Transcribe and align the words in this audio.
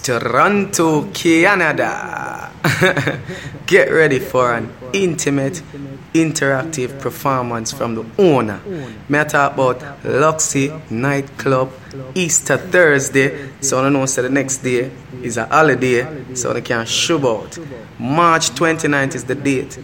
Toronto, 0.00 1.10
Canada. 1.12 2.50
Get 3.66 3.90
ready 3.90 4.18
for 4.18 4.54
an 4.54 4.72
intimate, 4.92 5.62
interactive 6.14 7.00
performance 7.00 7.72
from 7.72 7.94
the 7.94 8.04
owner. 8.18 8.60
Talk 9.24 9.54
about 9.54 9.80
Luxy 10.02 10.90
Nightclub 10.90 11.72
Easter 12.14 12.56
Thursday. 12.56 13.50
So 13.60 13.84
I 13.84 13.88
know 13.88 14.06
so 14.06 14.22
the 14.22 14.30
next 14.30 14.58
day 14.58 14.90
is 15.22 15.36
a 15.36 15.46
holiday, 15.46 16.34
so 16.34 16.52
they 16.52 16.62
can 16.62 16.86
show 16.86 17.18
out. 17.36 17.58
March 17.98 18.50
29th 18.50 19.14
is 19.14 19.24
the 19.24 19.34
date. 19.34 19.78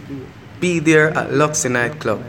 Be 0.59 0.79
there 0.79 1.09
at 1.09 1.29
Luxy 1.29 1.71
Nightclub. 1.71 2.23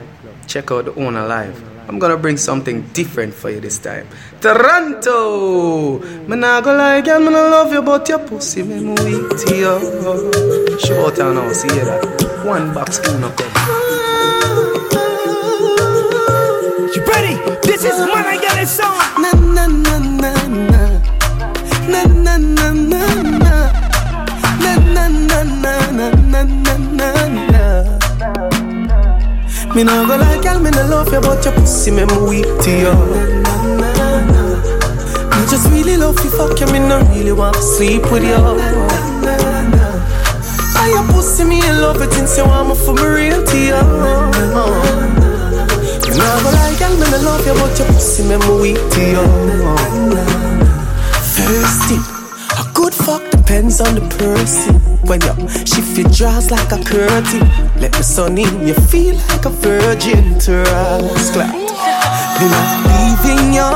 Check 0.47 0.71
out 0.71 0.85
the 0.87 0.95
owner 0.95 1.27
live. 1.27 1.68
I'm 1.89 1.99
gonna 1.99 2.19
bring 2.19 2.37
something 2.37 2.83
different 2.93 3.33
for 3.33 3.49
you 3.49 3.61
this 3.61 3.79
time. 3.79 4.07
Toronto! 4.43 5.99
Me 6.29 6.37
nah 6.37 6.61
go 6.61 6.77
lie, 6.77 7.01
girl, 7.01 7.19
me 7.19 7.31
nah 7.31 7.49
love 7.49 7.73
you, 7.73 7.81
but 7.81 8.07
your 8.11 8.19
pussy 8.19 8.63
me 8.63 8.79
weak 8.85 9.29
to 9.41 9.57
you. 9.57 10.79
Show 10.81 11.07
out 11.07 11.17
now, 11.17 11.51
see 11.53 11.69
that. 11.69 12.43
One 12.45 12.75
box 12.75 13.01
uno 13.09 13.31
come. 13.31 13.53
You 16.95 17.03
ready? 17.09 17.35
This 17.67 17.85
is 17.85 17.97
I 17.97 18.37
it 18.61 18.69
song. 18.69 19.18
Me 29.79 29.85
nah 29.85 30.05
go 30.09 30.17
lie, 30.17 30.41
girl, 30.43 30.59
me 30.59 30.71
nah 30.71 30.89
love 30.89 31.13
you, 31.13 31.21
but 31.21 31.45
your 31.45 31.55
pussy 31.55 31.93
me 31.93 32.05
me 32.05 32.19
weak 32.29 32.47
to 32.63 32.71
you. 32.83 32.95
Me 35.31 35.47
just 35.47 35.71
really 35.71 35.97
love 35.97 36.19
you, 36.25 36.31
fuck 36.31 36.59
you, 36.59 36.67
me 36.73 36.81
nah 36.81 36.99
really 37.15 37.31
want 37.31 37.55
to 37.55 37.63
sleep 37.63 38.03
with 38.11 38.25
you. 38.25 38.35
I 40.75 40.89
your 40.91 41.07
pussy, 41.15 41.45
me 41.45 41.61
in 41.65 41.81
love 41.81 42.03
it 42.03 42.13
since 42.13 42.37
you 42.39 42.45
want 42.45 42.71
me 42.71 42.75
for 42.75 42.93
me 42.93 43.07
real 43.07 43.45
to 43.45 43.57
you. 43.57 43.81
Me 46.11 46.19
nah 46.19 46.43
go 46.43 46.51
lie, 46.51 46.75
girl, 46.81 46.95
me 46.99 47.07
nah 47.13 47.23
love 47.23 47.47
you, 47.47 47.55
but 47.55 47.79
your 47.79 47.87
pussy 47.87 48.25
me 48.25 48.37
me 48.37 48.61
weak 48.61 48.83
to 48.91 49.01
you. 49.15 49.27
First 51.23 52.18
depends 53.49 53.81
on 53.81 53.95
the 53.95 54.03
person. 54.19 54.75
When 55.09 55.23
you 55.23 55.49
shift 55.65 55.97
your 55.97 56.11
draws 56.11 56.51
like 56.51 56.71
a 56.71 56.85
curtain, 56.85 57.49
let 57.81 57.93
the 57.93 58.03
sun 58.03 58.37
in, 58.37 58.67
you 58.67 58.75
feel 58.75 59.15
like 59.29 59.47
a 59.47 59.49
virgin 59.49 60.39
to 60.41 60.61
us. 60.61 61.31
Clap. 61.33 61.55
Me 61.55 62.47
not 62.53 62.69
leaving 62.93 63.55
you, 63.57 63.71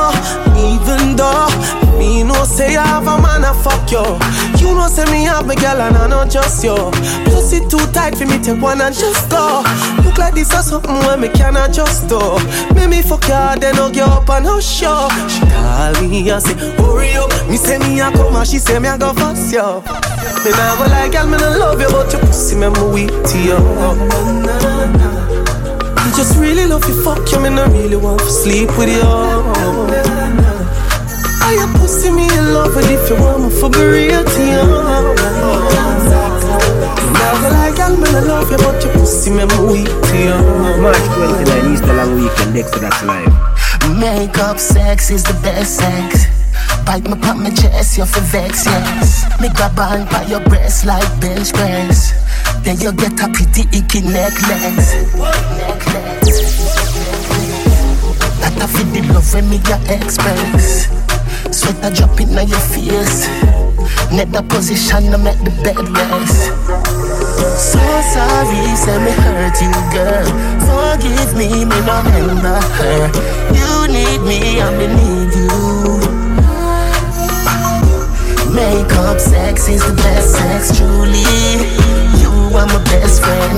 even 0.69 1.15
though 1.15 1.82
me 2.03 2.23
no 2.23 2.43
say 2.43 2.75
I 2.75 2.85
have 2.85 3.07
a 3.07 3.15
man 3.21 3.43
a 3.43 3.53
fuck 3.63 3.89
you. 3.91 4.03
You 4.59 4.75
know 4.75 4.87
say 4.87 5.05
me 5.11 5.23
have 5.23 5.49
a 5.49 5.55
girl 5.55 5.79
and 5.81 5.95
I 5.95 6.07
not 6.07 6.29
just 6.29 6.63
you. 6.63 6.75
Pussy 7.25 7.59
too 7.71 7.79
tight 7.95 8.15
for 8.17 8.25
me 8.25 8.37
take 8.43 8.61
one 8.61 8.81
and 8.81 8.93
just 8.93 9.29
go. 9.29 9.63
Look 10.03 10.17
like 10.17 10.33
this 10.35 10.53
or 10.53 10.61
something 10.63 10.99
when 11.07 11.21
me 11.21 11.29
cannot 11.29 11.71
just 11.71 12.07
do. 12.09 12.19
Make 12.75 12.89
me 12.89 13.01
fuck 13.01 13.23
you, 13.27 13.59
then 13.59 13.75
hug 13.75 13.95
you 13.95 14.03
up 14.03 14.29
and 14.29 14.45
hush 14.45 14.81
you. 14.81 14.95
She 15.31 15.41
call 15.53 15.93
me 16.01 16.29
and 16.29 16.43
say 16.43 16.55
hurry 16.77 17.15
up. 17.15 17.31
Me 17.49 17.57
say 17.57 17.77
me 17.79 17.99
a 18.01 18.11
come 18.11 18.35
and 18.35 18.47
she 18.47 18.59
say 18.59 18.79
me 18.79 18.89
a 18.89 18.97
go 18.97 19.13
fast 19.13 19.53
you. 19.53 19.63
Me 20.43 20.51
go 20.51 20.85
like 20.91 21.11
girl, 21.11 21.27
me 21.27 21.37
nah 21.37 21.55
love 21.55 21.79
you, 21.79 21.87
but 21.87 22.11
your 22.11 22.21
pussy 22.21 22.55
me 22.55 22.67
me 22.67 22.83
weak 22.93 23.13
to 23.31 23.37
you. 23.39 23.59
Just 26.15 26.37
really 26.37 26.65
love 26.67 26.85
you, 26.87 27.01
fuck 27.01 27.31
you, 27.31 27.39
me 27.39 27.49
nah 27.49 27.65
really 27.67 27.95
want 27.95 28.19
to 28.19 28.29
sleep 28.29 28.69
with 28.77 28.89
you. 28.89 30.42
I 31.43 31.53
your 31.59 31.67
pussy 31.77 32.09
me 32.09 32.23
in 32.23 32.53
love 32.53 32.75
with 32.75 32.89
if 32.89 33.09
you 33.09 33.15
want 33.19 33.43
me 33.43 33.49
for 33.51 33.69
real 33.69 34.23
to 34.23 34.41
you. 34.41 34.63
Nah 37.11 37.33
go 37.41 37.47
like 37.51 37.75
me 37.99 38.07
nah 38.11 38.23
love 38.23 38.49
you, 38.49 38.57
but 38.57 38.81
your 38.83 38.93
pussy 38.93 39.29
me 39.31 39.43
weak 39.67 39.91
to 39.91 40.15
you. 40.17 40.37
March 40.81 41.03
29, 41.13 41.73
Easter 41.73 41.93
long 41.93 42.15
weekend, 42.15 42.55
Dexta, 42.55 42.79
that's 42.79 43.03
live. 43.03 43.27
Makeup 43.99 44.57
sex 44.57 45.11
is 45.11 45.23
the 45.23 45.33
best 45.43 45.77
sex. 45.77 46.25
Bite 46.85 47.03
me 47.03 47.15
pop 47.19 47.37
my 47.37 47.49
chest, 47.49 47.97
you're 47.97 48.05
for 48.05 48.21
vex, 48.21 48.65
yes. 48.65 49.23
Me 49.41 49.49
grab 49.55 49.77
on 49.79 50.05
by 50.07 50.23
your 50.25 50.41
breast 50.41 50.85
like 50.85 51.07
bench 51.19 51.51
press. 51.53 52.13
Then 52.63 52.79
you 52.79 52.91
get 52.93 53.19
a 53.19 53.27
pretty 53.27 53.63
icky 53.77 54.01
necklace. 54.01 54.95
Necklace. 55.59 56.39
That 58.39 58.55
a 58.63 58.67
fit 58.67 58.87
the 58.93 59.13
love 59.13 59.33
when 59.33 59.49
me 59.49 59.59
your 59.67 59.79
express. 59.91 61.02
Sweat 61.63 61.79
a 61.79 61.95
drop 61.95 62.19
in 62.19 62.27
your 62.45 62.59
face. 62.59 63.27
Net 64.11 64.29
the 64.33 64.43
position 64.49 65.11
to 65.11 65.17
make 65.17 65.39
the 65.47 65.51
bed 65.63 65.79
rest. 65.95 66.51
So 67.55 67.79
sorry, 68.11 68.75
say 68.75 68.99
me 68.99 69.11
hurt 69.23 69.55
you, 69.63 69.71
girl. 69.95 70.27
Forgive 70.67 71.31
me, 71.37 71.63
me 71.63 71.79
no 71.87 72.03
remember 72.03 72.59
her. 72.59 73.07
You 73.55 73.87
need 73.87 74.21
me, 74.27 74.59
I 74.59 74.75
me 74.75 74.87
need 74.91 75.31
you. 75.39 76.03
Makeup 78.53 79.21
sex 79.21 79.69
is 79.69 79.87
the 79.87 79.95
best 79.95 80.35
sex, 80.35 80.77
truly. 80.77 81.23
You 82.19 82.57
are 82.57 82.67
my 82.67 82.83
best 82.91 83.23
friend. 83.23 83.57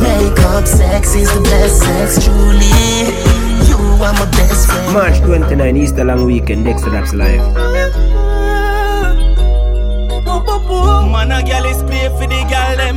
Makeup 0.00 0.68
sex 0.68 1.16
is 1.16 1.34
the 1.34 1.40
best 1.40 1.80
sex, 1.82 2.24
truly. 2.24 3.33
You 3.94 4.02
are 4.02 4.12
my 4.14 4.28
best 4.32 4.66
friend. 4.66 4.92
March 4.92 5.20
29, 5.20 5.76
Easter 5.76 6.02
long 6.04 6.24
weekend, 6.24 6.66
Dexta, 6.66 6.90
that's 6.90 7.14
live. 7.14 7.54
Man, 11.12 11.30
a 11.30 11.40
girl 11.44 11.64
is 11.64 11.80
play 11.84 12.08
for 12.08 12.26
the 12.26 12.42
girl 12.50 12.76
them. 12.76 12.96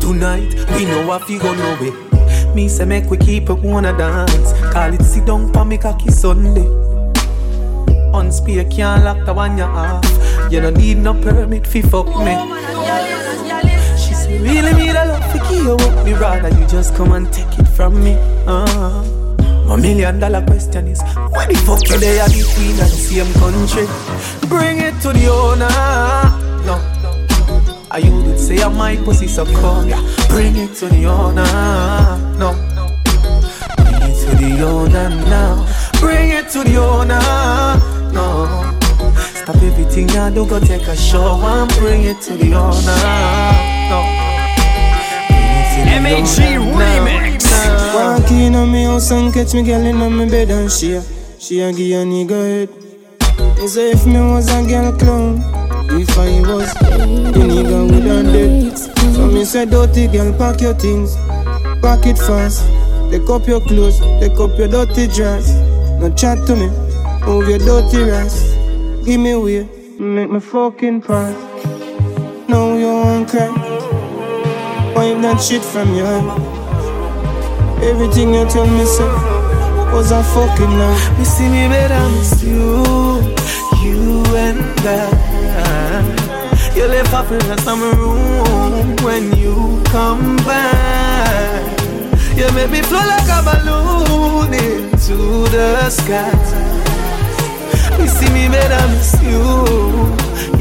Tonight, 0.00 0.54
we 0.76 0.84
know 0.84 1.14
if 1.14 1.30
you 1.30 1.38
go 1.40 1.54
no 1.54 1.78
way. 1.80 2.54
Me 2.54 2.68
say 2.68 2.84
make 2.84 3.08
we 3.08 3.16
keep 3.16 3.48
it 3.48 3.58
wanna 3.60 3.96
dance. 3.96 4.52
Call 4.70 4.92
it 4.92 5.02
sit 5.02 5.24
down 5.24 5.50
pa 5.50 5.64
me 5.64 5.78
cocky 5.78 6.10
Sunday. 6.10 6.68
On 8.12 8.30
spear 8.30 8.64
can't 8.68 9.02
lock 9.04 9.24
the 9.24 9.32
one 9.32 9.56
you 9.56 9.64
off. 9.64 10.04
You 10.52 10.60
don't 10.60 10.76
need 10.76 10.98
no 10.98 11.14
permit 11.14 11.66
fi 11.66 11.80
fuck 11.80 12.06
me. 12.18 12.36
She 13.96 14.12
say 14.12 14.38
really 14.42 14.74
me 14.74 14.88
the 14.88 15.04
love 15.06 15.24
fi 15.32 15.38
give 15.50 15.64
you 15.64 15.72
up. 15.72 16.04
Me 16.04 16.12
rather 16.12 16.50
you 16.50 16.66
just 16.66 16.94
come 16.94 17.12
and 17.12 17.32
take 17.32 17.58
it 17.58 17.66
from 17.66 18.04
me. 18.04 18.14
Uh. 18.46 19.17
My 19.68 19.76
million 19.76 20.18
dollar 20.18 20.40
question 20.46 20.88
is 20.88 21.02
Where 21.28 21.46
the 21.46 21.54
fuck 21.66 21.86
you 21.90 21.98
there 21.98 22.26
between 22.28 22.76
the 22.76 22.86
same 22.86 23.30
country? 23.34 23.84
Bring 24.48 24.78
it 24.78 24.98
to 25.02 25.12
the 25.12 25.28
owner. 25.28 25.68
No. 26.64 26.80
I 27.90 27.98
you 27.98 28.22
did 28.22 28.40
say 28.40 28.62
I 28.62 28.68
my 28.68 28.96
pussy 28.96 29.28
so 29.28 29.44
cold 29.44 29.88
yeah. 29.88 30.00
Bring 30.28 30.56
it 30.56 30.74
to 30.76 30.86
the 30.88 31.04
owner. 31.04 31.44
No. 32.38 32.54
Bring 33.76 34.08
it 34.08 34.16
to 34.24 34.36
the 34.36 34.64
owner 34.64 35.10
now. 35.28 35.66
Bring 36.00 36.30
it 36.30 36.48
to 36.52 36.64
the 36.64 36.76
owner. 36.78 37.20
No. 38.10 38.74
Stop 39.34 39.56
everything 39.56 40.08
I 40.12 40.30
do 40.30 40.46
go 40.46 40.60
take 40.60 40.88
a 40.88 40.96
show 40.96 41.40
And 41.44 41.70
bring 41.76 42.04
it 42.04 42.22
to 42.22 42.32
the 42.38 42.54
owner. 42.54 42.96
No. 43.92 44.00
Bring 45.28 45.52
it 45.60 46.24
to 46.24 46.40
the 46.40 46.56
owner 46.56 46.78
now. 46.78 47.04
remix. 47.04 47.37
Walk 47.94 48.30
in 48.30 48.54
on 48.54 48.70
me 48.72 48.84
house 48.84 49.10
and 49.10 49.32
catch 49.32 49.54
me 49.54 49.62
girl 49.62 49.84
in 49.84 50.00
on 50.02 50.16
me 50.16 50.28
bed 50.28 50.50
and 50.50 50.70
she 50.70 50.92
a, 50.94 51.02
she 51.38 51.60
a 51.60 51.72
give 51.72 52.00
a 52.00 52.04
nigga 52.04 52.68
head. 52.68 53.58
He 53.58 53.68
say 53.68 53.90
if 53.92 54.06
me 54.06 54.20
was 54.20 54.48
a 54.48 54.62
girl 54.68 54.92
clown, 54.98 55.38
if 56.00 56.10
I 56.18 56.40
was, 56.48 56.72
the 56.74 57.42
nigga 57.50 57.90
would 57.90 58.04
have 58.04 58.32
dead. 58.32 58.78
So 59.14 59.26
me 59.26 59.44
say 59.44 59.64
dirty 59.64 60.06
girl 60.08 60.32
pack 60.38 60.60
your 60.60 60.74
things, 60.74 61.16
pack 61.82 62.06
it 62.06 62.18
fast. 62.18 62.66
Take 63.10 63.28
up 63.30 63.46
your 63.46 63.60
clothes, 63.60 64.00
take 64.20 64.38
up 64.38 64.58
your 64.58 64.68
dirty 64.68 65.06
dress. 65.08 65.48
No 66.00 66.12
chat 66.14 66.46
to 66.46 66.54
me, 66.56 66.68
move 67.26 67.48
your 67.48 67.58
dirty 67.58 68.10
ass. 68.10 68.54
Give 69.04 69.20
me 69.20 69.34
way, 69.36 69.68
make 69.98 70.30
me 70.30 70.40
fucking 70.40 71.02
pass. 71.02 71.34
Now 72.48 72.76
you 72.76 72.86
won't 72.86 73.28
cry, 73.28 73.48
wipe 74.94 75.20
that 75.22 75.40
shit 75.40 75.62
from 75.62 75.94
your 75.94 76.06
head. 76.06 76.57
Everything 77.82 78.34
you 78.34 78.44
tell 78.48 78.66
me, 78.66 78.84
say, 78.84 79.04
was 79.92 80.10
a 80.10 80.22
fucking 80.22 80.70
lie. 80.78 81.16
You 81.18 81.24
see 81.24 81.48
me 81.48 81.68
better 81.68 82.08
miss 82.10 82.42
you, 82.42 82.82
you 83.82 84.24
and 84.36 84.60
I. 84.84 86.72
You 86.74 86.86
left 86.86 87.12
off 87.14 87.30
in 87.32 87.38
the 87.38 87.56
summer 87.62 87.92
room 87.96 88.96
when 89.04 89.36
you 89.36 89.82
come 89.86 90.36
back. 90.38 91.80
You 92.36 92.50
make 92.52 92.70
me 92.70 92.82
flow 92.82 92.98
like 92.98 93.28
a 93.28 93.42
balloon 93.42 94.54
into 94.54 95.48
the 95.50 95.90
sky. 95.90 96.30
You 97.98 98.06
see 98.06 98.30
me 98.32 98.48
better 98.48 98.86
miss 98.88 99.14
you, 99.22 99.40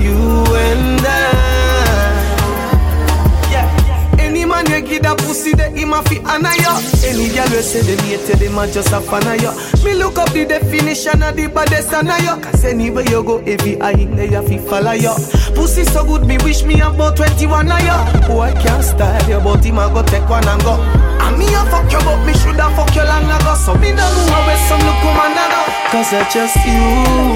you 0.02 0.46
and 0.56 1.06
I. 1.06 1.47
Man 4.48 4.66
you 4.72 4.82
give 4.82 5.04
that 5.04 5.18
pussy, 5.20 5.52
that 5.54 5.76
him 5.76 5.92
a 5.92 6.02
fi 6.04 6.24
honor. 6.24 6.56
Any 7.04 7.28
girl 7.36 7.48
rest 7.52 7.76
of 7.76 7.86
them 7.86 8.00
hate 8.08 8.24
you, 8.30 8.36
them 8.40 8.58
a 8.58 8.66
just 8.72 8.94
a 8.96 9.02
fan 9.04 9.28
of. 9.28 9.84
Me 9.84 9.94
look 9.94 10.18
up 10.18 10.32
the 10.32 10.46
definition 10.46 11.22
of 11.22 11.36
the 11.36 11.48
baddest 11.48 11.94
of 11.94 12.08
you. 12.24 12.36
Cause 12.42 12.64
anywhere 12.64 13.04
you 13.04 13.24
go, 13.24 13.40
every 13.44 13.80
eye 13.82 13.92
in 13.92 14.16
there, 14.16 14.32
you 14.32 14.60
follow 14.64 14.92
you. 14.92 15.14
Pussy 15.54 15.84
so 15.84 16.06
good, 16.06 16.26
me 16.26 16.38
wish 16.44 16.64
me 16.64 16.80
about 16.80 17.18
21 17.18 17.72
of 17.72 17.80
you. 17.84 18.28
Boy, 18.28 18.52
can't 18.64 18.84
style 18.84 19.30
you, 19.30 19.40
but 19.44 19.64
him 19.64 19.78
a 19.78 19.92
go 19.92 20.02
take 20.04 20.28
one 20.30 20.48
and 20.48 20.64
go. 20.64 20.80
And 21.28 21.38
me 21.38 21.46
a 21.52 21.62
fuck 21.68 21.92
you, 21.92 22.00
but 22.08 22.24
me 22.24 22.34
shoulda 22.40 22.72
fuck 22.76 22.96
you 22.96 23.04
long 23.04 23.28
ago. 23.28 23.54
So 23.60 23.76
me 23.76 23.92
no 23.92 24.08
know 24.08 24.42
where 24.48 24.60
some 24.72 24.80
look 24.80 24.96
come 25.04 25.20
and 25.28 25.36
go. 25.36 25.62
Cause 25.92 26.14
I 26.16 26.24
just 26.32 26.56
you, 26.64 27.36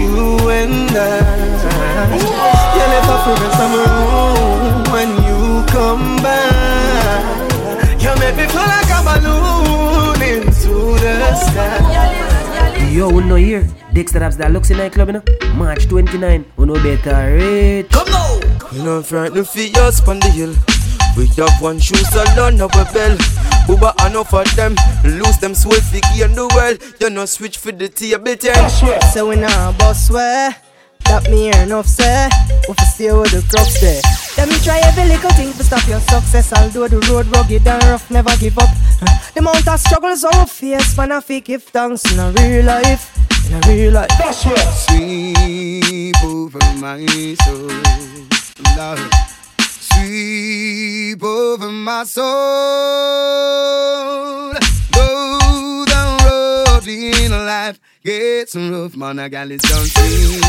you 0.00 0.48
and 0.48 0.96
I. 0.96 1.68
You 2.08 2.84
left 2.88 3.10
a 3.12 3.16
forever 3.24 3.68
room 3.76 4.84
when 4.92 5.10
you 5.24 5.27
come 5.78 6.16
back. 6.16 7.52
You 8.02 8.12
make 8.18 8.36
me 8.36 8.46
feel 8.50 8.66
like 8.74 8.90
a 8.98 9.00
balloon 9.06 10.20
into 10.30 10.74
the 10.98 11.34
sky. 11.46 12.90
Yo, 12.90 13.08
we 13.10 13.22
know 13.22 13.36
here. 13.36 13.62
Dexta 13.94 14.18
Daps 14.18 14.36
that 14.38 14.50
looks 14.50 14.70
Luxy 14.70 14.76
nightclub, 14.76 15.08
you 15.08 15.14
know. 15.14 15.24
March 15.54 15.86
29. 15.86 16.44
We 16.56 16.66
know 16.66 16.74
better 16.74 17.36
rate. 17.36 17.90
Come 17.90 18.10
now. 18.10 18.40
We 18.72 18.82
not 18.82 19.06
frightened 19.06 19.46
for 19.46 19.80
us 19.82 20.06
on 20.08 20.18
the 20.18 20.30
hill. 20.38 20.54
We 21.16 21.26
have 21.38 21.60
one 21.60 21.78
shoe 21.78 22.02
salon 22.10 22.60
of 22.60 22.74
a 22.74 22.84
bell. 22.92 23.14
Booba 23.66 23.90
enough 24.06 24.30
for 24.30 24.44
them. 24.58 24.74
Lose 25.04 25.38
them 25.38 25.54
sweat 25.54 25.82
figgy 25.90 26.24
in 26.24 26.34
the 26.34 26.46
world. 26.54 26.78
You 27.00 27.10
know 27.10 27.26
switch 27.26 27.56
for 27.58 27.72
the 27.72 27.88
table 27.88 28.34
ten. 28.36 28.70
So 29.12 29.28
we 29.28 29.36
nah 29.36 29.72
boss 29.78 30.10
way. 30.10 30.50
That 31.04 31.30
me 31.30 31.50
hear 31.50 31.62
enough 31.62 31.86
say. 31.86 32.28
We 32.66 32.74
fi 32.74 32.84
stay 32.84 33.12
with 33.12 33.30
the 33.30 33.42
crops 33.50 33.80
there. 33.80 34.27
Let 34.36 34.48
me 34.48 34.58
try 34.62 34.78
every 34.84 35.04
little 35.04 35.30
thing 35.30 35.52
to 35.52 35.64
stop 35.64 35.86
your 35.88 36.00
success. 36.00 36.52
Although 36.52 36.88
the 36.88 37.00
road 37.08 37.26
rugged 37.34 37.66
and 37.66 37.82
rough, 37.84 38.10
never 38.10 38.36
give 38.36 38.58
up. 38.58 38.68
The 39.34 39.40
amount 39.40 39.66
of 39.66 39.80
struggles 39.80 40.24
our 40.24 40.46
face, 40.46 40.96
man, 40.96 41.12
I 41.12 41.20
fi 41.20 41.40
give 41.40 41.64
thanks 41.64 42.04
in 42.12 42.18
a 42.18 42.30
real 42.32 42.64
life. 42.64 43.10
In 43.48 43.54
a 43.54 43.60
real 43.66 43.92
life. 43.94 44.08
That's 44.18 44.44
what 44.44 44.58
sweep 44.58 46.22
over 46.24 46.58
my 46.76 47.04
soul, 47.44 47.70
Lord. 48.76 49.00
Sweep 49.58 51.22
over 51.22 51.70
my 51.70 52.04
soul. 52.04 52.24
Though 54.92 55.84
the 55.86 56.02
road 56.24 56.86
in 56.86 57.30
life 57.32 57.80
gets 58.08 58.56
rough, 58.56 58.96
man, 58.96 59.18
I 59.18 59.28
got 59.28 59.50
it 59.50 59.60
done. 59.60 59.84
Sweep 59.84 60.40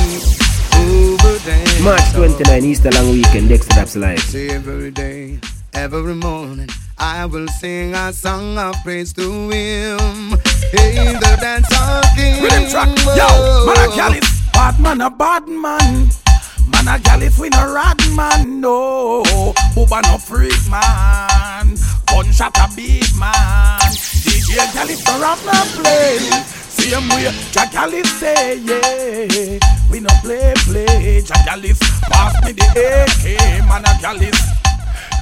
over 0.80 1.38
them. 1.40 1.84
March 1.84 2.10
29, 2.14 2.64
Easter 2.64 2.92
long 2.92 3.10
weekend. 3.12 3.50
Dexta 3.50 3.74
Daps 3.76 4.00
live. 4.00 4.20
Say 4.20 4.50
every 4.50 4.92
day, 4.92 5.40
every 5.74 6.16
morning, 6.16 6.70
I 6.98 7.26
will 7.26 7.50
sing 7.60 7.94
a 7.94 8.14
song 8.14 8.58
of 8.58 8.76
praise 8.84 9.12
to 9.14 9.50
Him. 9.50 10.40
Hey, 10.72 11.12
the 11.20 11.38
dance 11.42 11.68
talking. 11.68 12.42
Rhythm 12.42 12.70
track, 12.72 12.88
yo, 13.20 13.66
man 13.66 13.78
a 13.84 13.96
gallus, 13.96 14.52
bad 14.54 14.80
man 14.80 15.02
a 15.02 15.10
bad 15.10 15.46
man. 15.50 16.10
Man 16.72 16.88
a 16.88 16.98
gallus, 17.00 17.38
we 17.38 17.50
no 17.50 17.74
rad 17.74 18.00
man, 18.16 18.62
no. 18.62 19.22
Booba 19.76 20.02
no 20.04 20.18
freak 20.18 20.64
man, 20.72 21.76
gunshot 22.08 22.56
a 22.58 22.74
big 22.74 23.04
man. 23.20 23.80
DJ 24.24 24.56
gallus 24.74 25.04
no 25.06 25.20
rap 25.20 25.40
no 25.44 25.84
play. 25.84 26.59
Same 26.70 27.10
way, 27.10 27.32
Jagalis 27.52 28.06
say, 28.20 28.58
yeah. 28.60 29.60
We 29.92 30.00
no 30.00 30.10
play, 30.22 30.54
play. 30.58 31.22
Jagalis, 31.22 31.80
pass 32.10 32.34
me 32.46 32.52
the 32.54 32.64
AK, 32.64 33.68
man 33.68 33.86
a 33.86 34.02
gallus. 34.02 34.40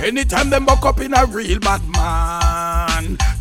Anytime 0.01 0.49
them 0.49 0.65
buck 0.65 0.85
up 0.85 0.99
in 1.01 1.13
a 1.13 1.25
real 1.25 1.59
bad 1.59 1.81
man 1.89 2.66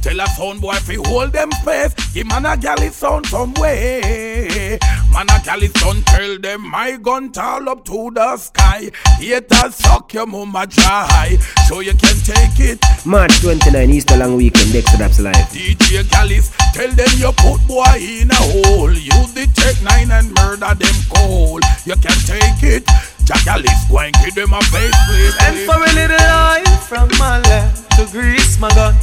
Tell 0.06 0.20
a 0.20 0.26
sound 0.29 0.61
boy 0.61 0.75
fi 0.75 0.94
hold 1.06 1.32
them 1.32 1.50
face 1.64 1.93
Give 2.14 2.29
man 2.29 2.47
a 2.47 2.56
galley 2.56 2.91
sound 2.91 3.26
some 3.26 3.53
way 3.55 4.79
Man 5.12 5.26
a 5.29 5.41
galley 5.43 5.67
sound 5.67 6.06
tell 6.06 6.38
them 6.38 6.70
my 6.70 6.97
gun 6.97 7.32
tall 7.32 7.69
up 7.69 7.85
to 7.87 8.12
the 8.14 8.37
sky 8.37 8.88
Haters 9.19 9.75
suck 9.75 10.14
your 10.14 10.26
mama 10.26 10.64
dry 10.69 11.37
So 11.67 11.81
you 11.81 11.94
can 11.94 12.14
take 12.23 12.61
it 12.61 12.79
March 13.05 13.41
29, 13.41 13.91
Easter 13.91 14.17
long 14.17 14.37
weekend. 14.37 14.70
Dexta 14.73 14.97
Daps 14.97 15.20
live. 15.20 15.35
DJ 15.50 16.03
Gallis, 16.11 16.50
tell 16.73 16.91
them 16.91 17.08
you 17.19 17.31
put 17.38 17.67
boy 17.69 17.99
in 17.99 18.31
a 18.31 18.35
hole. 18.35 18.93
You 18.93 19.14
the 19.35 19.47
take 19.55 19.81
nine 19.82 20.11
and 20.11 20.35
murder 20.35 20.75
them 20.75 20.97
cold. 21.14 21.62
You 21.85 21.94
can 21.94 22.19
take 22.26 22.62
it. 22.62 22.85
Jagalis, 23.26 23.88
go 23.88 24.00
and 24.00 24.14
give 24.25 24.35
them 24.35 24.53
a 24.53 24.61
face, 24.62 24.94
please. 25.06 25.37
And 25.41 25.56
for 25.67 25.76
a 25.76 25.93
little 25.94 26.17
oil 26.19 26.76
from 26.79 27.08
my 27.19 27.41
left 27.43 27.91
to 27.93 28.06
grease 28.11 28.58
my 28.58 28.70
gun. 28.70 28.94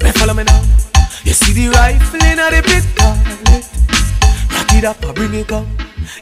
Hey, 0.00 0.12
follow 0.12 0.34
me 0.34 0.44
now. 0.44 0.62
You 1.24 1.32
see 1.32 1.52
the 1.52 1.68
rifle 1.74 2.22
in 2.22 2.38
the 2.38 2.62
pit, 2.62 2.84
call 2.96 3.16
it. 3.54 3.66
It 4.78 4.84
up, 4.84 5.04
I 5.04 5.12
bring 5.12 5.34
it 5.34 5.50
up. 5.50 5.66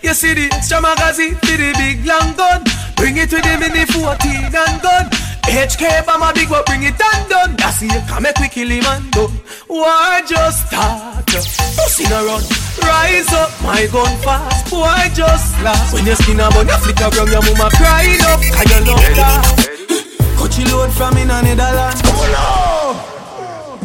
You 0.03 0.15
see 0.15 0.33
the 0.33 0.49
extra 0.55 0.81
magazine 0.81 1.35
for 1.37 1.57
the 1.61 1.75
big 1.77 2.07
long 2.07 2.33
gun. 2.37 2.65
Bring 2.97 3.19
it 3.19 3.31
with 3.31 3.45
the 3.45 3.55
mini 3.61 3.85
14 3.85 4.49
and 4.49 4.81
gun. 4.81 5.11
HK 5.45 6.07
bomb 6.07 6.23
a 6.23 6.33
big 6.33 6.49
but 6.49 6.65
bring 6.65 6.83
it 6.83 6.97
and 6.97 7.29
done. 7.29 7.57
That's 7.57 7.83
it, 7.83 7.93
come 8.09 8.23
make 8.23 8.39
we 8.39 8.49
kill 8.49 8.71
him 8.71 8.87
and 8.87 9.11
done. 9.13 9.37
War 9.69 10.25
just 10.27 10.69
start, 10.69 11.27
pussy 11.27 12.09
no 12.09 12.25
run. 12.25 12.43
Rise 12.81 13.33
up, 13.35 13.51
my 13.63 13.87
gun 13.93 14.17
fast, 14.25 14.73
Why 14.73 15.11
just 15.13 15.61
last. 15.63 15.93
When 15.93 16.07
your 16.07 16.17
skin 16.17 16.41
a 16.41 16.49
bun, 16.51 16.67
you 16.67 16.79
flicker 16.81 17.11
from 17.13 17.29
your 17.29 17.43
mama 17.43 17.69
crying 17.77 18.23
up, 18.25 18.41
cause 18.41 18.71
you 18.73 18.81
love 18.89 19.11
that. 19.21 19.45
Cut 20.39 20.59
your 20.59 20.69
load 20.73 20.93
from 20.95 21.17
in 21.19 21.31
a 21.31 21.47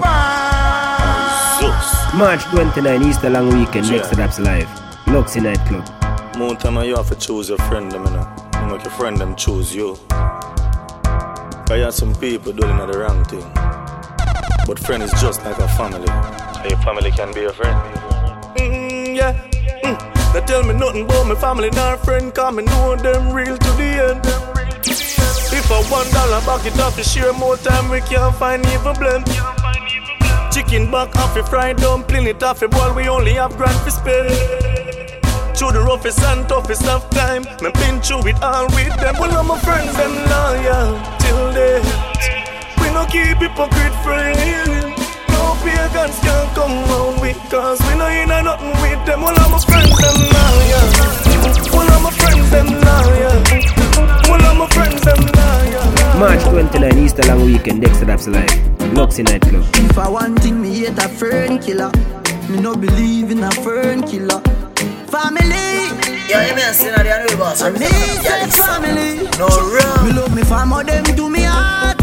Netherlands. 0.02 2.14
March 2.16 2.44
29, 2.46 3.04
Easter 3.04 3.30
long 3.30 3.50
weekend. 3.58 3.86
Dexta 3.88 4.16
Daps 4.16 4.40
live. 4.44 4.68
Luxy 5.06 5.42
nightclub. 5.42 5.86
More 6.38 6.56
time 6.56 6.84
you 6.86 6.96
have 6.96 7.08
to 7.10 7.16
choose 7.16 7.50
your 7.50 7.58
friend 7.70 7.92
them, 7.92 8.06
you 8.06 8.12
know. 8.12 8.28
You 8.56 8.66
make 8.72 8.84
your 8.84 8.92
friend 8.92 9.18
them 9.18 9.36
choose 9.36 9.74
you. 9.76 9.98
Cause 10.10 11.78
you 11.78 11.84
have 11.84 11.94
some 11.94 12.14
people 12.16 12.52
doing 12.54 12.78
the 12.78 12.98
wrong 13.00 13.24
thing. 13.26 13.50
But 14.68 14.80
friend 14.80 15.04
is 15.04 15.12
just 15.22 15.44
like 15.46 15.58
a 15.58 15.68
family. 15.70 16.08
So 16.08 16.64
your 16.70 16.78
family 16.80 17.12
can 17.12 17.34
be 17.34 17.42
your 17.42 17.54
friend. 17.54 17.76
Mm, 18.58 19.16
yeah. 19.16 19.34
Mm. 19.84 20.34
They 20.34 20.42
tell 20.42 20.64
me 20.64 20.74
nothing 20.74 21.04
about 21.06 21.28
my 21.28 21.36
family 21.36 21.70
nor 21.72 21.98
friend, 21.98 22.34
cause 22.34 22.56
me 22.56 22.64
know 22.64 22.96
them 22.96 23.32
real 23.34 23.58
to 23.58 23.72
the 23.74 23.84
end. 24.10 24.22
If 25.54 25.70
I 25.70 25.82
one 25.92 26.10
dollar 26.12 26.40
back 26.46 26.66
it 26.66 26.80
off, 26.80 26.98
you 26.98 27.04
share 27.04 27.34
more 27.34 27.58
time, 27.58 27.90
we 27.90 28.00
can't 28.02 28.34
find 28.36 28.66
even 28.68 28.96
blend. 28.96 29.28
Chicken 30.62 30.92
back 30.92 31.16
off 31.16 31.36
a 31.36 31.44
fried 31.44 31.78
dumpling, 31.78 32.28
it 32.28 32.44
off 32.44 32.62
a 32.62 32.68
ball, 32.68 32.94
we 32.94 33.10
only 33.10 33.34
have 33.34 33.58
grand 33.58 33.76
for 33.82 33.90
spend. 33.90 34.30
Through 35.58 35.72
the 35.74 35.82
roughest 35.82 36.22
and 36.22 36.48
toughest 36.48 36.86
of 36.86 37.10
time, 37.10 37.42
me 37.64 37.72
been 37.82 38.00
through 38.00 38.30
it 38.30 38.38
all 38.44 38.68
with 38.68 38.94
them. 39.02 39.16
Well, 39.18 39.36
all 39.36 39.44
my 39.44 39.58
friends, 39.58 39.92
them 39.98 40.14
loyal 40.14 41.02
till 41.18 41.54
death. 41.58 41.82
We 42.78 42.94
no 42.94 43.10
keep 43.10 43.42
hypocrite 43.42 43.98
friends. 44.06 45.02
No 45.34 45.58
pagans 45.66 46.20
can 46.22 46.46
come 46.54 46.78
round 46.94 47.22
with 47.22 47.42
Cause 47.50 47.82
we 47.90 47.98
no 47.98 48.06
in 48.10 48.30
a 48.30 48.44
nothing 48.44 48.70
with 48.86 49.04
them 49.08 49.24
All 49.24 49.34
of 49.34 49.50
my 49.50 49.58
friends 49.66 49.98
them 49.98 50.18
loyal 50.30 50.86
All 51.74 52.02
my 52.06 52.12
friends 52.12 52.50
them 52.52 52.68
loyal 52.68 53.38
All 54.30 54.56
my 54.56 54.68
friends 54.70 55.02
them 55.02 55.18
loyal 55.18 56.20
March 56.20 56.44
29, 56.44 57.00
Easter 57.00 57.24
long 57.24 57.46
weekend. 57.46 57.82
Dexta 57.82 58.06
Daps 58.06 58.28
live. 58.28 58.81
Luxy 58.94 59.24
nightclub. 59.24 59.66
If 59.76 59.98
I 59.98 60.10
want 60.10 60.40
thing, 60.42 60.62
me 60.62 60.80
hate 60.80 60.98
a 60.98 61.08
fern 61.08 61.60
killer. 61.60 61.92
Me 62.50 62.60
no 62.60 62.76
believe 62.76 63.32
in 63.32 63.42
a 63.44 63.52
fern 63.52 64.04
killer. 64.04 64.42
Family. 65.08 65.88
Yo, 66.28 66.40
you 66.42 66.56
mean 66.56 66.74
sin 66.74 66.94
of 66.94 67.04
the 67.04 67.12
unreal 67.16 67.38
boss? 67.38 67.62
I 67.62 67.70
me 67.70 67.80
say 67.80 68.48
family. 68.52 69.30
No 69.40 69.48
wrong. 69.48 70.06
Me 70.06 70.14
love 70.14 70.36
me 70.36 70.44
farmer, 70.44 70.84
them 70.84 71.06
to 71.06 71.30
me 71.30 71.44
heart. 71.44 72.00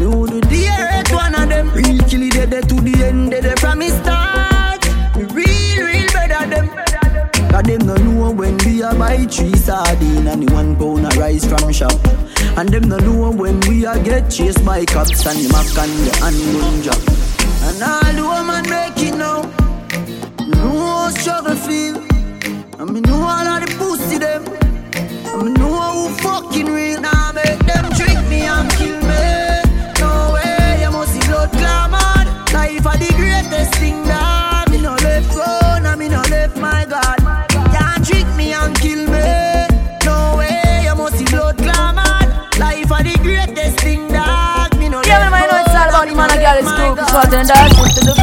Me 0.00 0.06
would 0.06 0.30
do 0.30 0.40
the 0.40 0.68
earth, 0.68 1.12
one 1.12 1.34
of 1.34 1.48
them. 1.48 1.70
Real 1.72 1.98
kill 2.08 2.22
it, 2.22 2.50
dead 2.50 2.68
to 2.68 2.74
the 2.74 3.04
end, 3.04 3.32
dead 3.32 3.58
from 3.58 3.78
me 3.78 3.88
start. 3.88 4.39
Cause 7.60 7.78
them 7.78 7.86
no 7.86 7.94
know 7.96 8.30
when 8.30 8.56
we 8.64 8.80
a 8.80 8.94
buy 8.94 9.18
three 9.26 9.54
sardine 9.54 10.26
and 10.28 10.42
the 10.42 10.54
one 10.54 10.74
pound 10.76 11.04
of 11.04 11.14
rice 11.18 11.44
from 11.44 11.70
shop. 11.70 11.92
And 12.56 12.70
them 12.70 12.88
no 12.88 12.96
know 12.96 13.30
when 13.30 13.60
we 13.68 13.84
a 13.84 14.02
get 14.02 14.30
chased 14.30 14.64
by 14.64 14.86
cops 14.86 15.26
and 15.26 15.38
the 15.38 15.52
mac 15.52 15.68
and 15.76 15.92
the 16.06 16.12
handgun 16.24 16.80
job. 16.80 16.96
And 17.68 17.82
all 17.82 18.12
the 18.16 18.24
woman 18.24 18.64
make 18.64 18.96
it 19.04 19.14
now. 19.14 19.42
Know 20.48 20.78
how 20.78 21.10
struggle 21.10 21.54
feel. 21.54 21.96
And 22.80 22.94
me 22.94 23.02
know 23.02 23.20
all 23.20 23.46
of 23.46 23.60
the 23.60 23.74
pussy 23.76 24.16
them. 24.16 24.42
And 25.34 25.44
me 25.44 25.52
know 25.52 26.08
who 26.08 26.14
fucking 26.22 26.64
real. 26.64 27.02
Now 27.02 27.32
make 27.32 27.58
them 27.58 27.92
trick 27.92 28.16
me 28.30 28.40
and 28.40 28.70
kill 28.70 29.00
me. 29.04 29.60
No 30.00 30.32
way, 30.32 30.78
you 30.80 30.90
must 30.90 31.12
see 31.12 31.28
blood 31.28 31.52
clamor. 31.52 32.24
Life 32.54 32.86
are 32.86 32.96
Before 47.00 47.22
to 47.22 47.30
the 47.30 48.14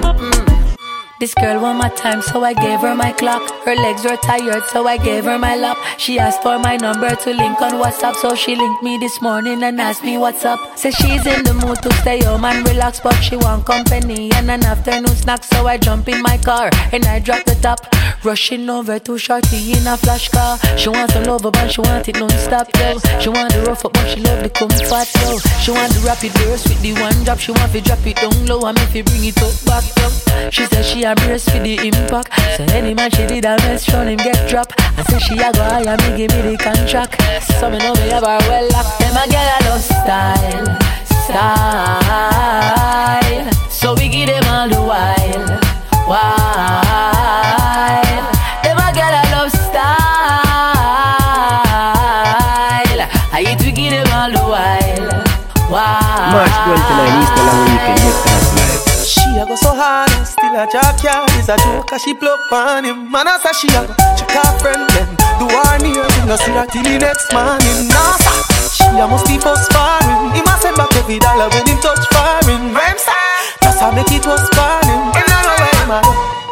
This 1.19 1.33
girl 1.33 1.89
time 1.89 2.21
So 2.21 2.45
I 2.45 2.53
gave 2.53 2.79
her 2.79 2.95
my 2.95 3.11
clock. 3.11 3.41
Her 3.65 3.75
legs 3.75 4.05
were 4.05 4.15
tired 4.15 4.63
So 4.67 4.87
I 4.87 4.95
gave 4.95 5.25
her 5.25 5.37
my 5.37 5.57
lap. 5.57 5.77
She 5.97 6.19
asked 6.19 6.41
for 6.41 6.57
my 6.57 6.77
number 6.77 7.09
To 7.09 7.33
link 7.33 7.61
on 7.61 7.73
WhatsApp 7.73 8.15
So 8.15 8.33
she 8.33 8.55
linked 8.55 8.81
me 8.81 8.97
this 8.97 9.21
morning 9.21 9.61
And 9.61 9.81
asked 9.81 10.05
me 10.05 10.17
what's 10.17 10.45
up. 10.45 10.77
Say 10.77 10.91
she's 10.91 11.25
in 11.27 11.43
the 11.43 11.53
mood 11.53 11.81
To 11.83 11.91
stay 11.95 12.23
home 12.23 12.45
and 12.45 12.65
relax 12.65 13.01
But 13.01 13.19
she 13.19 13.35
want 13.35 13.65
company 13.65 14.31
And 14.35 14.49
an 14.49 14.63
afternoon 14.63 15.15
snack 15.17 15.43
So 15.43 15.67
I 15.67 15.77
jump 15.77 16.07
in 16.07 16.21
my 16.21 16.37
car 16.37 16.69
And 16.93 17.03
I 17.05 17.19
drop 17.19 17.43
the 17.43 17.55
top. 17.55 17.85
Rushing 18.25 18.67
over 18.71 18.97
to 18.97 19.19
Shorty 19.19 19.73
in 19.73 19.85
a 19.85 19.95
flash 19.97 20.29
car. 20.29 20.57
She 20.77 20.89
want 20.89 21.13
the 21.13 21.21
love 21.29 21.43
but 21.43 21.69
she 21.69 21.79
want 21.81 22.09
it 22.09 22.17
non-stop, 22.17 22.75
yo. 22.75 22.97
She 23.19 23.29
want 23.29 23.53
the 23.53 23.61
rough 23.67 23.85
up, 23.85 23.93
but 23.93 24.07
she 24.09 24.19
love 24.19 24.41
the 24.41 24.49
comfort, 24.49 25.07
yo. 25.21 25.37
She 25.61 25.69
want 25.69 25.93
the 25.93 26.01
rapid 26.01 26.33
burst 26.33 26.67
with 26.67 26.81
the 26.81 26.93
one 26.93 27.23
drop. 27.23 27.37
She 27.37 27.51
want 27.51 27.71
to 27.71 27.81
drop 27.81 28.01
it 28.01 28.15
down 28.15 28.47
low 28.47 28.65
and 28.65 28.75
make 28.79 28.95
it 28.95 29.05
bring 29.05 29.25
it 29.25 29.37
up 29.37 29.53
back, 29.69 29.83
yo. 30.01 30.09
She 30.49 30.65
said 30.65 30.83
she 30.83 31.03
a 31.03 31.13
brace 31.13 31.45
for 31.47 31.59
the 31.59 31.77
impact. 31.85 32.33
So 32.57 32.65
any 32.73 32.95
man 32.95 33.11
she 33.11 33.27
did 33.27 33.45
a 33.45 33.57
mess, 33.61 33.83
show 33.85 34.01
him 34.01 34.17
get 34.17 34.49
drop. 34.49 34.73
I 34.97 35.03
say 35.05 35.19
she 35.19 35.37
a 35.37 35.53
go 35.53 35.61
hire 35.61 35.85
me, 35.85 36.17
give 36.17 36.33
me 36.33 36.41
the 36.49 36.57
contract. 36.57 37.21
So 37.61 37.69
me 37.69 37.77
know 37.77 37.93
me 37.93 38.09
have 38.09 38.25
her 38.25 38.41
well 38.49 38.67
locked. 38.73 38.97
Them 39.05 39.15
a 39.21 39.29
girl 39.29 39.49
a 39.53 39.69
love 39.69 39.85
style, 39.85 40.65
style. 41.29 42.73
So 43.69 43.93
we 43.93 44.09
give 44.09 44.33
them 44.33 44.49
all 44.49 44.65
the 44.67 44.81
while, 44.81 45.61
while. 46.09 47.05
March 56.33 56.53
ah. 56.53 56.73
29 56.73 57.21
Easter 57.21 57.43
long 57.45 57.61
weekend, 57.69 57.99
next 58.05 58.21
time 58.25 58.45
live. 58.57 58.81
She 59.05 59.29
a 59.37 59.43
go 59.45 59.55
so 59.55 59.71
hard 59.75 60.09
and 60.17 60.25
still 60.25 60.55
a 60.57 60.65
jackyard 60.65 61.29
Is 61.37 61.49
a 61.49 61.57
joke 61.61 61.85
cause 61.87 62.01
she 62.01 62.13
plug 62.17 62.39
on 62.51 62.83
him 62.83 63.11
Man 63.11 63.27
I 63.29 63.37
say 63.37 63.53
she 63.53 63.67
a 63.69 63.85
go 63.85 63.93
check 64.17 64.33
her 64.33 64.49
friend 64.57 64.81
them 64.97 65.13
Do 65.37 65.45
her 65.45 65.77
near. 65.77 66.01
Him 66.01 66.25
no 66.25 66.35
see 66.41 66.51
her 66.57 66.65
till 66.65 66.81
the 66.81 66.97
next 66.97 67.29
morning. 67.29 67.85
Nah 67.93 68.17
she 68.73 68.83
a 68.97 69.05
must 69.07 69.27
be 69.27 69.37
for 69.37 69.55
sparring. 69.55 70.33
He 70.33 70.41
must 70.41 70.63
send 70.63 70.75
back 70.75 70.89
every 70.97 71.19
dollar 71.19 71.47
when 71.53 71.67
him 71.67 71.77
touch 71.79 72.01
foreign. 72.11 72.73
Rhyme 72.73 72.97
sir, 72.97 73.13
just 73.61 73.81
a 73.81 73.91
make 73.93 74.11
it 74.11 74.25
was 74.25 74.41
sparring. 74.51 75.03
Him 75.13 75.25
not 75.29 75.41
know 75.45 75.55
where 75.61 75.75
him 75.79 75.91
a 75.93 75.99
go 76.01 76.44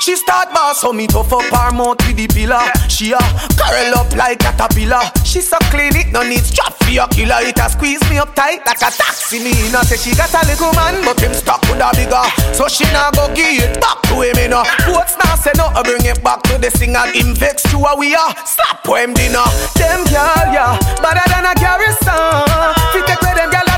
she 0.00 0.16
start 0.16 0.48
boss 0.52 0.80
so 0.80 0.92
me 0.92 1.06
tough 1.06 1.32
up 1.32 1.44
her 1.52 1.70
mouth 1.76 2.00
with 2.06 2.16
the 2.16 2.26
pillar. 2.26 2.64
She 2.88 3.12
a 3.12 3.20
curl 3.54 3.94
up 4.00 4.10
like 4.16 4.40
caterpillar. 4.40 5.04
She 5.24 5.40
so 5.40 5.56
clean 5.68 5.94
it 5.94 6.08
no 6.10 6.22
need 6.24 6.42
strap 6.42 6.74
for 6.80 6.90
your 6.90 7.06
killer. 7.08 7.38
It 7.44 7.60
a 7.60 7.68
squeeze 7.68 8.02
me 8.08 8.18
up 8.18 8.34
tight 8.34 8.64
like 8.66 8.80
a 8.80 8.90
taxi. 8.90 9.38
Me 9.44 9.52
no 9.70 9.82
say 9.84 10.00
she 10.00 10.16
got 10.16 10.32
a 10.32 10.40
little 10.48 10.72
man, 10.72 11.04
but 11.04 11.20
him 11.20 11.34
stuck 11.34 11.60
with 11.68 11.84
a 11.84 11.92
bigger. 11.92 12.24
So 12.56 12.66
she 12.66 12.84
nah 12.96 13.12
go 13.12 13.28
give 13.34 13.60
it 13.60 13.80
back 13.80 14.00
to 14.08 14.24
him, 14.24 14.36
you 14.40 14.48
know. 14.48 14.64
What's 14.88 15.16
now 15.20 15.36
say 15.36 15.52
no, 15.56 15.68
I 15.70 15.82
bring 15.84 16.04
it 16.08 16.24
back 16.24 16.42
to 16.48 16.58
the 16.58 16.70
singer. 16.70 17.04
Him 17.12 17.36
vex 17.36 17.62
to 17.70 17.78
a 17.78 17.92
we 17.96 18.16
are. 18.16 18.32
Slap 18.48 18.82
him 18.88 19.14
dinner. 19.14 19.46
Them 19.76 20.02
girl, 20.08 20.44
yeah, 20.50 20.80
better 21.04 21.26
than 21.28 21.44
a 21.44 21.54
garrison. 21.60 22.48
Fi 22.96 23.00
take 23.04 23.20
away 23.20 23.36
them 23.36 23.50
girl 23.52 23.69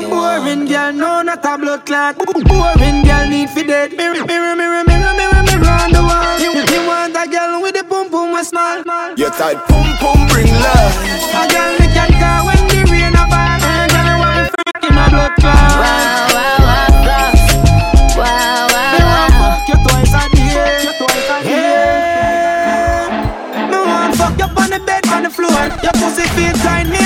no 0.00 0.08
boring 0.10 0.66
girl, 0.66 0.92
no 0.92 1.22
not 1.22 1.44
a 1.44 1.58
blood 1.58 1.86
clot. 1.86 2.16
Boring 2.18 3.02
girl 3.04 3.28
need 3.28 3.50
fi 3.50 3.62
dead. 3.62 3.92
Mirror, 3.96 4.24
mirror, 4.26 4.56
mirror, 4.56 4.84
mirror, 4.84 5.14
mirror, 5.14 5.42
mirror 5.46 5.76
on 5.84 5.90
the 5.92 6.02
wall. 6.02 6.38
You, 6.42 6.50
you 6.52 6.86
want 6.86 7.14
a 7.16 7.26
girl 7.30 7.62
with 7.62 7.74
the 7.74 7.84
boom 7.84 8.10
boom 8.10 8.34
a 8.34 8.44
small. 8.44 8.82
Your 9.16 9.30
tight 9.30 9.58
pum 9.68 9.86
pum 9.98 10.26
bring 10.28 10.50
love. 10.50 10.94
A 11.38 11.46
girl 11.52 11.72
me 11.78 11.86
can 11.94 12.10
call 12.18 12.46
when 12.46 12.62
the 12.66 12.80
rain 12.90 13.14
a 13.14 13.24
fall. 13.30 13.62
A 13.62 13.86
girl 13.92 14.04
me 14.08 14.14
want 14.18 14.36
me 14.38 14.44
freak 14.50 14.82
in 14.90 14.98
a 14.98 15.06
blood 15.10 15.32
clot. 15.38 15.78
Wow, 15.78 16.26
wow, 16.34 16.58
wow, 16.66 16.90
wow, 17.06 17.30
wow, 18.18 18.94
Me 18.94 19.00
want 19.04 19.30
wow. 19.30 19.46
fuck 19.46 19.62
you 19.70 19.78
twice 19.86 20.14
a 20.18 20.22
day. 20.34 20.82
You 20.82 20.92
twice 20.98 21.30
a 21.30 21.38
day. 21.46 23.06
Me 23.70 23.78
want 23.78 24.12
fuck 24.18 24.34
you 24.42 24.48
on 24.58 24.68
the 24.74 24.80
bed, 24.82 25.06
on 25.08 25.22
the 25.22 25.30
floor. 25.30 25.62
Your 25.86 25.94
pussy 26.02 26.26
feel 26.34 26.54
tight, 26.66 26.88
me 26.90 27.03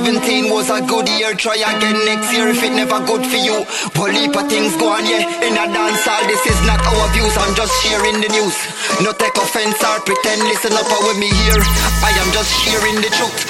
2017 0.00 0.48
was 0.48 0.70
a 0.72 0.80
good 0.88 1.08
year. 1.20 1.34
Try 1.34 1.60
again 1.60 1.98
next 2.08 2.32
year 2.32 2.48
if 2.48 2.62
it 2.64 2.72
never 2.72 3.04
good 3.04 3.20
for 3.20 3.36
you. 3.36 3.64
Whole 3.92 4.08
heap 4.08 4.32
things 4.48 4.72
go 4.80 4.88
on, 4.96 5.04
yeah. 5.04 5.28
In 5.44 5.52
a 5.52 5.66
dance 5.68 6.04
hall, 6.08 6.24
this 6.24 6.40
is 6.48 6.56
not 6.64 6.80
our 6.88 7.06
views. 7.12 7.36
I'm 7.36 7.52
just 7.54 7.72
sharing 7.84 8.16
the 8.20 8.28
news. 8.32 8.56
No 9.04 9.12
take 9.12 9.36
offense 9.36 9.76
or 9.84 10.00
pretend. 10.00 10.40
Listen 10.48 10.72
up 10.72 10.88
with 11.04 11.18
me 11.20 11.28
here. 11.28 11.60
I 12.00 12.16
am 12.16 12.32
just 12.32 12.48
sharing 12.64 12.96
the 13.04 13.12
truth. 13.12 13.40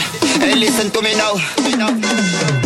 Hey, 0.42 0.58
listen 0.58 0.90
to 0.90 1.00
me 1.02 1.14
now. 1.14 1.38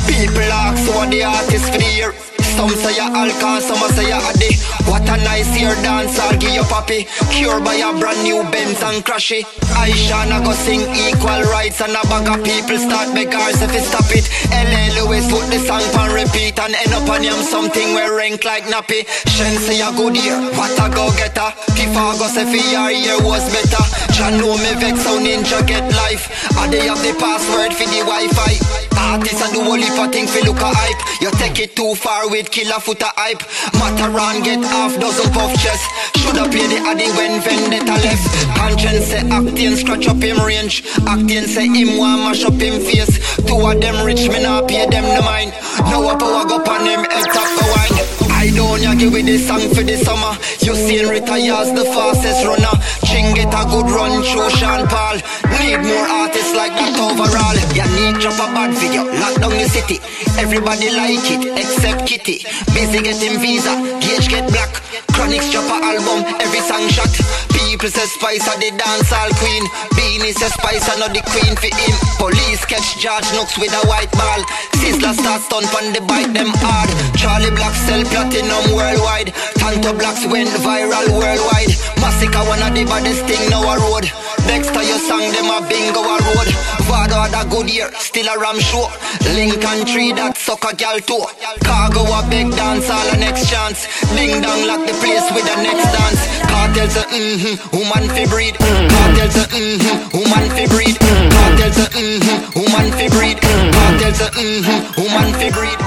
People 0.09 0.49
ask 0.49 0.89
what 0.97 1.11
the 1.11 1.25
artist 1.25 1.69
for 1.69 1.79
the 1.79 1.91
year. 1.93 2.34
Some 2.55 2.71
say 2.71 2.99
a 2.99 3.07
alcohol, 3.11 3.61
some 3.61 3.83
say 3.99 4.11
a 4.11 4.19
addy. 4.19 4.55
What 4.87 5.03
a 5.11 5.17
nice 5.27 5.59
year 5.59 5.75
dance, 5.83 6.19
I'll 6.19 6.39
give 6.39 6.55
you 6.55 6.63
papi. 6.71 7.07
Cure 7.35 7.61
by 7.61 7.75
a 7.75 7.91
brand 7.99 8.23
new 8.23 8.43
Benz 8.51 8.81
and 8.83 9.05
crashy. 9.05 9.43
Ishawna 9.75 10.45
go 10.45 10.53
sing 10.53 10.81
equal 10.95 11.43
rights 11.51 11.81
and 11.81 11.93
a 11.93 12.03
bag 12.09 12.31
of 12.31 12.45
people 12.45 12.79
start 12.79 13.13
make 13.13 13.35
if 13.35 13.75
it 13.75 13.85
stop 13.85 14.07
it. 14.15 14.31
LA 14.55 14.95
Lewis 14.97 15.27
put 15.31 15.45
the 15.51 15.59
song 15.67 15.83
on 15.99 16.15
repeat 16.15 16.59
and 16.59 16.75
end 16.75 16.95
up 16.95 17.09
on 17.11 17.23
him 17.23 17.37
something 17.43 17.93
where 17.93 18.15
rank 18.17 18.45
like 18.45 18.65
nappy. 18.65 19.03
Shenseea 19.35 19.91
a 19.91 19.97
good 19.97 20.17
year, 20.17 20.39
what 20.55 20.73
a 20.79 20.87
go 20.95 21.11
getter. 21.19 21.51
Tifa 21.75 22.17
go 22.19 22.27
say 22.31 22.47
for 22.47 22.63
your 22.71 22.91
year 22.91 23.19
was 23.21 23.45
better. 23.53 23.85
John 24.15 24.39
know 24.39 24.55
me 24.57 24.73
vex 24.79 25.05
how 25.05 25.19
ninja 25.19 25.67
get 25.67 25.85
life. 26.07 26.31
And 26.57 26.73
they 26.73 26.87
have 26.87 27.03
the 27.03 27.13
password 27.19 27.75
for 27.75 27.85
the 27.91 28.01
Wi-Fi. 28.07 28.55
Artists 28.97 29.43
a 29.43 29.53
do 29.53 29.61
only 29.61 29.91
for 29.97 30.09
thing 30.09 30.27
fi 30.27 30.41
look 30.47 30.61
a 30.63 30.71
hype. 30.71 31.01
You 31.21 31.31
take 31.37 31.59
it 31.61 31.77
too 31.77 31.95
far 31.95 32.31
with 32.31 32.44
killer 32.51 32.81
foot 32.81 33.03
a 33.03 33.11
hype. 33.17 33.43
Mataran 33.79 34.45
get 34.45 34.61
half 34.61 34.99
dozen 35.01 35.33
puff 35.33 35.53
chest. 35.63 35.85
Shoulda 36.17 36.49
play 36.51 36.67
the 36.67 36.79
addy 36.85 37.09
when 37.17 37.41
vendetta 37.43 37.97
left. 38.03 38.25
Conscience 38.57 39.07
say 39.07 39.23
acting 39.31 39.77
scratch 39.77 40.09
up 40.09 40.23
him 40.23 40.39
range. 40.45 40.85
Acting 41.07 41.47
say 41.47 41.69
him 41.69 41.99
want 41.99 42.23
mash 42.23 42.45
up 42.45 42.55
him 42.55 42.81
face. 42.81 43.37
Two 43.47 43.61
of 43.61 43.81
them 43.81 44.05
rich 44.05 44.29
me 44.29 44.43
not 44.43 44.69
pay 44.69 44.89
them 44.89 45.05
no 45.05 45.23
mind. 45.23 45.53
Now 45.91 46.09
a 46.09 46.19
power 46.19 46.45
go 46.49 46.63
pan 46.63 46.87
him 46.87 47.05
head 47.11 47.27
top 47.33 47.49
for 47.59 47.69
wine. 47.71 48.24
I 48.45 48.51
don't 48.51 48.99
give 48.99 49.13
with 49.15 49.25
this 49.25 49.49
song 49.49 49.73
for 49.73 49.81
the 49.81 49.97
summer. 49.97 50.37
You 50.61 50.77
seen 50.77 51.09
retires 51.09 51.73
the 51.73 51.81
fastest 51.97 52.45
runner. 52.45 52.77
Ching 53.09 53.33
get 53.33 53.49
a 53.49 53.63
good 53.65 53.89
run 53.89 54.21
through 54.21 54.53
Sean 54.61 54.85
Paul. 54.85 55.17
Need 55.65 55.81
more 55.81 56.05
artists 56.05 56.53
like 56.53 56.77
that 56.77 56.93
overall. 56.93 57.57
You 57.73 57.89
need 57.97 58.21
drop 58.21 58.37
a 58.37 58.53
bad 58.53 58.77
video, 58.77 59.09
lock 59.17 59.41
down 59.41 59.57
the 59.57 59.65
city. 59.65 59.97
Everybody 60.37 60.93
like 60.93 61.25
it 61.25 61.57
except 61.57 62.05
Kitty. 62.05 62.45
Busy 62.77 63.01
getting 63.01 63.41
visa, 63.41 63.73
Gage 64.05 64.29
get 64.29 64.45
black. 64.53 64.77
Chronixx 65.17 65.49
drop 65.49 65.65
a 65.65 65.97
album, 65.97 66.29
every 66.37 66.61
song 66.69 66.85
shot. 66.93 67.09
People 67.55 67.89
say 67.89 68.07
Spice 68.07 68.45
are 68.47 68.61
the 68.61 68.71
dancehall 68.77 69.31
queen. 69.41 69.65
Beenie 69.97 70.37
say 70.37 70.53
Spice 70.53 70.85
are 70.93 70.99
not 70.99 71.17
the 71.17 71.23
queen 71.33 71.57
for 71.57 71.73
him. 71.73 71.95
Police 72.21 72.63
catch 72.67 72.99
George 73.01 73.27
Nooks 73.35 73.57
with 73.57 73.73
a 73.73 73.83
white 73.89 74.11
ball. 74.13 74.43
Sizzla 74.79 75.17
start 75.17 75.41
stunt 75.43 75.71
on 75.75 75.97
the 75.97 76.03
bite 76.07 76.31
them 76.35 76.53
hard. 76.63 76.91
Charlie 77.17 77.51
Black 77.51 77.75
sell 77.89 78.03
platinum 78.35 78.75
worldwide. 78.75 79.31
Tanto 79.55 79.93
Blacks 79.95 80.27
went 80.27 80.51
viral 80.67 81.07
worldwide. 81.15 81.71
Massacre 82.03 82.43
one 82.51 82.63
of 82.63 82.75
the 82.75 82.85
baddest 82.85 83.23
thing 83.27 83.51
now 83.51 83.63
a 83.63 83.79
road. 83.79 84.11
Dexta, 84.51 84.83
your 84.83 84.99
song, 84.99 85.23
them 85.31 85.51
a 85.55 85.63
bingo 85.69 86.03
a 86.03 86.19
road. 86.19 86.49
Vado 86.91 87.15
had 87.15 87.35
a 87.39 87.49
good 87.49 87.71
year, 87.71 87.91
still 87.95 88.27
a 88.27 88.39
ram 88.39 88.59
show. 88.59 88.91
Lincoln 89.35 89.87
tree 89.87 90.13
that 90.13 90.37
suck 90.37 90.65
a 90.67 90.75
gal 90.75 90.99
toe. 91.01 91.31
Cargo 91.63 92.03
a 92.11 92.27
big 92.29 92.51
dance, 92.51 92.91
all 92.91 93.09
a 93.15 93.17
next 93.17 93.49
chance. 93.49 93.87
Ding 94.19 94.43
dong 94.43 94.67
lock 94.67 94.83
the 94.83 94.95
place 94.99 95.27
with 95.31 95.47
the 95.47 95.57
next 95.63 95.87
dance. 95.95 96.21
Cartels 96.51 96.97
a 96.99 97.05
mm-hmm, 97.15 97.55
woman 97.71 98.05
fi 98.11 98.27
breed. 98.27 98.55
Cartels 98.59 99.37
a 99.39 99.45
mm-hmm, 99.47 99.97
woman 100.11 100.45
fi 100.59 100.65
breed. 100.67 100.97
Cartels 100.99 101.79
a 101.79 101.87
mm-hmm, 101.95 102.39
woman 102.59 102.87
fi 102.99 103.07
breed. 103.15 103.39
Cartels 103.39 104.21
a 104.21 104.29
mm-hmm, 104.35 104.79
woman 104.99 105.29
fi 105.39 105.49
breed. 105.55 105.79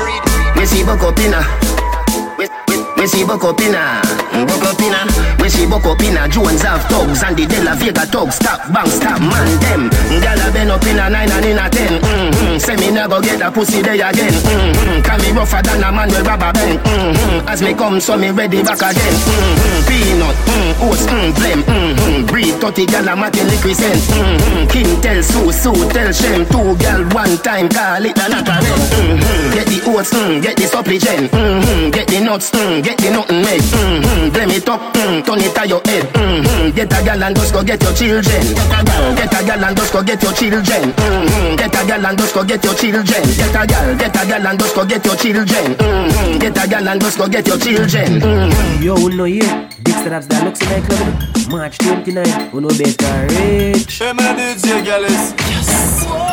Me 0.56 0.66
see 0.66 0.82
Bokopina. 0.88 1.87
We 2.98 3.06
see 3.06 3.24
Bokopina, 4.32 4.48
Bokopina. 4.48 5.42
We 5.42 5.50
see 5.50 5.66
Bokopina. 5.66 6.30
Jones 6.30 6.62
have 6.62 6.84
thugs 6.90 7.24
and 7.24 7.38
the 7.38 7.46
De 7.46 7.64
La 7.64 7.76
Vega 7.76 8.06
thugs. 8.06 8.36
Stop, 8.36 8.72
bang, 8.74 8.88
stop, 8.88 9.20
man, 9.20 9.48
them. 9.60 9.90
Gyal 10.22 10.48
a 10.48 10.52
been 10.52 10.72
up 10.72 10.84
in 10.86 11.00
a 11.00 11.10
nine 11.10 11.32
and 11.32 11.46
in 11.46 11.58
a 11.58 11.70
ten. 11.70 12.02
Mm-hmm. 12.02 12.58
Say 12.58 12.76
me 12.78 12.92
never 12.92 13.22
get 13.22 13.42
a 13.42 13.52
pussy 13.52 13.82
day 13.82 14.00
again. 14.00 14.34
Mm-hmm. 14.34 15.02
Can 15.02 15.22
me 15.22 15.32
rougher 15.32 15.62
than 15.62 15.84
a 15.84 15.92
man 15.92 16.10
with 16.10 16.28
rubber 16.28 16.52
band. 16.54 16.80
Mm-hmm. 16.80 17.48
As 17.48 17.62
me 17.62 17.74
come, 17.74 18.00
so 18.00 18.18
me 18.18 18.30
ready 18.32 18.64
back 18.64 18.82
again. 18.82 19.16
Mm-hmm. 19.16 19.88
Peanut, 19.88 20.36
mm, 20.36 20.90
oats, 20.90 21.06
mm, 21.08 21.32
blem. 21.34 21.60
Mm-hmm. 21.64 22.26
Breed 22.28 22.56
30 22.60 22.86
gyal 22.86 23.12
a 23.12 23.16
matin 23.16 23.48
liquid 23.48 23.76
scent. 23.76 24.02
Mm-hmm. 24.12 24.68
King 24.68 25.02
tell 25.02 25.22
Sue, 25.24 25.52
Sue 25.52 25.90
tell 25.90 26.12
Shem. 26.12 26.46
Two 26.48 26.76
gyal 26.78 27.02
one 27.14 27.38
time, 27.40 27.70
call 27.70 28.06
it 28.06 28.18
a 28.18 28.26
knock 28.30 28.48
a 28.48 28.58
mm-hmm. 28.60 29.54
Get 29.54 29.68
the 29.68 29.80
oats, 29.88 30.14
mm, 30.14 30.42
get 30.42 30.56
the 30.58 30.68
supplicant. 30.68 31.32
Mm-hmm. 31.32 31.92
Get 31.92 32.08
the 32.08 32.20
nuts, 32.20 32.52
mm, 32.52 32.84
get 32.84 32.98
the 32.98 33.10
nothing 33.12 33.42
made. 33.42 33.62
Mm-hmm. 33.62 34.27
Blame 34.32 34.52
it 34.52 34.70
up, 34.70 34.82
mm, 34.94 35.24
turn 35.26 35.40
it 35.40 35.56
to 35.56 35.68
your 35.68 35.82
head. 35.86 36.04
Mm-hmm. 36.14 36.76
Get 36.76 36.94
a 36.94 37.00
gal 37.04 37.24
and 37.24 37.36
just 37.36 37.54
go 37.54 37.64
get 37.64 37.82
your 37.82 37.94
children. 37.94 38.44
Get 38.54 38.74
a 38.74 38.84
gal, 38.84 39.16
get 39.16 39.34
a 39.34 39.46
gal 39.46 39.64
and 39.64 39.78
just 39.78 39.94
go 39.94 40.04
get 40.04 40.22
your 40.24 40.34
children. 40.34 40.84
Mm-hmm. 40.94 41.56
Get 41.56 41.76
a 41.76 41.82
gal 41.88 42.06
and 42.06 42.18
just 42.18 42.34
go 42.34 42.44
get 42.44 42.64
your 42.64 42.74
children. 42.76 43.06
Get 43.06 43.56
a 43.56 43.68
gal, 43.68 43.96
get 43.98 44.16
a 44.16 44.28
gal 44.28 44.48
and 44.48 44.60
just 44.60 44.76
go 44.76 44.86
get 44.86 45.06
your 45.06 45.16
children. 45.16 45.76
Mm-hmm. 45.76 46.40
Get 46.40 46.58
a 46.58 46.68
gal 46.68 46.88
and 46.88 47.02
just 47.02 47.18
go 47.18 47.28
get 47.28 47.48
your 47.48 47.58
children. 47.58 48.20
Mm-hmm. 48.20 48.84
Yo, 48.84 48.96
who 48.96 49.10
know 49.16 49.24
here? 49.26 49.44
Dexta 49.84 50.10
Daps, 50.10 50.28
the 50.28 50.36
Luxy 50.36 50.66
nightclub, 50.70 51.38
you? 51.38 51.50
March 51.50 51.78
29, 51.78 52.50
who 52.50 52.62
know 52.62 52.70
better 52.70 53.28
rich. 53.36 54.00
Hey 54.00 54.14
man, 54.14 54.36
DJ 54.38 54.84
Gallus. 54.84 55.34
Yes. 55.48 56.27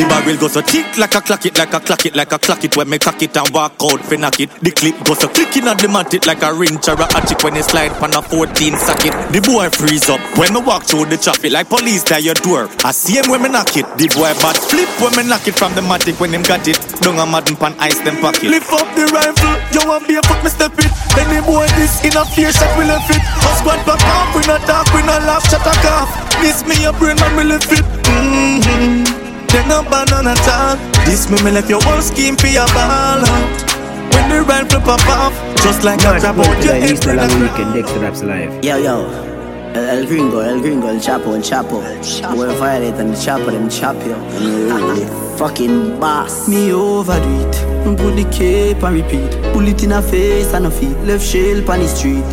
The 0.00 0.08
barrel 0.08 0.36
goes 0.40 0.56
so 0.56 0.62
tick 0.62 0.96
like 0.96 1.14
a 1.14 1.20
clock 1.20 1.44
it, 1.44 1.58
like 1.58 1.74
a 1.74 1.80
clock 1.80 2.06
it, 2.06 2.16
like 2.16 2.32
a 2.32 2.38
clock 2.38 2.64
it 2.64 2.74
when 2.74 2.88
me 2.88 2.96
cock 2.96 3.20
it 3.20 3.36
and 3.36 3.50
walk 3.52 3.76
out 3.84 4.00
fi 4.00 4.16
knock 4.16 4.40
it. 4.40 4.48
The 4.64 4.72
clip 4.72 4.96
goes 5.04 5.20
so 5.20 5.28
clicking 5.28 5.68
at 5.68 5.76
the 5.76 5.92
mat 5.92 6.14
it 6.16 6.24
like 6.24 6.40
a 6.40 6.54
wrench 6.56 6.88
or 6.88 6.96
a 6.96 7.04
hatchet 7.04 7.44
when 7.44 7.52
it 7.60 7.68
slide 7.68 7.92
pan 8.00 8.16
a 8.16 8.22
14 8.24 8.80
socket. 8.80 9.12
The 9.28 9.44
boy 9.44 9.68
freeze 9.68 10.08
up 10.08 10.24
when 10.40 10.56
me 10.56 10.64
walk 10.64 10.88
through 10.88 11.12
the 11.12 11.20
traffic 11.20 11.52
like 11.52 11.68
police 11.68 12.08
at 12.08 12.24
your 12.24 12.32
door. 12.40 12.72
I 12.80 12.96
see 12.96 13.20
him 13.20 13.28
when 13.28 13.44
me 13.44 13.52
knock 13.52 13.76
it. 13.76 13.84
The 14.00 14.08
boy 14.16 14.32
bad 14.40 14.56
flip 14.56 14.88
when 15.04 15.12
me 15.20 15.28
knock 15.28 15.44
it 15.44 15.52
from 15.52 15.76
the 15.76 15.84
matic 15.84 16.16
when 16.16 16.32
him 16.32 16.48
got 16.48 16.64
it. 16.64 16.80
Don't 17.04 17.20
a 17.20 17.28
madden 17.28 17.60
pan 17.60 17.76
ice 17.76 18.00
them 18.00 18.16
pocket. 18.24 18.48
Lift 18.48 18.72
up 18.72 18.88
the 18.96 19.04
rifle, 19.12 19.52
yo 19.76 19.84
and 19.84 20.06
be 20.08 20.16
a 20.16 20.24
foot 20.24 20.40
me 20.40 20.48
step 20.48 20.72
it. 20.80 20.88
Any 21.20 21.44
boy 21.44 21.68
this 21.76 22.00
in 22.08 22.16
a 22.16 22.24
fear 22.24 22.48
shot 22.56 22.72
we 22.80 22.88
left 22.88 23.12
it. 23.12 23.20
A 23.20 23.50
squad 23.60 23.84
back 23.84 24.00
off, 24.16 24.32
we 24.32 24.40
not 24.48 24.64
talk, 24.64 24.88
we 24.96 25.04
not 25.04 25.20
laugh, 25.28 25.44
shut 25.44 25.60
a 25.60 25.74
cough. 25.84 26.08
This 26.40 26.64
me 26.64 26.88
a 26.88 26.92
brain 26.96 27.20
man, 27.20 27.36
me 27.36 27.44
left 27.44 27.68
it. 27.68 27.84
Mm-hmm. 28.08 29.19
Then 29.52 29.70
a 29.70 29.82
banana 29.82 30.34
talk. 30.46 30.78
This 31.04 31.28
me 31.30 31.42
me 31.42 31.50
left 31.50 31.68
your 31.68 31.82
whole 31.82 32.00
skin 32.00 32.36
for 32.36 32.46
your 32.46 32.66
ball 32.68 33.24
out. 33.26 33.58
When 34.14 34.28
the 34.28 34.42
rifle 34.46 34.80
pop 34.80 35.04
off, 35.08 35.34
just 35.62 35.82
like 35.84 36.00
a 36.02 36.04
March 36.04 36.22
trap 36.22 36.38
out 36.38 36.46
your 36.64 36.78
29, 36.78 36.80
head. 36.80 36.90
Easter 36.90 37.14
long 37.14 37.40
weekend, 37.40 37.74
Dexta 37.74 37.98
Daps 38.00 38.22
live. 38.22 38.64
Yo, 38.64 38.76
yo. 38.76 39.26
El, 39.74 39.84
el 39.88 40.06
gringo, 40.06 40.40
el 40.40 40.60
gringo, 40.60 40.88
el 40.88 41.00
chapo, 41.00 41.34
el 41.34 41.42
chapo. 41.42 41.80
Boy 42.34 42.48
violate 42.58 42.98
and 43.00 43.12
the 43.12 43.16
chapo, 43.16 43.50
them 43.50 43.68
chop 43.68 43.96
you. 44.04 44.14
Really 44.40 45.06
fucking 45.38 45.98
boss. 46.00 46.48
Me 46.48 46.72
overdo 46.72 47.28
it. 47.40 47.96
Put 47.96 48.14
the 48.16 48.24
cape 48.30 48.82
and 48.82 48.94
repeat. 48.94 49.30
Pull 49.52 49.66
it 49.66 49.82
in 49.82 49.90
her 49.90 50.02
face 50.02 50.52
and 50.54 50.64
her 50.64 50.70
feet. 50.70 50.96
Left 51.04 51.24
shell 51.24 51.58
on 51.70 51.80
the 51.80 51.88
street. 51.88 52.24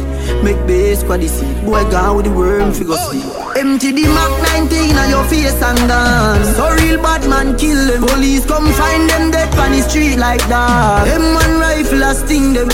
Make 0.44 0.60
base 0.68 1.02
squad 1.02 1.22
the 1.22 1.28
seat. 1.28 1.66
Boy 1.66 1.84
gone 1.90 2.16
with 2.18 2.26
the 2.26 2.32
worm 2.32 2.72
figure 2.72 2.96
oh. 2.98 3.12
sleep. 3.12 3.38
Empty 3.58 3.92
the 3.92 4.06
Mac 4.14 4.32
19 4.70 4.96
on 4.96 5.10
your 5.10 5.26
face 5.26 5.58
and 5.62 5.82
dance. 5.90 6.56
So 6.56 6.70
real 6.78 7.02
bad 7.02 7.28
man 7.28 7.58
kill 7.58 7.80
them. 7.88 8.06
Police 8.06 8.46
come 8.46 8.72
find 8.74 9.10
them 9.10 9.32
dead 9.32 9.50
on 9.58 9.72
the 9.72 9.82
street 9.82 10.18
like 10.18 10.46
that. 10.48 11.06
Them 11.06 11.34
one 11.34 11.60
rifle 11.60 12.04
a 12.04 12.14
sting 12.14 12.54
them. 12.54 12.70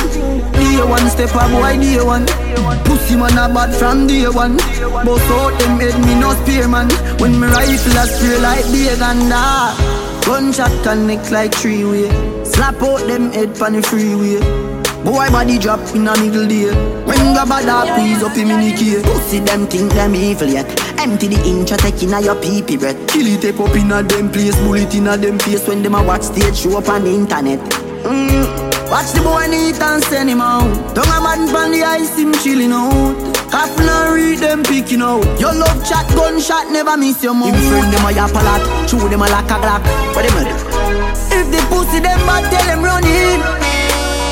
Day 0.51 0.83
one 0.83 1.07
step 1.09 1.31
a 1.33 1.47
boy 1.47 1.79
day 1.79 2.03
one. 2.03 2.25
Pussy 2.83 3.15
man 3.15 3.37
a 3.39 3.47
bad 3.53 3.73
from 3.73 4.07
day 4.07 4.27
one. 4.27 4.57
Bust 5.07 5.31
out 5.31 5.55
them 5.59 5.79
head 5.79 5.95
me 6.03 6.19
no 6.19 6.35
spear 6.43 6.67
man. 6.67 6.89
When 7.19 7.39
me 7.39 7.47
rifle 7.47 7.97
a 7.97 8.03
spray 8.05 8.39
like 8.43 8.65
big 8.71 8.99
and 8.99 9.31
that. 9.31 10.03
Gunshot 10.25 10.71
connect 10.83 11.31
like 11.31 11.53
three 11.53 11.83
way. 11.83 12.09
Slap 12.43 12.81
out 12.81 13.07
them 13.07 13.31
head 13.31 13.61
on 13.61 13.73
the 13.73 13.81
freeway. 13.81 14.82
Boy 15.03 15.27
body 15.31 15.59
drop 15.59 15.81
in 15.93 16.07
a 16.07 16.15
middle 16.15 16.47
day. 16.47 16.71
When 17.03 17.35
the 17.35 17.43
bad 17.43 17.67
up 17.67 17.91
squeeze 17.91 18.23
up 18.23 18.37
in 18.37 18.47
mini 18.47 18.71
key. 18.71 19.01
Pussy 19.03 19.39
them 19.39 19.67
think 19.67 19.91
them 19.91 20.15
evil 20.15 20.47
yet. 20.47 20.67
Empty 20.97 21.27
the 21.27 21.43
inch 21.43 21.71
a 21.71 21.77
take 21.77 22.01
in 22.03 22.13
a 22.13 22.21
your 22.21 22.39
pee 22.39 22.61
pee 22.61 22.77
breath. 22.77 22.95
Kill 23.09 23.27
it 23.27 23.41
tape 23.41 23.59
up 23.59 23.75
in 23.75 23.91
a 23.91 24.01
them 24.01 24.31
place. 24.31 24.55
Bullet 24.63 24.95
in 24.95 25.07
a 25.07 25.17
them 25.17 25.37
face 25.39 25.67
when 25.67 25.83
them 25.83 25.95
a 25.95 26.03
watch 26.03 26.23
stage 26.23 26.55
show 26.55 26.77
up 26.77 26.87
on 26.87 27.03
the 27.03 27.11
internet. 27.11 27.59
Mm. 28.07 28.47
Watch 28.89 29.11
the 29.11 29.19
boy 29.19 29.47
neat 29.51 29.75
and 29.75 30.03
send 30.05 30.29
him 30.29 30.39
out. 30.39 30.71
Don't 30.95 31.07
a 31.07 31.19
man 31.19 31.51
from 31.51 31.71
the 31.71 31.83
ice 31.83 32.15
him 32.17 32.31
chilling 32.39 32.71
out. 32.71 33.19
Half 33.51 33.75
now 33.79 34.13
read 34.13 34.39
them 34.39 34.63
picking 34.63 35.01
out. 35.01 35.25
Your 35.37 35.53
love 35.53 35.83
chat 35.83 36.07
gunshot 36.15 36.71
never 36.71 36.95
miss 36.95 37.21
your 37.21 37.33
mouth. 37.33 37.51
Him 37.51 37.59
friend 37.67 37.91
them 37.91 38.05
a 38.05 38.11
yap 38.11 38.31
a 38.31 38.39
lot. 38.39 38.63
Chew 38.87 39.03
them 39.09 39.21
a 39.21 39.27
like 39.27 39.51
a 39.51 39.57
glock. 39.59 39.83
What 40.15 40.23
them 40.23 40.37
a 40.39 40.43
do? 40.47 40.55
If 41.35 41.51
the 41.51 41.59
pussy 41.67 41.99
them 41.99 42.23
bad, 42.23 42.47
tell 42.47 42.65
them 42.71 42.83
run 42.83 43.03
in. 43.03 43.62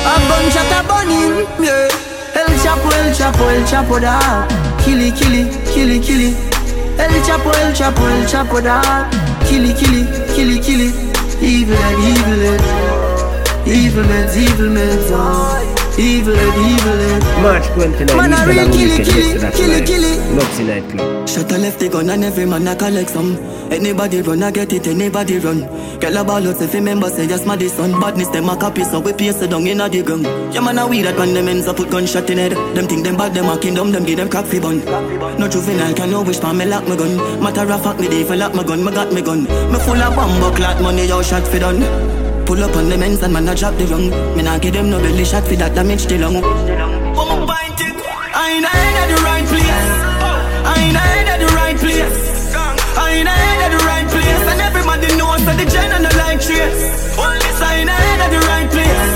A 0.04 0.14
gunshot 0.28 0.72
a 0.72 0.82
burning, 0.88 1.46
yeah. 1.62 1.88
El 2.34 2.50
Chapo, 2.62 2.90
El 2.90 3.14
Chapo, 3.14 3.48
El 3.50 3.64
Chapo 3.64 4.00
da. 4.00 4.46
Killy, 4.84 5.12
killy, 5.12 5.48
killy, 5.72 6.00
killy. 6.00 6.34
El 6.98 7.22
Chapo, 7.24 7.50
El 7.60 7.72
Chapo, 7.72 8.02
El 8.08 8.26
Chapo 8.26 8.60
da. 8.60 9.08
Killy, 9.46 9.72
killy, 9.74 10.04
killy, 10.34 10.58
killy. 10.60 10.92
Evil 11.40 11.76
evil. 12.02 12.92
Evil 13.64 14.04
meds, 14.04 14.36
evil 14.36 14.70
meds, 14.70 15.10
oh. 15.12 15.12
Evil 15.16 15.20
head, 15.22 15.62
evil 15.62 15.71
head. 15.96 17.22
March 17.42 17.66
29, 17.74 18.16
Man, 18.16 18.32
I 18.32 18.44
real 18.46 18.70
killy, 18.72 18.98
weekend, 18.98 19.06
killy, 19.06 19.22
Dexta 19.34 19.40
Daps 19.40 19.56
killy, 19.56 19.68
live. 19.72 19.86
killy. 19.86 20.12
Luxy 20.38 20.66
nightclub. 20.66 21.28
Shut 21.28 21.52
a 21.52 21.58
left 21.58 21.80
the 21.80 21.88
gun 21.88 22.10
and 22.10 22.24
every 22.24 22.46
man 22.46 22.66
a 22.68 22.76
collect 22.76 23.10
some. 23.10 23.36
Anybody 23.72 24.20
run, 24.22 24.42
I 24.42 24.50
get 24.50 24.72
it, 24.72 24.86
anybody 24.86 25.38
run. 25.38 25.60
Girl 26.00 26.16
a 26.16 26.24
ball 26.24 26.46
out 26.48 26.60
if 26.60 26.72
you 26.74 26.80
remember 26.80 27.08
say 27.08 27.26
yes, 27.26 27.46
my 27.46 27.56
son. 27.66 27.98
Badness 28.00 28.28
them 28.28 28.48
a 28.48 28.56
copy, 28.56 28.84
so 28.84 29.00
we 29.00 29.12
paste 29.12 29.42
it 29.42 29.50
down 29.50 29.66
in 29.66 29.80
a 29.80 29.88
the 29.88 30.02
gun. 30.02 30.22
Yeah 30.52 30.60
man 30.60 30.78
a 30.78 30.86
weed 30.86 31.02
that 31.02 31.16
when 31.18 31.34
them 31.34 31.48
ends 31.48 31.66
up 31.68 31.76
put 31.76 31.90
gunshot 31.90 32.28
in 32.30 32.38
head. 32.38 32.52
Them 32.76 32.86
think 32.86 33.04
them 33.04 33.16
bad, 33.16 33.34
them 33.34 33.48
a 33.48 33.58
kingdom, 33.58 33.92
them 33.92 34.04
give 34.04 34.16
them 34.18 34.28
cock 34.28 34.46
fi 34.46 34.60
bun. 34.60 34.80
No 35.38 35.48
juvenile 35.48 35.94
can 35.94 36.10
no 36.10 36.22
wish 36.22 36.38
for 36.40 36.52
me 36.52 36.64
lock 36.66 36.86
my 36.88 36.96
gun. 36.96 37.16
Matter 37.42 37.70
of 37.72 37.82
fact, 37.82 38.00
me 38.00 38.08
dey 38.08 38.24
for 38.24 38.36
lock 38.36 38.54
my 38.54 38.62
gun, 38.64 38.84
me 38.84 38.90
got 38.92 39.12
me 39.12 39.22
gun. 39.22 39.44
Me 39.44 39.78
full 39.80 40.00
of 40.02 40.14
bomb 40.14 40.54
clot 40.54 40.80
money, 40.82 41.06
yo 41.06 41.22
shot 41.22 41.46
fi 41.48 41.58
done. 41.58 42.31
Pull 42.52 42.64
up 42.64 42.76
on 42.76 42.90
the 42.90 42.96
ends 43.00 43.22
and 43.22 43.32
man 43.32 43.48
a 43.48 43.54
drop 43.54 43.74
the 43.78 43.86
rung. 43.86 44.12
Me 44.36 44.42
nah 44.42 44.58
give 44.58 44.74
them 44.74 44.90
no 44.90 45.00
belly 45.00 45.24
shot 45.24 45.42
fi 45.48 45.56
that 45.56 45.74
damage 45.74 46.04
the 46.04 46.18
lung. 46.18 46.36
Come 46.36 47.48
bind 47.48 47.80
it. 47.80 47.96
I 48.36 48.60
ain't 48.60 48.68
head 48.68 48.94
at 49.00 49.08
the 49.08 49.18
right 49.24 49.46
place. 49.48 49.88
I 50.68 50.74
ain't 50.84 50.98
head 51.00 51.28
at 51.32 51.38
the 51.40 51.48
right 51.56 51.78
place. 51.80 52.12
I 52.52 53.08
ain't 53.16 53.32
head 53.32 53.60
at 53.64 53.70
the 53.72 53.80
right 53.88 54.04
place. 54.04 54.44
And 54.52 54.60
everybody 54.68 55.08
knows 55.16 55.40
that 55.48 55.56
the 55.56 55.64
gen 55.64 55.96
and 55.96 56.04
the 56.04 56.12
like 56.20 56.44
trace. 56.44 57.16
Only 57.16 57.50
I 57.56 57.72
ain't 57.80 57.88
head 57.88 58.20
at 58.20 58.30
the 58.36 58.42
right 58.44 58.68
place. 58.68 59.12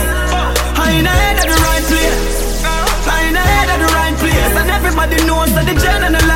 I 0.80 0.86
ain't 0.96 1.04
head 1.04 1.36
at 1.36 1.48
the 1.52 1.60
right 1.60 1.84
place. 1.92 2.16
I 3.04 3.16
ain't 3.20 3.36
head 3.36 3.68
at 3.68 3.80
the 3.84 3.90
right 4.00 4.16
place. 4.16 4.52
And 4.64 4.68
everybody 4.80 5.16
knows 5.28 5.52
that 5.52 5.66
the 5.68 5.76
gen 5.76 6.08
and 6.08 6.14
the 6.16 6.24
trace. 6.24 6.35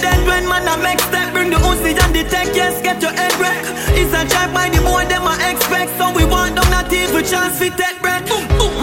Dead 0.00 0.26
when 0.26 0.48
man 0.48 0.66
a 0.68 0.76
make 0.82 1.00
step. 1.00 1.32
Bring 1.32 1.50
the 1.50 1.56
Uzi 1.56 1.94
and 1.94 2.14
the 2.14 2.24
tech, 2.24 2.48
yes, 2.54 2.82
get 2.82 3.00
your 3.02 3.12
head 3.12 3.34
wreck. 3.40 3.62
It's 3.94 4.12
a 4.12 4.22
drive 4.26 4.52
by 4.52 4.68
the 4.68 4.80
boy, 4.82 5.04
them 5.06 5.26
a 5.26 5.34
expect. 5.50 5.96
So 5.98 6.12
we 6.12 6.24
want 6.24 6.56
them 6.56 6.68
not 6.70 6.92
even 6.92 7.24
chance 7.24 7.58
fi 7.58 7.68
take 7.70 8.00
breath 8.00 8.24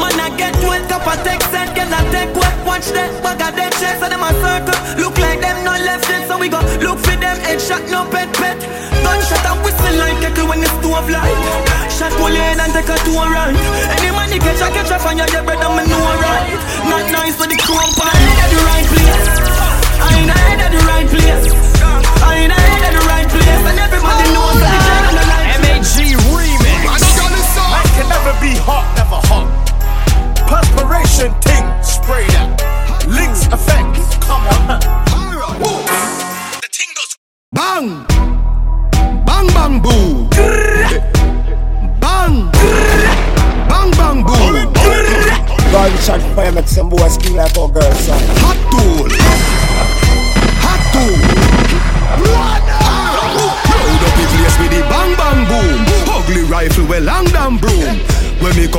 man 0.02 0.17
a 0.17 0.28
get 0.36 0.58
wet, 0.65 0.82
cup 0.89 1.06
a 1.06 1.15
text 1.24 1.47
set 1.54 1.69
Get 1.78 1.88
a 1.93 2.02
take 2.10 2.34
wet, 2.34 2.56
watch 2.65 2.89
that, 2.97 3.12
bag 3.21 3.41
a 3.45 3.50
dead 3.54 3.71
chest 3.78 4.02
So 4.02 4.10
them 4.10 4.26
a 4.26 4.32
circle, 4.41 4.80
look 4.97 5.15
like 5.21 5.39
them 5.39 5.63
not 5.63 5.80
left 5.86 6.10
yet 6.10 6.28
So 6.28 6.41
we 6.41 6.50
go 6.50 6.60
look 6.82 6.97
for 6.97 7.15
them, 7.15 7.38
headshot, 7.45 7.86
no 7.93 8.10
pet 8.10 8.34
pet. 8.34 8.58
Gunshot 9.06 9.45
and 9.45 9.60
whistle 9.62 9.95
like 10.02 10.17
kettle 10.19 10.50
when 10.50 10.60
the 10.62 10.69
stove 10.82 11.10
light. 11.10 11.38
Shot 11.93 12.12
pull 12.17 12.34
in 12.34 12.58
and 12.58 12.74
take 12.74 12.89
a 12.89 12.97
two 13.06 13.15
right 13.15 13.56
Any 13.95 14.10
you 14.34 14.39
catch, 14.41 14.62
I 14.62 14.69
catch 14.74 14.91
a 14.91 14.97
fire, 14.97 15.15
your 15.15 15.43
bread 15.45 15.62
and 15.62 15.74
me 15.78 15.84
know 15.86 16.02
right. 16.26 16.58
Not 16.89 17.06
nice 17.13 17.36
for 17.38 17.47
the 17.47 17.58
crew, 17.62 17.78
I 17.78 17.88
at 18.41 18.50
the 18.50 18.60
right 18.65 18.88
place 18.89 19.61
MAG 25.62 26.18
remix. 26.32 27.02
I 27.60 27.84
got 27.98 28.08
never 28.10 28.34
be 28.42 28.54
hot, 28.58 28.86
never 28.98 29.20
hot. 29.30 29.48
Perspiration 30.48 31.32
ting, 31.42 31.66
spray 31.84 32.26
that. 32.34 32.50
Links 33.08 33.46
effects, 33.48 34.18
come 34.26 34.44
on. 34.48 34.80
Woo. 35.62 35.84
The 36.62 36.70
ting 36.72 36.92
goes 36.96 37.18
bang, 37.52 38.06
bang 39.26 39.48
bang 39.54 39.76
boo, 39.82 40.28
bang, 42.00 42.52
bang 43.70 43.92
bang 43.92 44.20
boo. 44.24 44.72
Girl, 45.72 45.90
Richard 45.90 46.22
Pryor 46.34 46.52
make 46.52 46.68
some 46.68 46.90
boys 46.90 47.18
feel 47.18 47.36
like 47.36 47.58
our 47.58 47.70
girls, 47.70 48.00
son. 48.00 48.21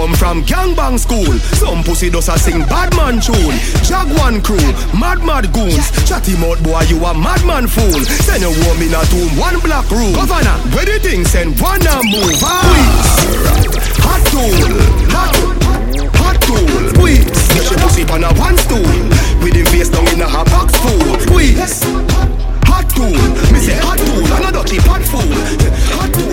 Come 0.03 0.15
from 0.15 0.43
gangbang 0.43 0.99
school, 0.99 1.31
some 1.55 1.85
pussy 1.85 2.11
does 2.11 2.29
a 2.29 2.37
sing 2.37 2.59
badman 2.67 3.21
tune. 3.23 3.55
Jaguan 3.87 4.43
crew, 4.43 4.59
mad 4.99 5.23
mad 5.23 5.47
goons. 5.55 5.79
Chatty 6.09 6.35
mouth 6.43 6.61
boy, 6.63 6.83
you 6.91 6.99
a 7.07 7.15
madman 7.15 7.69
fool. 7.69 8.03
Send 8.27 8.43
a 8.43 8.51
woman 8.51 8.91
in 8.91 8.95
a 8.99 9.03
tomb, 9.07 9.31
one 9.39 9.61
black 9.61 9.89
room. 9.95 10.13
Governor, 10.15 10.59
where 10.75 10.87
the 10.87 10.99
thing 10.99 11.25
send 11.25 11.55
one 11.61 11.87
and 11.87 12.07
move. 12.11 12.35
Ah. 12.43 12.59
Hot 14.03 14.23
tool, 14.27 14.59
hot, 15.15 15.35
hot 16.19 16.37
tool. 16.43 16.67
Squeeze, 16.91 17.31
she 17.63 17.75
pussy 17.79 18.03
on 18.11 18.25
a 18.25 18.31
one 18.35 18.59
stool. 18.59 18.83
With 19.39 19.55
him 19.55 19.67
face 19.67 19.89
down 19.89 20.09
in 20.09 20.21
a 20.21 20.27
hot 20.27 20.51
box 20.51 20.75
full. 20.83 21.21
Squeeze. 21.31 21.85
Hot 22.67 22.91
tool, 22.91 23.15
me 23.55 23.59
say 23.63 23.79
hot 23.79 23.99
tool, 24.03 24.27
another 24.35 24.67
cheap 24.67 24.83
hot 24.83 25.03
fool. 25.03 25.31
Hot 25.95 26.11
tool. 26.13 26.32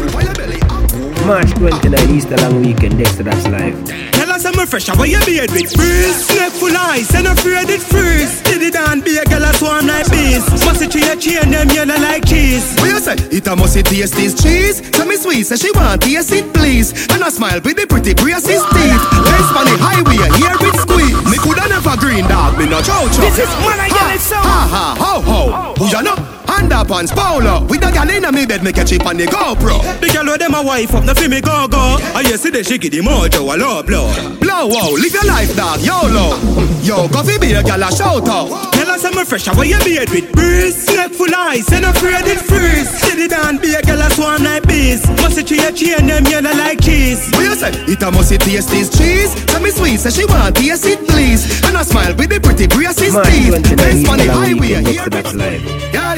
March 1.25 1.51
29, 1.55 2.09
Easter 2.15 2.37
long 2.37 2.61
weekend, 2.61 2.93
Dexta 2.93 3.23
Daps 3.23 3.45
Live. 3.51 3.75
Tell 4.13 4.31
us 4.31 4.45
I'm 4.45 4.53
fresh, 4.67 4.87
how 4.87 5.03
you 5.03 5.19
beard 5.25 5.51
with 5.51 5.71
freeze 5.73 6.25
Snake 6.27 6.53
full 6.53 6.75
ice, 6.75 7.13
and 7.15 7.27
afraid 7.27 7.69
it 7.69 7.81
freeze 7.81 8.41
Did 8.43 8.61
it 8.61 8.75
and 8.75 9.03
be 9.03 9.17
a 9.17 9.25
girl 9.25 9.43
a 9.43 9.53
swarm 9.53 9.87
like 9.87 10.09
bees 10.11 10.43
Must 10.65 10.81
it 10.81 10.93
your 10.95 11.15
chain, 11.15 11.51
them 11.51 11.69
yellow 11.69 11.95
like 11.95 12.25
cheese 12.25 12.75
What 12.79 12.89
you 12.89 12.99
say? 12.99 13.15
It 13.31 13.47
a 13.47 13.55
must 13.55 13.73
taste 13.85 14.15
this 14.15 14.33
cheese. 14.41 14.81
Tell 14.91 15.05
me 15.05 15.15
sweet, 15.15 15.43
say 15.43 15.55
she 15.55 15.71
want 15.71 16.01
taste 16.01 16.31
it 16.31 16.53
please. 16.53 16.91
And 17.13 17.23
I 17.23 17.29
smile 17.29 17.61
with 17.63 17.77
the 17.77 17.85
pretty 17.87 18.13
braces 18.13 18.63
teeth. 18.73 19.03
Race 19.31 19.51
on 19.55 19.65
the 19.65 19.75
highway, 19.79 20.19
here 20.37 20.55
it 20.55 20.75
squeeze. 20.79 21.17
Me 21.29 21.37
coulda 21.39 21.67
never 21.69 21.95
green 21.97 22.27
dog, 22.27 22.57
me 22.57 22.65
no 22.65 22.81
chow 22.81 23.07
chow. 23.07 23.21
This 23.21 23.39
is 23.39 23.51
man 23.63 23.79
I 23.79 23.89
get 23.89 24.15
it 24.15 24.21
so. 24.21 24.35
Ha 24.35 24.59
ha 24.71 24.85
ho 24.99 25.21
ho. 25.21 25.73
Who 25.77 25.85
ya 25.91 26.01
know? 26.01 26.38
Hand 26.69 26.87
up 26.87 26.95
on 26.95 27.07
polo. 27.07 27.65
With 27.65 27.81
the 27.81 27.89
gal 27.89 28.09
inna 28.09 28.31
me 28.31 28.45
bed, 28.45 28.63
make 28.63 28.77
a 28.77 28.85
chip 28.85 29.05
on 29.05 29.17
the 29.17 29.25
GoPro. 29.25 29.81
The 30.01 30.07
girl 30.13 30.25
with 30.25 30.39
them 30.39 30.53
a 30.53 30.61
wife 30.61 30.93
up, 30.93 31.03
no 31.03 31.13
fi 31.15 31.27
me 31.27 31.41
go 31.41 31.67
go 31.67 31.97
I 32.13 32.21
yesterday 32.21 32.61
she 32.61 32.77
give 32.77 32.91
the 32.91 33.01
mojo 33.01 33.41
a 33.41 33.57
low 33.57 33.81
blow 33.81 34.05
Blow 34.37 34.67
wow, 34.67 34.93
live 34.93 35.13
your 35.13 35.25
life 35.25 35.55
dog, 35.55 35.81
YOLO. 35.81 36.37
Yo, 36.85 37.09
coffee 37.09 37.39
be 37.39 37.53
a 37.53 37.63
gal 37.63 37.81
a 37.81 37.89
shout 37.89 38.27
out. 38.29 38.73
Tell 38.73 38.89
us 38.91 39.03
I'm 39.03 39.17
a 39.17 39.25
fresh, 39.25 39.47
how 39.47 39.61
you 39.63 39.79
beard 39.83 40.09
with 40.11 40.31
breeze 40.31 40.85
Snake 40.85 41.13
full 41.13 41.33
ice, 41.33 41.71
and 41.73 41.85
afraid 41.85 42.29
it 42.29 42.37
freeze 42.37 43.01
Did 43.01 43.31
it 43.31 43.33
and 43.33 43.59
be 43.59 43.73
a 43.73 43.81
girl 43.81 44.01
a 44.01 44.09
swarm 44.11 44.43
like 44.43 44.67
bees 44.67 45.01
Must 45.25 45.37
it 45.37 45.49
your 45.49 45.71
chain, 45.71 46.05
them 46.05 46.25
yellow 46.25 46.53
like 46.53 46.81
cheese 46.81 47.25
What 47.33 47.49
you 47.49 47.55
say? 47.55 47.73
It 47.89 48.03
a 48.03 48.11
must 48.11 48.29
taste 48.29 48.69
this 48.69 48.93
cheese. 48.93 49.33
Tell 49.45 49.61
me 49.61 49.71
sweet, 49.71 49.97
say 49.97 50.11
she 50.11 50.25
want 50.25 50.55
taste 50.55 50.85
it 50.85 51.01
please. 51.07 51.49
And 51.65 51.75
I 51.75 51.81
smile 51.81 52.13
with 52.15 52.29
the 52.29 52.39
pretty 52.39 52.67
braces 52.67 53.13
March 53.13 53.27
teeth. 53.27 53.57
29, 53.57 53.77
Race 53.81 54.09
on 54.09 54.17
the 54.17 54.23
Easter 54.23 54.33
long 54.33 54.45
highway, 54.45 54.59
weekend, 54.59 54.87
here 54.87 55.01
Dexta 55.01 55.09
Daps 55.09 55.33
Live. 55.33 55.93
Yeah, 55.93 56.15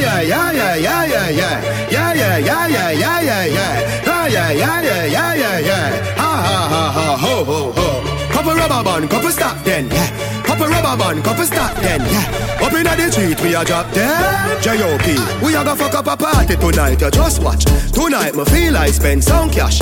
yeah, 0.49 0.75
yeah, 0.75 1.05
yeah, 1.05 1.29
yeah, 1.29 1.29
yeah, 1.29 1.29
yeah. 1.29 1.91
Yeah, 1.91 2.13
yeah, 2.13 2.37
yeah, 2.37 2.67
yeah, 2.67 2.91
yeah, 2.91 3.21
yeah, 3.21 3.45
yeah. 3.45 4.03
Ah, 4.07 4.27
yeah, 4.27 4.51
yeah, 4.51 4.81
yeah, 4.81 5.05
yeah, 5.05 5.33
yeah, 5.35 5.59
yeah. 5.59 6.15
Ha, 6.15 6.31
ha, 6.47 6.57
ha, 6.73 6.83
ha, 6.91 7.17
ho, 7.17 7.43
ho, 7.43 7.71
ho. 7.71 8.27
Couple 8.31 8.55
rubber 8.55 8.83
band, 8.83 9.09
couple 9.09 9.29
stop 9.29 9.63
then, 9.63 9.87
yeah. 9.89 10.09
Couple 10.43 10.67
rubber 10.67 10.97
band, 10.97 11.23
couple 11.23 11.45
stop 11.45 11.75
then, 11.77 12.01
yeah. 12.01 12.65
Up 12.65 12.73
inna 12.73 12.95
the 12.95 13.11
street, 13.11 13.41
we 13.41 13.55
a 13.55 13.63
drop 13.65 13.91
dead. 13.93 14.61
J.O.P. 14.63 15.17
We 15.45 15.55
a 15.55 15.63
go 15.63 15.75
fuck 15.75 15.95
up 15.95 16.07
a 16.07 16.17
party 16.17 16.55
tonight, 16.55 17.01
you 17.01 17.11
just 17.11 17.43
watch. 17.43 17.65
Tonight, 17.91 18.35
me 18.35 18.45
feel 18.45 18.77
I 18.77 18.87
spend 18.87 19.23
some 19.23 19.49
cash. 19.49 19.81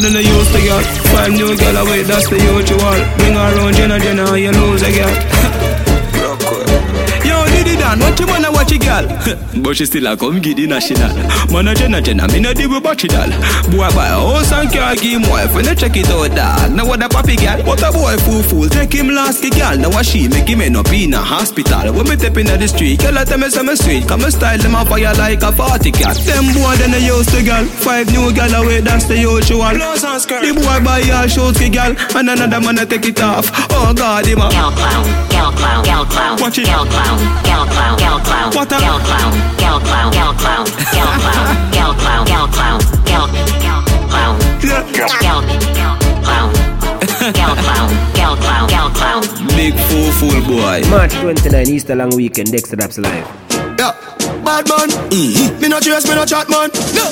more 0.00 0.10
than 0.10 0.16
I 0.16 0.20
used 0.20 0.52
to 0.52 0.60
get 0.60 0.84
Five 1.12 1.32
new 1.32 1.56
girl 1.56 1.76
away, 1.78 2.02
that's 2.02 2.28
the 2.28 2.36
usual 2.36 2.78
Bring 3.18 3.34
her 3.34 3.56
around 3.56 3.74
Jenna 3.74 3.98
Jenna, 3.98 4.36
you 4.36 4.52
lose 4.52 4.82
a 4.82 4.92
girl 4.92 5.14
Yo, 7.88 7.94
Diddy 7.94 7.96
Dan, 7.96 8.00
what 8.00 8.20
you 8.20 8.26
wanna 8.26 8.52
watch 8.52 8.72
a 8.72 8.78
girl? 8.78 9.62
but 9.62 9.76
she 9.76 9.86
still 9.86 10.06
a 10.08 10.16
come 10.16 10.40
get 10.40 10.56
the 10.56 10.66
national 10.66 11.08
Man 11.52 11.68
a 11.68 11.74
jenna 11.74 12.02
jenna, 12.02 12.28
me 12.28 12.40
no 12.40 12.52
deal 12.52 12.68
with 12.68 12.82
batchy 12.82 13.08
doll. 13.08 13.28
Boy 13.72 13.88
buy 13.96 14.08
a 14.08 14.20
house 14.20 14.52
and 14.52 14.70
car, 14.70 14.94
give 14.94 15.22
him 15.22 15.30
wife. 15.30 15.54
When 15.54 15.64
you 15.64 15.74
check 15.74 15.96
it 15.96 16.08
out 16.10 16.34
dog, 16.36 16.72
now 16.72 16.84
what 16.86 17.02
a 17.02 17.08
papi 17.08 17.36
girl 17.40 17.64
What 17.64 17.80
a 17.82 17.90
boy 17.92 18.16
fool 18.18 18.42
fool, 18.42 18.68
take 18.68 18.92
him 18.92 19.08
last 19.08 19.40
the 19.40 19.50
girl 19.50 19.76
Now 19.78 19.88
what 19.90 20.04
she 20.04 20.28
make 20.28 20.48
him 20.48 20.60
end 20.60 20.76
up 20.76 20.92
in 20.92 21.14
a 21.14 21.18
hospital. 21.18 21.92
When 21.94 22.08
me 22.08 22.16
step 22.16 22.36
in 22.36 22.46
the 22.46 22.68
street, 22.68 23.00
girl 23.00 23.16
I 23.18 23.24
tell 23.24 23.38
me 23.38 23.48
some 23.48 23.72
sweet. 23.76 24.06
Come 24.06 24.20
me 24.20 24.30
style 24.30 24.58
them 24.58 24.74
on 24.74 24.86
fire 24.86 25.14
like 25.14 25.42
a 25.42 25.50
party 25.52 25.90
cat. 25.92 26.16
Them 26.28 26.52
boy 26.52 26.76
then 26.76 26.92
they 26.92 27.04
used 27.06 27.30
to 27.32 27.42
girl 27.42 27.64
Five 27.64 28.12
new 28.12 28.28
girl 28.36 28.52
away, 28.60 28.80
that's 28.80 29.04
the 29.08 29.16
usual. 29.16 29.64
The 29.72 30.52
boy 30.52 30.84
buy 30.84 31.00
all 31.16 31.26
shoes 31.26 31.56
for 31.56 31.68
girl 31.72 31.96
And 32.12 32.28
another 32.28 32.60
man 32.60 32.78
a 32.78 32.86
take 32.86 33.06
it 33.06 33.20
off. 33.22 33.48
Oh 33.72 33.94
God, 33.96 34.26
him 34.26 34.44
a 34.44 34.48
Girl 34.52 34.72
clown, 34.76 35.04
girl 35.32 35.52
clown, 35.56 35.84
girl 35.84 36.04
clown, 36.04 36.36
Watch 36.40 36.58
it. 36.58 36.66
girl 36.66 36.84
clown, 36.84 37.18
girl 37.44 37.64
clown, 37.64 37.77
girl 37.98 38.18
clown, 38.20 38.50
What 38.54 38.72
a- 38.72 38.78
girl 38.80 38.98
clown, 39.08 39.32
girl 39.58 39.80
clown, 39.80 40.10
girl 40.12 40.32
clown, 40.34 40.66
girl 40.94 41.12
clown, 41.22 41.46
girl 41.72 41.94
clown, 41.94 42.24
girl 42.26 42.46
clown, 42.48 42.78
girl 43.06 43.26
clown, 44.08 44.34
girl 44.60 44.86
clown, 44.94 45.18
girl 47.32 47.54
clown, 47.56 47.88
girl 48.14 48.36
clown, 48.36 48.68
girl 48.68 48.90
clown. 48.90 49.22
Big 49.56 49.74
fool 49.88 50.10
fool 50.18 50.40
boy 50.46 50.82
March 50.90 51.12
29, 51.14 51.68
Easter 51.68 51.94
long 51.94 52.10
weekend, 52.14 52.48
Dexta 52.48 52.76
Daps 52.76 52.98
Live. 52.98 53.26
Yeah, 53.78 53.92
bad 54.44 54.68
man. 54.68 54.88
Mm-hmm. 55.10 55.60
Me 55.60 55.68
no 55.68 55.80
chase, 55.80 56.08
me 56.08 56.14
no 56.14 56.24
chat 56.24 56.48
man. 56.48 56.70
No. 56.94 57.04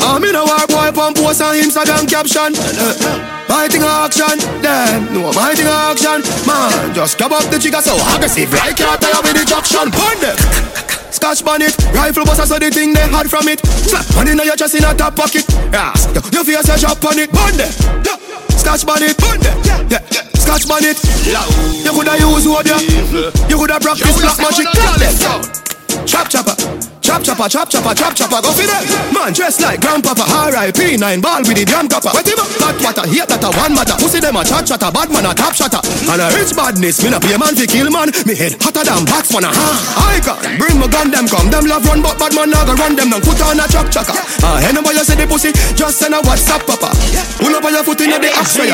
Ah, 0.00 0.18
me 0.18 0.32
no 0.32 0.44
war 0.44 0.66
boy 0.68 0.90
pump 0.92 1.16
post 1.16 1.42
on 1.42 1.54
Instagram 1.54 2.08
caption. 2.08 2.54
My 3.48 3.66
thing 3.66 3.82
a 3.82 3.90
action, 4.04 4.38
damn. 4.62 5.08
No, 5.12 5.32
my 5.32 5.54
thing 5.54 5.66
a 5.66 5.92
action. 5.92 6.20
Man, 6.46 6.94
just 6.94 7.16
grab 7.16 7.32
up 7.32 7.44
the 7.50 7.58
trigger 7.58 7.80
so 7.80 7.96
aggressive. 8.14 8.52
Like 8.52 8.76
can't 8.76 9.00
tire 9.00 9.20
with 9.22 9.36
the 9.36 9.44
traction. 9.44 9.88
Burn 9.90 10.18
them. 10.20 10.36
Scotch 11.10 11.42
bonnet, 11.44 11.74
rifle 11.92 12.24
bust 12.24 12.46
so 12.46 12.58
the 12.58 12.70
thing 12.70 12.92
they 12.92 13.08
had 13.08 13.28
from 13.28 13.48
it. 13.48 13.64
Slap 13.64 14.04
one 14.14 14.28
in 14.28 14.38
your 14.38 14.56
chest 14.56 14.74
in 14.76 14.84
a 14.84 14.94
top 14.94 15.16
pocket. 15.16 15.44
Yeah, 15.72 15.92
you 16.32 16.44
feel 16.44 16.60
a 16.60 16.76
drop 16.78 17.04
on 17.04 17.18
it. 17.18 17.32
Burn 17.32 17.56
them. 17.56 17.72
Scotch 18.54 18.84
bonnet, 18.84 19.16
burn 19.16 19.40
them. 19.40 19.56
Yeah, 19.64 19.82
yeah. 19.88 20.22
Scotch 20.36 20.68
bonnet. 20.68 21.00
You 21.84 21.90
coulda 21.90 22.14
use 22.20 22.46
wood, 22.46 22.68
yeah. 22.68 22.80
You 23.48 23.56
coulda 23.56 23.80
practice 23.80 24.20
black 24.20 24.38
magic. 24.38 24.66
Clap 24.68 25.00
them. 25.00 25.14
Chop 26.04 26.28
chopper, 26.28 26.54
chop 27.08 27.24
chopper, 27.24 27.48
chop 27.48 27.68
chopper, 27.72 27.94
chop 27.96 28.12
chopper, 28.12 28.40
go 28.44 28.52
for 28.52 28.68
them. 28.68 28.84
Man 29.16 29.32
dressed 29.32 29.64
like 29.64 29.80
grandpapa, 29.80 30.28
R.I.P. 30.52 31.00
Nine 31.00 31.24
ball 31.24 31.40
with 31.40 31.56
the 31.56 31.64
damn 31.64 31.88
copper. 31.88 32.12
What 32.12 32.28
him? 32.28 32.36
Hot 32.60 32.76
water, 32.84 33.08
hate 33.08 33.24
that 33.24 33.40
a 33.40 33.48
one 33.56 33.72
matter. 33.72 33.96
Pussy 33.96 34.20
them 34.20 34.36
a 34.36 34.44
chat 34.44 34.68
chatter, 34.68 34.92
bad 34.92 35.08
man 35.08 35.24
a 35.24 35.32
top 35.32 35.56
shatter. 35.56 35.80
And 36.04 36.20
a 36.20 36.28
rich 36.36 36.52
badness, 36.52 37.00
me 37.00 37.08
no 37.08 37.16
pay 37.16 37.40
man 37.40 37.56
fi 37.56 37.64
kill 37.64 37.88
man. 37.88 38.12
Me 38.28 38.36
head 38.36 38.60
hotter 38.60 38.84
than 38.84 39.08
box 39.08 39.32
man 39.32 39.48
a 39.48 39.50
ha. 39.50 39.68
I 40.12 40.20
can 40.20 40.60
bring 40.60 40.76
my 40.76 40.84
gun, 40.92 41.08
them 41.08 41.24
come. 41.24 41.48
Them 41.48 41.64
love 41.64 41.88
run, 41.88 42.04
but 42.04 42.20
bad 42.20 42.36
man 42.36 42.52
nah 42.52 42.68
go 42.68 42.76
run 42.76 42.92
them. 42.92 43.08
Now 43.08 43.24
put 43.24 43.40
on 43.40 43.56
a 43.56 43.64
truck 43.72 43.88
chaka. 43.88 44.12
Ah, 44.44 44.60
uh, 44.60 44.68
anybody 44.68 45.00
say 45.00 45.16
the 45.16 45.24
pussy, 45.24 45.56
just 45.72 45.96
send 45.96 46.12
a 46.12 46.20
WhatsApp 46.20 46.60
papa. 46.68 46.92
Pull 47.40 47.56
up 47.56 47.64
on 47.64 47.72
your 47.72 47.84
foot 47.88 48.04
in 48.04 48.12
the 48.12 48.28
X-ray. 48.36 48.68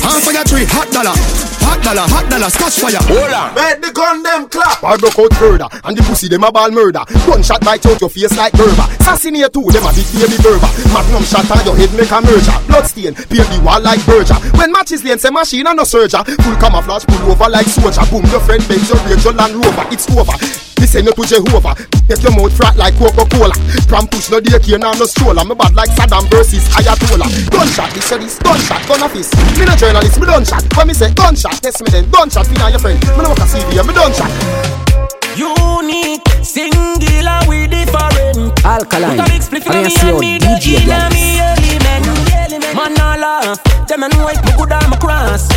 Half 0.00 0.24
for 0.24 0.32
your 0.32 0.48
tree, 0.48 0.64
hot 0.64 0.88
dollar, 0.96 1.12
hot 1.60 1.80
dollar, 1.84 2.08
hot 2.08 2.24
dollar, 2.32 2.48
scotch 2.48 2.80
fire. 2.80 3.04
Hold 3.04 3.36
on. 3.36 3.52
Make 3.52 3.84
the 3.84 3.92
gun 3.92 4.24
them 4.24 4.48
clap. 4.48 4.80
I 4.80 4.96
broke 4.96 5.18
out 5.20 5.34
further. 5.36 5.68
And 5.84 5.92
the 5.92 6.02
pussy 6.08 6.28
them 6.28 6.44
a 6.44 6.50
ball 6.52 6.70
murder. 6.70 7.04
Gunshot 7.26 7.49
bite 7.58 7.84
out 7.86 8.00
your 8.00 8.10
face 8.10 8.36
like 8.36 8.52
Gerber. 8.54 8.86
Assassinate 9.00 9.52
two, 9.52 9.66
them 9.74 9.82
a 9.82 9.90
big 9.90 10.06
baby 10.14 10.38
Gerber. 10.38 10.70
Magnum 10.94 11.24
shot 11.26 11.48
on 11.50 11.64
your 11.66 11.74
head 11.74 11.90
make 11.98 12.10
a 12.10 12.20
merger. 12.22 12.54
Blood 12.70 12.86
stain, 12.86 13.14
paint 13.14 13.48
the 13.50 13.58
wall 13.64 13.80
like 13.80 14.04
Berger. 14.06 14.38
When 14.54 14.70
matches 14.70 15.02
lane, 15.02 15.18
say 15.18 15.30
machine 15.30 15.66
and 15.66 15.76
no 15.76 15.82
surger. 15.82 16.22
Full 16.22 16.56
camouflage, 16.62 17.04
pull 17.06 17.32
over 17.32 17.48
like 17.48 17.66
soldier. 17.66 18.06
Boom, 18.10 18.24
your 18.30 18.40
friend 18.40 18.62
bends 18.68 18.88
your 18.88 18.98
rage, 19.08 19.24
your 19.24 19.34
Land 19.34 19.58
Rover. 19.58 19.86
It's 19.90 20.06
over. 20.14 20.36
This 20.80 20.96
Listen 20.96 21.06
you 21.06 21.12
to 21.12 21.24
Jehovah. 21.28 21.74
Take 22.08 22.22
your 22.24 22.32
mouth 22.32 22.56
flat 22.56 22.74
like 22.76 22.96
Coca-Cola. 22.96 23.52
Pram 23.86 24.08
push 24.08 24.30
no 24.30 24.40
daycare, 24.40 24.80
now 24.80 24.92
no 24.92 25.04
stroller. 25.04 25.44
Me 25.44 25.54
bad 25.54 25.74
like 25.74 25.90
Saddam 25.90 26.24
versus 26.30 26.64
Ayatollah. 26.72 27.28
Gunshot, 27.52 27.92
this 27.92 28.10
is 28.10 28.38
gunshot, 28.38 28.88
gun 28.88 29.02
office. 29.02 29.30
Me 29.58 29.66
no 29.66 29.76
journalist, 29.76 30.18
me 30.18 30.26
done 30.26 30.44
shot. 30.44 30.64
When 30.74 30.88
me 30.88 30.94
say 30.94 31.12
gunshot, 31.12 31.60
test 31.62 31.84
me 31.84 31.90
then. 31.90 32.10
Gunshot, 32.10 32.48
be 32.48 32.56
your 32.56 32.78
friend. 32.78 32.98
Me 33.12 33.22
no 33.22 33.28
work 33.28 33.38
a 33.38 33.46
CV, 33.46 33.86
me 33.86 33.92
done 33.92 34.12
shot. 34.14 34.89
Unique, 35.36 36.26
singular, 36.42 37.40
we 37.48 37.66
different. 37.66 38.52
Alkaline. 38.64 39.18
Put 39.18 39.26
a 39.26 39.30
big 39.30 39.42
spliff 39.42 39.66
in 39.66 39.72
I 39.72 39.82
me 39.82 39.94
and 40.00 40.18
me, 40.18 40.38
the 40.38 40.46
DJ 40.46 40.82
in 40.82 40.90
a 40.90 41.10
me 41.10 41.38
element. 41.38 42.74
Man, 42.74 42.98
I 42.98 43.16
laugh. 43.18 43.86
Them 43.86 44.02
a 44.02 44.08
know 44.08 44.28
it, 44.28 44.42
me 44.44 44.52
good 44.56 44.72
on 44.72 44.90
my 44.90 44.96
cross. 44.96 45.48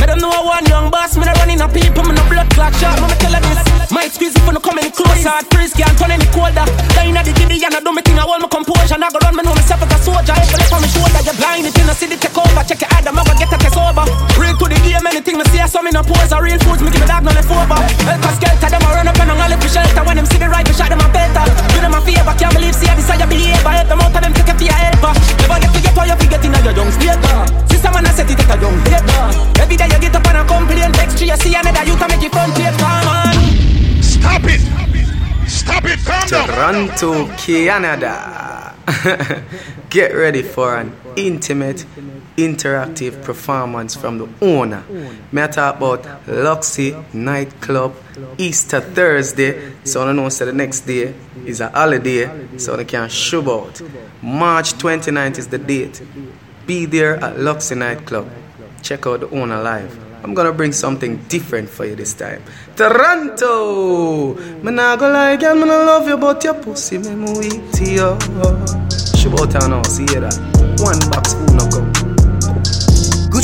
Me 0.00 0.06
them 0.06 0.18
know 0.18 0.30
one 0.42 0.66
young 0.66 0.90
boss, 0.90 1.16
me 1.16 1.24
da 1.24 1.32
run 1.32 1.50
in 1.50 1.60
a 1.60 1.68
clock 2.60 2.74
shot, 2.76 3.00
mama 3.00 3.16
tell 3.16 3.32
her 3.32 3.40
this. 3.40 3.90
Might 3.90 4.12
squeeze 4.12 4.36
if 4.36 4.44
you 4.44 4.52
no 4.52 4.60
come 4.60 4.78
any 4.78 4.90
closer. 4.90 5.32
Freeze 5.50 5.72
can't 5.72 5.96
turn 5.98 6.12
any 6.12 6.28
colder. 6.28 6.66
Dying 6.94 7.16
at 7.16 7.24
the 7.24 7.32
giddy 7.32 7.56
and 7.64 7.74
I 7.74 7.80
do 7.80 7.90
me 7.92 8.02
thing. 8.02 8.18
I 8.20 8.22
hold 8.28 8.44
my 8.44 8.48
composure. 8.48 8.98
Now 9.00 9.10
go 9.10 9.18
run 9.24 9.34
me 9.34 9.42
know 9.42 9.54
myself 9.56 9.82
as 9.82 9.92
a 9.94 9.98
soldier. 9.98 10.36
If 10.36 10.52
you 10.52 10.58
left 10.60 10.72
on 10.76 10.80
my 10.84 10.88
shoulder, 10.92 11.20
you're 11.24 11.38
blind. 11.40 11.66
If 11.66 11.74
you 11.78 11.86
no 11.88 11.94
see 11.96 12.06
the 12.06 12.16
take 12.20 12.36
over, 12.36 12.62
check 12.68 12.84
your 12.84 12.92
Adam. 12.92 13.18
I'ma 13.18 13.34
get 13.34 13.50
a 13.50 13.58
test 13.58 13.80
over. 13.80 14.04
Me 15.40 15.44
see, 15.48 15.60
I 15.60 15.66
saw 15.66 15.80
me 15.80 15.90
no 15.90 16.02
pose. 16.02 16.32
A 16.32 16.38
real 16.42 16.58
foods, 16.60 16.82
me 16.84 16.90
give 16.92 17.00
me 17.00 17.08
dog 17.08 17.24
no 17.24 17.32
left 17.32 17.48
over. 17.48 17.80
Help 18.04 18.24
us 18.28 18.36
skelter, 18.36 18.68
them 18.68 18.84
a 18.84 18.88
run 18.92 19.08
up 19.08 19.16
and 19.16 19.30
on 19.32 19.40
all 19.40 19.54
for 19.56 19.68
shelter. 19.68 20.02
When 20.04 20.16
them 20.16 20.26
see 20.28 20.36
the 20.36 20.48
right, 20.48 20.66
we 20.66 20.74
shot 20.76 20.92
them 20.92 21.00
a 21.00 21.08
better. 21.08 21.44
Do 21.72 21.78
them 21.80 21.96
a 21.96 22.00
favor, 22.04 22.34
can't 22.36 22.52
believe 22.52 22.76
see 22.76 22.88
I 22.88 22.94
decide 22.96 23.24
behave. 23.24 23.64
I 23.64 23.80
help 23.80 23.88
them 23.88 24.00
out 24.04 24.12
of 24.12 24.20
them 24.20 24.32
take 24.36 24.52
a 24.52 24.54
fear 24.60 24.72
helper. 24.72 25.12
Never 25.40 25.58
get 25.60 25.70
to 25.72 25.80
get 25.80 25.96
how 25.96 26.04
you 26.04 26.16
forget 26.20 26.44
in 26.44 26.52
your 26.52 26.74
young 26.76 26.90
state. 26.92 27.20
Sister 27.72 27.90
man, 27.90 28.06
I 28.06 28.12
set 28.12 28.28
it 28.28 28.36
take 28.36 28.52
a 28.52 28.56
young 28.60 28.76
date. 28.84 29.08
Every 29.60 29.76
day 29.76 29.88
you 29.88 30.00
get 30.00 30.16
up 30.16 30.26
and 30.28 30.38
I 30.38 30.42
complain. 30.44 30.92
Next 30.92 31.16
year, 31.20 31.36
see 31.40 31.54
another 31.56 31.84
you 31.88 31.96
can 31.96 32.08
make 32.12 32.24
it 32.24 32.32
front 32.32 32.52
page. 32.54 32.76
Come 32.76 33.08
on. 33.08 33.32
Stop 34.04 34.44
it! 34.44 34.62
Stop 35.48 35.84
it! 35.88 35.98
Calm 36.04 36.28
down! 36.28 36.46
Toronto, 36.46 37.26
Canada. 37.40 38.76
Get 39.90 40.14
ready 40.14 40.42
for 40.42 40.76
an 40.76 40.92
intimate, 41.16 41.84
interactive 42.36 43.22
performance 43.24 43.94
from 43.94 44.18
the 44.18 44.28
owner. 44.40 44.84
May 45.32 45.44
I 45.44 45.46
talk 45.46 45.76
about 45.76 46.02
Luxy 46.26 46.90
Nightclub 47.14 47.94
Easter 48.36 48.80
Thursday. 48.80 49.72
So 49.84 50.06
I 50.06 50.12
know 50.12 50.28
so 50.28 50.44
the 50.44 50.52
next 50.52 50.80
day 50.80 51.14
is 51.46 51.60
a 51.60 51.68
holiday, 51.68 52.58
so 52.58 52.76
they 52.76 52.84
can 52.84 53.08
show 53.08 53.40
out. 53.48 53.80
March 54.22 54.74
29th 54.74 55.38
is 55.38 55.48
the 55.48 55.58
date. 55.58 56.02
Be 56.66 56.84
there 56.86 57.16
at 57.16 57.36
Luxy 57.36 57.76
Nightclub. 57.76 58.28
Check 58.82 59.06
out 59.06 59.20
the 59.20 59.30
owner 59.30 59.62
live. 59.62 59.96
I'm 60.24 60.34
gonna 60.34 60.52
bring 60.52 60.72
something 60.72 61.16
different 61.28 61.68
for 61.68 61.86
you 61.86 61.94
this 61.94 62.12
time. 62.12 62.42
Toronto! 62.76 64.34
Me 64.34 64.72
nah 64.72 64.96
go 64.96 65.10
lie, 65.10 65.36
girl, 65.36 65.54
me 65.54 65.64
nah 65.64 65.78
love 65.78 66.08
you, 66.08 66.18
but 66.18 66.42
your 66.44 66.54
pussy 66.54 66.98
me 66.98 67.14
me 67.14 67.32
weak 67.38 67.70
to 67.72 67.84
you. 67.84 68.18
Show 69.16 69.32
out 69.40 69.50
town 69.50 69.70
now, 69.70 69.82
see 69.84 70.04
that. 70.06 70.34
One 70.80 70.98
box 71.10 71.34
food 71.34 71.54
no 71.54 71.68
come. 71.70 71.89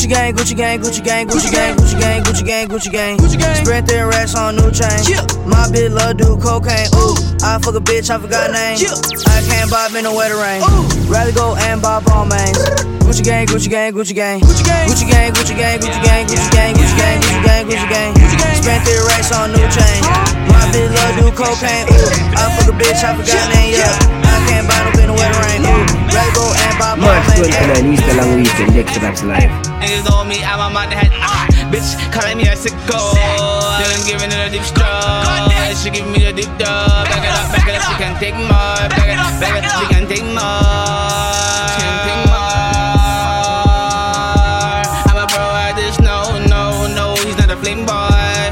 Gucci 0.07 0.14
gang, 0.14 0.35
Gucci 0.37 0.55
gang, 0.55 0.79
Gucci 0.79 1.03
gang, 1.03 1.27
Gucci 1.27 1.51
gang, 1.51 1.75
Gucci 1.75 1.99
gang, 1.99 2.23
Gucci 2.23 2.47
gang, 2.47 2.69
Gucci 2.69 2.92
gang, 2.92 3.19
Gucci 3.19 3.38
gang. 3.38 3.57
Spread 3.57 3.87
their 3.88 4.07
racks 4.07 4.37
on 4.37 4.55
new 4.55 4.71
chain. 4.71 5.03
My 5.51 5.66
bitch 5.66 5.90
love 5.90 6.16
do 6.16 6.38
cocaine. 6.38 6.87
Ooh, 6.95 7.19
I 7.42 7.59
fuck 7.59 7.75
a 7.75 7.83
bitch, 7.83 8.07
I 8.07 8.23
forgot 8.23 8.55
name. 8.55 8.79
I 9.27 9.42
can't 9.51 9.69
bob 9.69 9.99
in 9.99 10.05
the 10.05 10.14
weather 10.14 10.38
rain. 10.38 10.62
Rather 11.11 11.33
go 11.33 11.57
and 11.59 11.83
bob 11.83 12.07
all 12.07 12.25
mains. 12.25 12.55
Gucci 13.03 13.25
gang, 13.25 13.49
Gucci 13.49 13.69
gang, 13.69 13.92
Gucci 13.92 14.14
gang, 14.14 14.38
Gucci 14.38 14.62
gang, 14.62 14.87
Gucci 14.87 15.11
gang, 15.11 15.33
Gucci 15.35 15.59
gang, 15.59 15.79
Gucci 15.83 15.99
gang, 15.99 16.23
Gucci 16.31 16.51
gang, 16.55 16.75
Gucci 16.79 16.95
gang, 16.95 17.19
Gucci 17.19 17.42
gang, 17.42 17.66
Gucci 17.66 17.88
gang, 17.90 18.14
Gucci 18.14 18.38
gang. 18.38 18.62
Spent 18.62 18.85
their 18.87 19.03
racks 19.11 19.35
on 19.35 19.51
new 19.51 19.66
chain. 19.75 20.01
My 20.47 20.71
bitch 20.71 20.87
love 20.87 21.19
do 21.19 21.27
cocaine. 21.35 21.90
Ooh, 21.90 22.38
I 22.38 22.47
fuck 22.55 22.71
a 22.71 22.75
bitch, 22.79 23.03
I 23.03 23.11
forgot 23.11 23.42
name. 23.59 23.75
Yeah, 23.75 23.90
I 24.23 24.38
can't 24.47 24.69
buy 24.71 24.87
no 24.87 24.96
in 25.16 25.33
the 25.33 25.38
weather 25.40 25.40
rain. 25.48 25.64
Ooh, 25.64 25.85
rather 26.12 26.33
go 26.35 26.52
and 26.52 26.79
bob 26.79 26.98
all 27.00 27.09
March 27.09 27.29
mains. 27.29 27.57
29 27.57 27.92
Easter 27.92 28.14
long 28.14 28.37
weekend, 28.37 28.72
Dexta 28.76 29.00
Daps. 29.00 29.22
Niggas 29.81 30.05
know 30.09 30.24
me, 30.24 30.44
I'm 30.44 30.61
a 30.61 30.68
man 30.72 30.90
head. 30.92 31.12
Ah, 31.20 31.46
bitch, 31.72 31.96
calling 32.12 32.37
me 32.38 32.44
a 32.48 32.57
sicko. 32.57 33.14
Then 33.81 33.88
I'm 33.92 34.05
giving 34.05 34.31
it 34.31 34.40
a 34.40 34.48
deep 34.50 34.64
stroke. 34.64 34.92
She 35.76 35.90
give 35.90 36.09
me 36.09 36.24
a 36.24 36.33
deep 36.33 36.50
dub. 36.59 37.07
Back 37.07 37.22
it 37.22 37.31
up, 37.31 37.52
back 37.52 37.68
it 37.68 37.76
up, 37.76 37.83
she 37.85 37.94
can 38.00 38.14
take 38.18 38.35
more. 38.35 38.88
Back 38.90 39.07
it 39.07 39.18
up, 39.18 39.40
back 39.40 39.57
it 39.61 39.64
up, 39.64 39.76
she 39.79 39.87
can 39.92 40.09
take 40.09 40.24
more. 40.24 40.64
She 41.76 41.85
can 41.85 41.96
take 42.09 42.22
more. 42.26 42.66
I'm 45.07 45.20
a 45.20 45.26
pro 45.29 45.44
at 45.68 45.76
this, 45.76 46.00
no, 46.00 46.40
no, 46.48 46.88
no. 46.88 47.14
He's 47.22 47.37
not 47.37 47.50
a 47.50 47.57
flame 47.57 47.85
boy. 47.85 47.92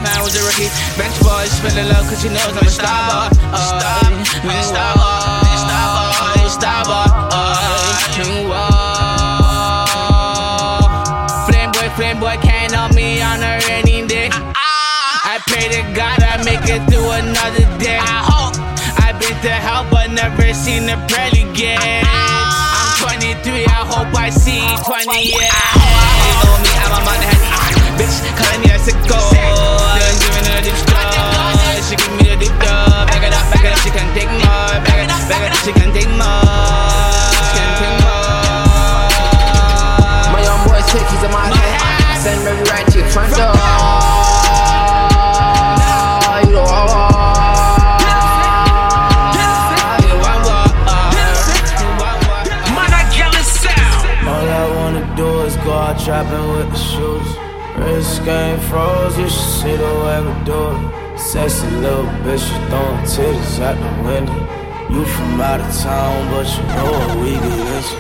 Man 0.05 0.21
was 0.23 0.37
a 0.37 0.45
rookie. 0.45 0.69
Bench 1.01 1.17
boy, 1.25 1.49
spilling 1.49 1.89
love 1.89 2.07
cause 2.07 2.21
she 2.21 2.29
knows 2.29 2.55
I'm 2.55 2.67
a 2.67 2.71
star 2.71 3.33
boy. 3.33 3.35
Stop, 3.57 4.04
never 20.15 20.55
seen 20.55 20.89
a 20.89 20.97
pearly 21.11 21.43
gate. 21.53 21.79
I'm 22.07 22.95
23, 23.03 23.67
I 23.67 23.83
hope 23.83 24.15
I 24.15 24.31
see 24.31 24.63
20 24.63 25.11
years. 25.11 25.51
You 26.23 26.35
know 26.39 26.57
me, 26.63 26.71
I'm 26.87 26.95
a 26.95 27.01
man 27.03 27.21
head. 27.27 27.43
Bitch, 27.99 28.23
calling 28.39 28.63
me 28.63 28.71
a 28.71 28.79
sicko. 28.79 29.19
Then 29.35 30.15
giving 30.23 30.47
her 30.47 30.59
a 30.59 30.63
deep 30.63 30.79
stroke. 30.79 31.19
She 31.83 31.97
give 31.99 32.15
me 32.23 32.31
a 32.31 32.37
deep 32.39 32.55
dub. 32.63 33.11
Back 33.11 33.27
it 33.27 33.35
up, 33.35 33.47
back 33.51 33.65
it 33.65 33.73
up, 33.75 33.79
she 33.83 33.91
can 33.91 34.07
take 34.15 34.31
more. 34.31 34.71
Back 34.87 35.03
it 35.03 35.11
up, 35.11 35.23
back 35.29 35.43
it 35.43 35.53
up, 35.53 35.61
she 35.67 35.73
can 35.73 35.93
take 35.93 36.11
more. 36.15 36.84
The 59.73 59.93
way 60.05 60.21
we 60.21 60.45
do 60.45 60.61
it. 60.77 61.19
Sexy 61.19 61.67
little 61.81 62.05
bitch, 62.23 62.45
you 62.53 62.59
throwing 62.69 63.01
titties 63.09 63.61
out 63.61 63.77
the 63.81 63.91
window. 64.05 64.37
You 64.93 65.05
from 65.07 65.41
out 65.41 65.61
of 65.61 65.73
town, 65.81 66.31
but 66.31 66.47
you 66.53 66.63
know 66.75 66.93
what 66.93 67.17
we 67.19 67.31
get 67.33 67.59
into. 67.73 67.97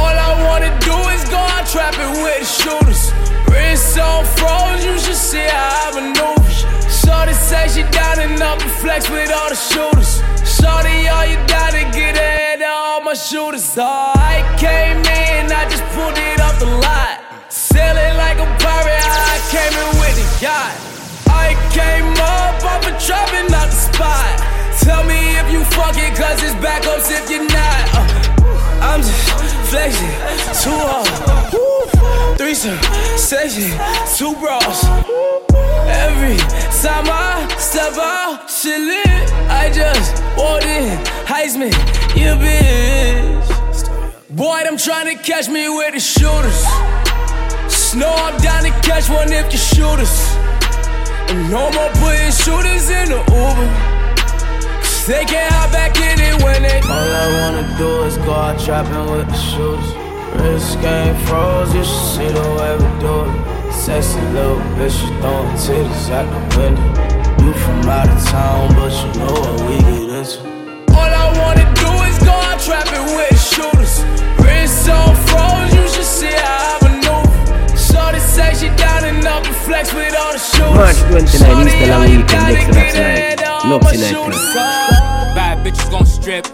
All 0.00 0.16
I 0.28 0.32
wanna 0.48 0.72
do 0.80 0.96
is 1.12 1.28
go 1.28 1.36
out 1.36 1.66
trapping 1.66 2.22
with 2.22 2.40
the 2.40 2.46
shooters. 2.46 3.12
Wrist 3.50 3.98
on 3.98 4.24
froze, 4.24 4.84
you 4.84 4.98
should 4.98 5.20
see 5.30 5.44
how 5.44 5.86
I 5.86 6.00
maneuver. 6.00 6.50
Shorty 6.88 7.34
say 7.34 7.68
she 7.68 7.82
down 7.90 8.18
and 8.20 8.40
up 8.40 8.60
and 8.62 8.70
flex 8.80 9.10
with 9.10 9.30
all 9.30 9.50
the 9.50 9.56
shooters. 9.56 10.22
Shorty, 10.48 11.08
all 11.08 11.26
you 11.26 11.36
gotta 11.46 11.84
get 11.92 12.16
ahead 12.16 12.62
of 12.62 12.72
all 12.72 13.00
my 13.02 13.14
shooters. 13.14 13.76
Oh, 13.76 14.12
I 14.16 14.40
came 14.58 14.98
in, 14.98 15.52
I 15.52 15.68
just 15.68 15.84
pulled 15.94 16.16
it 16.16 16.40
off 16.40 16.58
the 16.58 16.66
lot. 16.66 17.20
Sailing 17.50 18.16
like 18.16 18.38
a 18.38 18.48
pirate, 18.62 19.04
I 19.04 19.38
came 19.52 19.74
in 19.82 19.90
with 20.00 20.16
a 20.24 20.44
yacht. 20.44 20.91
I 21.52 21.68
came 21.68 22.08
up 22.16 22.64
off 22.64 22.86
a 22.88 22.92
trapping 23.04 23.52
out 23.52 23.68
the 23.68 23.76
spot. 23.76 24.40
Tell 24.80 25.04
me 25.04 25.36
if 25.36 25.52
you 25.52 25.64
fuck 25.76 25.96
it, 25.98 26.16
cause 26.16 26.42
it's 26.42 26.54
backups 26.64 27.12
if 27.12 27.28
you're 27.28 27.44
not. 27.44 27.82
Uh, 27.92 28.80
I'm 28.80 29.00
just 29.02 29.20
flexing, 29.68 30.16
too 30.64 30.78
hard. 30.80 32.38
Threesome, 32.38 32.78
section, 33.18 33.68
two 34.16 34.34
bras. 34.40 34.84
Every 35.92 36.38
time 36.80 37.06
I 37.12 37.54
step 37.58 37.94
out, 37.98 38.48
shit 38.48 38.80
lit. 38.80 39.32
I 39.50 39.70
just 39.70 40.22
walked 40.36 40.64
in, 40.64 40.96
Heisman, 41.28 41.72
you 42.16 42.32
bitch. 42.40 43.42
Boy, 44.30 44.62
them 44.64 44.78
trying 44.78 45.14
to 45.14 45.22
catch 45.22 45.50
me 45.50 45.68
with 45.68 45.92
the 45.92 46.00
shooters. 46.00 46.64
Snow, 47.68 48.08
I'm 48.08 48.40
down 48.40 48.62
to 48.64 48.70
catch 48.88 49.10
one 49.10 49.30
if 49.30 49.52
you 49.52 49.58
shoot 49.58 50.00
us. 50.00 50.51
And 51.30 51.50
no 51.50 51.70
more 51.70 51.90
putting 52.00 52.32
shooters 52.32 52.90
in 52.90 53.08
the 53.14 53.20
Uber. 53.30 53.68
Cause 54.80 55.06
they 55.06 55.24
can't 55.24 55.52
hop 55.52 55.72
back 55.72 55.96
in 55.96 56.20
it 56.20 56.42
when 56.42 56.62
they. 56.62 56.80
All 56.80 57.12
I 57.24 57.26
wanna 57.38 57.76
do 57.78 58.04
is 58.04 58.16
go 58.18 58.32
out 58.32 58.58
trapping 58.58 59.10
with 59.10 59.28
the 59.28 59.36
shooters. 59.36 59.90
Wrist 60.40 60.80
game 60.80 61.16
froze, 61.26 61.74
you 61.74 61.84
should 61.84 62.06
see 62.14 62.28
the 62.28 62.46
way 62.56 62.72
we 62.80 62.88
do 63.00 63.14
it. 63.26 63.72
Sexy 63.72 64.20
little 64.36 64.60
bitch, 64.76 64.96
you 65.02 65.10
throwing 65.20 65.56
titties 65.56 66.10
out 66.10 66.26
the 66.30 66.40
window. 66.58 66.88
You 67.42 67.52
from 67.54 67.88
out 67.88 68.08
of 68.08 68.22
town, 68.26 68.74
but 68.76 68.92
you 68.92 69.08
know 69.18 69.32
what 69.32 69.56
we 69.66 69.76
get 69.78 70.08
into. 70.20 70.40
All 70.94 71.12
I 71.24 71.26
wanna 71.40 71.66
do 71.74 71.90
is 72.08 72.18
go 72.20 72.32
out 72.32 72.60
trapping 72.60 73.06
with 73.16 73.36
shooters. 73.40 74.04
Wrist 74.38 74.88
on 74.88 75.16
froze, 75.26 75.72
you 75.74 75.84
should 75.88 76.10
see 76.18 76.36
how 76.44 76.76
I 76.76 76.88
maneuver. 76.88 77.76
Shorty 77.76 78.20
say 78.20 78.54
she 78.54 78.68
down 78.76 78.91
and 79.24 79.28
up 79.28 79.46
and 79.46 79.56
flex 79.56 79.92
with 79.94 80.14
all 80.18 80.32
the 80.32 80.38
shooters. 80.38 80.74
March 80.74 80.98
29 81.10 81.66
Easter 81.66 81.86
long 81.86 82.02
weekend, 82.02 82.56
Dexta 82.56 82.72
Daps 82.72 82.94
live. 82.94 83.80
Luxy 83.80 84.12
Nightclub. 84.12 85.34
Bad 85.34 85.66
bitches 85.66 85.90
gon' 85.90 86.06
strip. 86.06 86.46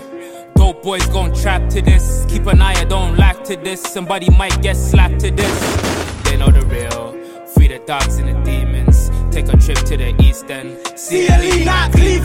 Dope 0.54 0.82
boys 0.82 1.06
gon' 1.06 1.32
trap 1.34 1.68
to 1.70 1.82
this. 1.82 2.26
Keep 2.28 2.46
an 2.46 2.60
eye, 2.60 2.74
I 2.74 2.84
don't 2.84 3.16
lack 3.16 3.42
to 3.44 3.56
this. 3.56 3.82
Somebody 3.82 4.28
might 4.30 4.60
get 4.62 4.76
slapped 4.76 5.20
to 5.20 5.30
this. 5.30 6.22
They 6.24 6.36
know 6.36 6.50
the 6.50 6.64
real. 6.66 7.12
Free 7.54 7.68
the 7.68 7.78
dogs 7.86 8.18
and 8.18 8.28
the 8.28 8.42
demons. 8.42 9.10
Take 9.30 9.48
a 9.48 9.56
trip 9.56 9.78
to 9.78 9.96
the 9.96 10.14
east 10.22 10.50
end. 10.50 10.76
CLE, 10.96 11.64
not 11.64 11.92
Cleveland. 11.92 12.17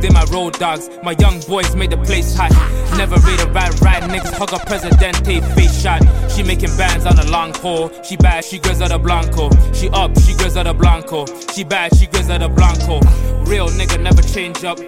They 0.00 0.10
my 0.10 0.24
road 0.32 0.54
dogs. 0.58 0.88
My 1.02 1.12
young 1.18 1.40
boys 1.40 1.74
made 1.76 1.90
the 1.90 1.98
place 1.98 2.34
hot. 2.34 2.52
Never 2.96 3.16
rate 3.16 3.40
a 3.40 3.46
ride, 3.50 3.80
ride 3.80 4.02
niggas 4.04 4.32
hug 4.32 4.52
a 4.52 4.58
presidente 4.66 5.40
face 5.54 5.82
shot. 5.82 6.02
She 6.30 6.42
making 6.42 6.76
bands 6.76 7.06
on 7.06 7.18
a 7.18 7.30
long 7.30 7.52
pole. 7.52 7.90
She 8.02 8.16
bad, 8.16 8.44
she 8.44 8.58
Griselda 8.58 8.98
Blanco. 8.98 9.50
She 9.72 9.88
up, 9.90 10.18
she 10.20 10.34
Griselda 10.34 10.74
Blanco. 10.74 11.26
She 11.52 11.64
bad, 11.64 11.96
she 11.96 12.06
Griselda 12.06 12.48
Blanco. 12.48 13.00
Real 13.44 13.68
nigga 13.68 14.00
never 14.00 14.22
change 14.22 14.64
up. 14.64 14.78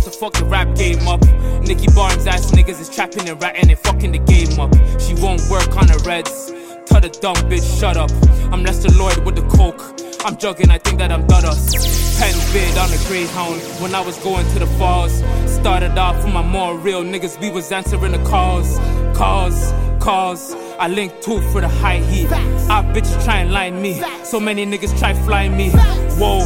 To 0.00 0.10
fuck 0.10 0.32
the 0.32 0.46
rap 0.46 0.74
game 0.76 1.06
up. 1.06 1.20
Nicky 1.60 1.86
Barnes 1.94 2.26
ass 2.26 2.52
niggas 2.52 2.80
is 2.80 2.88
trapping 2.88 3.28
and 3.28 3.42
ratting 3.42 3.68
and 3.68 3.78
fucking 3.78 4.12
the 4.12 4.18
game 4.18 4.58
up. 4.58 4.72
She 4.98 5.12
won't 5.20 5.42
work 5.50 5.76
on 5.76 5.88
the 5.88 6.02
reds. 6.06 6.50
Tell 6.90 7.00
the 7.00 7.08
dumb 7.08 7.36
bitch, 7.48 7.78
shut 7.78 7.96
up. 7.96 8.10
I'm 8.52 8.64
Lester 8.64 8.90
Lloyd 8.98 9.24
with 9.24 9.36
the 9.36 9.46
coke. 9.56 9.80
I'm 10.24 10.36
joking, 10.36 10.70
I 10.70 10.78
think 10.78 10.98
that 10.98 11.12
I'm 11.12 11.22
us. 11.30 12.18
Pen 12.18 12.34
bid 12.52 12.76
on 12.76 12.90
the 12.90 13.00
Greyhound 13.06 13.60
when 13.80 13.94
I 13.94 14.00
was 14.00 14.18
going 14.18 14.44
to 14.48 14.58
the 14.58 14.66
falls. 14.66 15.22
Started 15.46 15.96
off 15.96 16.16
with 16.24 16.34
my 16.34 16.42
more 16.42 16.76
real 16.76 17.04
niggas, 17.04 17.40
we 17.40 17.48
was 17.48 17.70
answering 17.70 18.10
the 18.10 18.22
calls. 18.24 18.76
Calls, 19.16 19.72
calls. 20.02 20.52
I 20.80 20.88
linked 20.88 21.22
two 21.22 21.40
for 21.52 21.60
the 21.60 21.68
high 21.68 21.98
heat. 21.98 22.30
Our 22.68 22.82
bitches 22.92 23.24
try 23.24 23.38
and 23.38 23.52
line 23.52 23.80
me. 23.80 24.02
So 24.24 24.40
many 24.40 24.66
niggas 24.66 24.98
try 24.98 25.14
flying 25.14 25.56
me. 25.56 25.70
Whoa, 26.18 26.44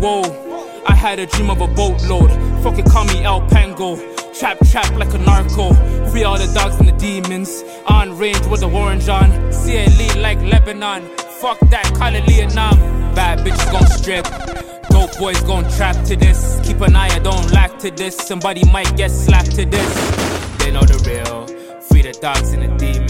whoa. 0.00 0.82
I 0.84 0.94
had 0.94 1.20
a 1.20 1.26
dream 1.26 1.48
of 1.48 1.60
a 1.60 1.68
boatload. 1.68 2.32
Fucking 2.64 2.86
call 2.86 3.04
me 3.04 3.22
El 3.22 3.40
Pango. 3.46 3.94
Trap, 4.38 4.58
trap 4.70 4.92
like 4.98 5.14
a 5.14 5.18
narco. 5.18 5.72
Free 6.10 6.24
all 6.24 6.36
the 6.36 6.52
dogs 6.52 6.76
and 6.78 6.88
the 6.88 6.92
demons. 6.98 7.64
On 7.86 8.18
range 8.18 8.44
with 8.48 8.60
the 8.60 8.68
orange 8.68 9.08
on. 9.08 9.30
CLE 9.50 10.20
like 10.20 10.38
Lebanon. 10.42 11.08
Fuck 11.40 11.58
that, 11.70 11.90
call 11.96 12.14
it 12.14 12.24
Leonam. 12.24 12.76
Bad 13.14 13.38
bitches 13.38 13.72
gon' 13.72 13.86
strip. 13.86 14.24
Dope 14.90 15.18
boys 15.18 15.40
gon' 15.44 15.64
trap 15.70 16.04
to 16.04 16.16
this. 16.16 16.60
Keep 16.64 16.82
an 16.82 16.96
eye, 16.96 17.08
I 17.08 17.18
don't 17.18 17.50
lack 17.50 17.78
to 17.78 17.90
this. 17.90 18.14
Somebody 18.14 18.62
might 18.70 18.94
get 18.94 19.10
slapped 19.10 19.52
to 19.52 19.64
this. 19.64 19.94
They 20.58 20.70
know 20.70 20.82
the 20.82 21.02
real. 21.08 21.46
Free 21.80 22.02
the 22.02 22.12
dogs 22.20 22.52
and 22.52 22.62
the 22.62 22.76
demons. 22.76 23.05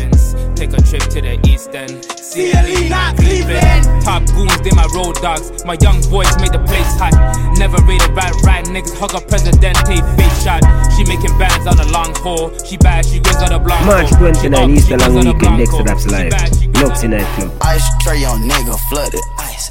Take 0.67 0.81
a 0.81 0.83
trip 0.83 1.03
to 1.15 1.21
the 1.23 1.39
east 1.47 1.71
end. 1.79 2.03
CLE, 2.19 2.91
not 2.91 3.15
Cleveland. 3.15 3.87
Top 4.03 4.27
goons, 4.35 4.59
they 4.67 4.75
my 4.75 4.83
road 4.91 5.15
dogs. 5.23 5.65
My 5.65 5.79
young 5.79 6.03
boys 6.11 6.27
made 6.43 6.51
the 6.51 6.59
place 6.67 6.91
hot. 6.99 7.15
Never 7.57 7.79
rated 7.87 8.11
bad 8.19 8.35
right 8.43 8.65
niggas. 8.67 8.99
Hug 8.99 9.15
a 9.15 9.23
presidente 9.23 10.03
face 10.19 10.43
shot. 10.43 10.67
She 10.99 11.07
making 11.07 11.39
bands 11.39 11.71
on 11.71 11.79
a 11.79 11.87
long 11.93 12.13
pole. 12.15 12.51
She 12.67 12.77
bad, 12.79 13.07
she 13.07 13.21
goes 13.21 13.37
on 13.37 13.53
a 13.53 13.61
blanco. 13.61 13.87
March 13.87 14.11
29 14.19 14.71
Easter 14.71 14.99
long 14.99 15.15
weekend, 15.15 15.63
Dexta 15.63 15.87
Daps 15.87 16.11
live. 16.11 16.33
Luxy 16.83 17.09
nightclub. 17.09 17.55
Ice 17.63 17.87
tray 18.03 18.25
on 18.25 18.43
nigga 18.43 18.75
flooded. 18.91 19.23
Ice, 19.39 19.71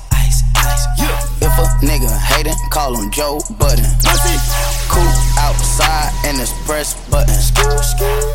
ice, 0.65 0.86
ice. 0.99 1.25
If 1.41 1.54
a 1.62 1.65
nigga 1.86 2.10
hatin', 2.10 2.58
call 2.69 2.97
him 2.97 3.12
Joe 3.12 3.39
Budden. 3.60 3.86
Cool 4.89 5.13
outside 5.38 6.12
and 6.25 6.39
it's 6.41 6.54
press 6.65 6.93
button. 7.10 7.36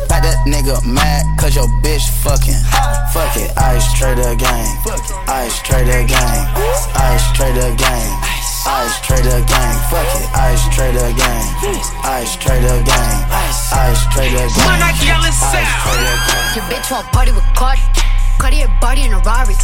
Got 0.07 0.23
that 0.23 0.39
nigga 0.47 0.79
mad 0.85 1.23
cause 1.39 1.55
your 1.55 1.67
bitch 1.83 2.07
fucking. 2.23 2.59
Fuck 3.11 3.35
it, 3.35 3.51
ice 3.57 3.87
trader 3.97 4.35
gang. 4.35 4.67
Ice 5.27 5.61
trader 5.63 6.03
gang. 6.07 6.41
Ice 6.95 7.25
trader 7.35 7.71
gang. 7.75 8.09
Ice 8.67 8.95
trader 9.01 9.41
gang. 9.43 9.75
Fuck 9.89 10.11
it, 10.15 10.27
ice 10.37 10.65
trader 10.75 11.11
gang. 11.17 11.45
Ice 12.05 12.35
trader 12.37 12.79
gang. 12.83 13.15
Ice 13.73 14.05
trader 14.13 14.47
gang. 14.55 14.69
Man, 14.69 14.81
I 14.81 14.91
yell 15.03 15.23
it 15.23 15.33
Ice 15.35 15.73
trader 15.83 16.17
gang. 16.29 16.55
Your 16.55 16.65
bitch 16.69 16.91
want 16.91 17.07
party 17.11 17.31
with 17.31 17.47
Cardi. 17.55 17.81
Cardi 18.39 18.61
a 18.61 18.69
body 18.79 19.03
in 19.03 19.13
a 19.13 19.19
Rari. 19.19 19.55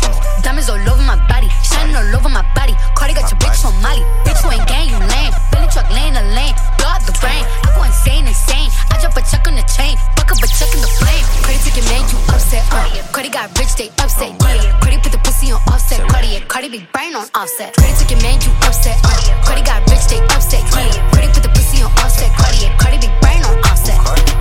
Diamonds 0.41 0.69
all 0.69 0.79
over 0.79 1.03
my 1.03 1.19
body, 1.27 1.49
shining 1.63 1.95
all 1.95 2.15
over 2.15 2.29
my 2.29 2.45
body. 2.55 2.73
Cardi 2.95 3.13
got 3.13 3.29
your 3.31 3.39
bitch 3.39 3.63
on 3.65 3.75
Molly. 3.81 4.03
Bitch, 4.25 4.41
you 4.43 4.51
ain't 4.51 4.67
gang, 4.67 4.89
you 4.89 4.99
lame. 4.99 5.33
Billy 5.51 5.67
truck 5.71 5.89
laying 5.91 6.13
the 6.13 6.23
lane, 6.35 6.55
blow 6.77 6.91
up 6.91 7.03
the 7.05 7.15
brain. 7.21 7.43
I 7.63 7.75
go 7.75 7.83
insane, 7.83 8.27
insane. 8.27 8.69
I 8.91 8.97
drop 9.01 9.15
a 9.17 9.21
check 9.23 9.45
on 9.47 9.55
the 9.55 9.65
chain, 9.69 9.97
fuck 10.17 10.31
up 10.31 10.39
a 10.41 10.47
check 10.47 10.71
in 10.73 10.81
the 10.81 10.91
flame. 10.99 11.25
Cardi 11.43 11.59
took 11.63 11.75
your 11.77 11.87
man, 11.91 12.03
you 12.09 12.17
upset. 12.33 12.63
Uh. 12.71 12.85
Cardi 13.11 13.29
got 13.29 13.51
rich, 13.57 13.75
they 13.75 13.89
upset. 14.01 14.33
Yeah. 14.41 14.79
Cardi 14.81 14.97
put 14.99 15.11
the 15.11 15.21
pussy 15.21 15.51
on 15.51 15.61
offset. 15.67 16.01
Cardi, 16.09 16.27
yeah. 16.37 16.45
Cardi 16.47 16.69
be 16.69 16.81
brain 16.93 17.15
on 17.15 17.27
offset. 17.35 17.75
Cardi 17.75 17.93
took 17.97 18.09
your 18.11 18.21
man, 18.21 18.41
you 18.41 18.51
upset. 18.65 18.97
Uh. 19.03 19.13
Cardi 19.45 19.61
got 19.61 19.81
rich, 19.89 20.05
they 20.09 20.21
upset. 20.33 20.63
Yeah. 20.73 20.93
Cardi 21.13 21.27
put 21.33 21.43
the 21.43 21.51
pussy 21.53 21.81
on 21.81 21.91
offset. 22.03 22.29
Cardi, 22.37 22.65
yeah. 22.65 22.77
Cardi 22.77 22.97
be 23.01 23.09
brain 23.21 23.41
on 23.43 23.55
offset. 23.67 23.97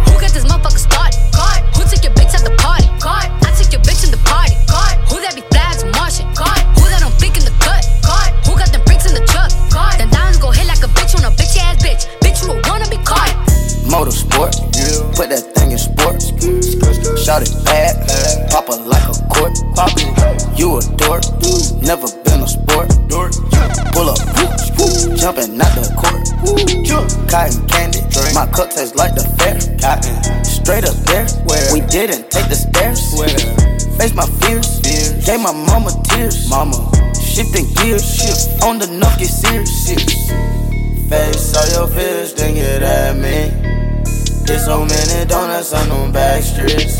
Who 0.08 0.12
got 0.20 0.32
this 0.32 0.44
motherfucker 0.44 0.82
started? 0.82 1.16
God. 1.32 1.60
Who 1.76 1.82
took 1.88 2.02
your 2.04 2.14
bitch 2.14 2.34
at 2.36 2.44
the 2.44 2.54
party? 2.60 2.88
God. 3.00 3.28
Straight 30.66 30.88
up 30.88 30.96
there, 31.06 31.28
Where? 31.46 31.72
we 31.74 31.80
didn't 31.80 32.28
take 32.28 32.48
the 32.48 32.56
stairs. 32.56 33.14
Where? 33.14 33.28
Face 33.98 34.12
my 34.14 34.26
fears, 34.42 34.80
gave 35.24 35.38
my 35.38 35.52
mama 35.52 35.92
tears. 36.02 36.50
Mama, 36.50 36.90
shifting 37.14 37.72
gears, 37.74 38.02
shift 38.02 38.64
on 38.64 38.80
the 38.80 38.88
knock, 38.88 39.16
get 39.20 39.28
serious. 39.28 39.86
Face 41.08 41.54
all 41.54 41.68
your 41.70 41.86
fears, 41.94 42.34
then 42.34 42.54
get 42.54 42.82
at 42.82 43.14
me. 43.14 43.54
There's 44.44 44.64
so 44.64 44.84
many 44.84 45.24
donuts 45.26 45.72
on 45.72 45.88
them 45.88 46.10
back 46.10 46.42
streets. 46.42 46.98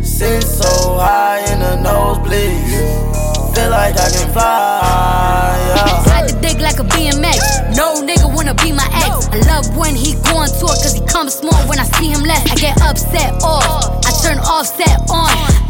Sit 0.00 0.42
so 0.42 0.96
high 0.96 1.44
in 1.52 1.60
the 1.60 1.86
nosebleeds. 1.86 3.23
Feel 3.54 3.70
like 3.70 3.94
I 3.94 4.10
can 4.10 4.32
fly. 4.32 5.54
Yeah. 5.76 6.10
Ride 6.10 6.28
the 6.28 6.38
dick 6.42 6.58
like 6.58 6.78
a 6.80 6.84
BMX. 6.84 7.76
No 7.76 8.02
nigga 8.02 8.26
wanna 8.34 8.54
be 8.54 8.72
my 8.72 8.88
ex. 9.06 9.28
I 9.30 9.38
love 9.46 9.76
when 9.76 9.94
he 9.94 10.14
go 10.26 10.38
on 10.38 10.48
tour 10.58 10.74
cause 10.82 10.94
he 10.94 11.00
comes 11.06 11.34
small 11.34 11.60
when 11.68 11.78
I 11.78 11.84
see 11.84 12.08
him 12.08 12.22
less. 12.22 12.42
I 12.50 12.56
get 12.56 12.80
upset 12.82 13.32
off. 13.42 14.04
I 14.04 14.10
turn 14.22 14.38
offset 14.38 14.98
on. 15.08 15.63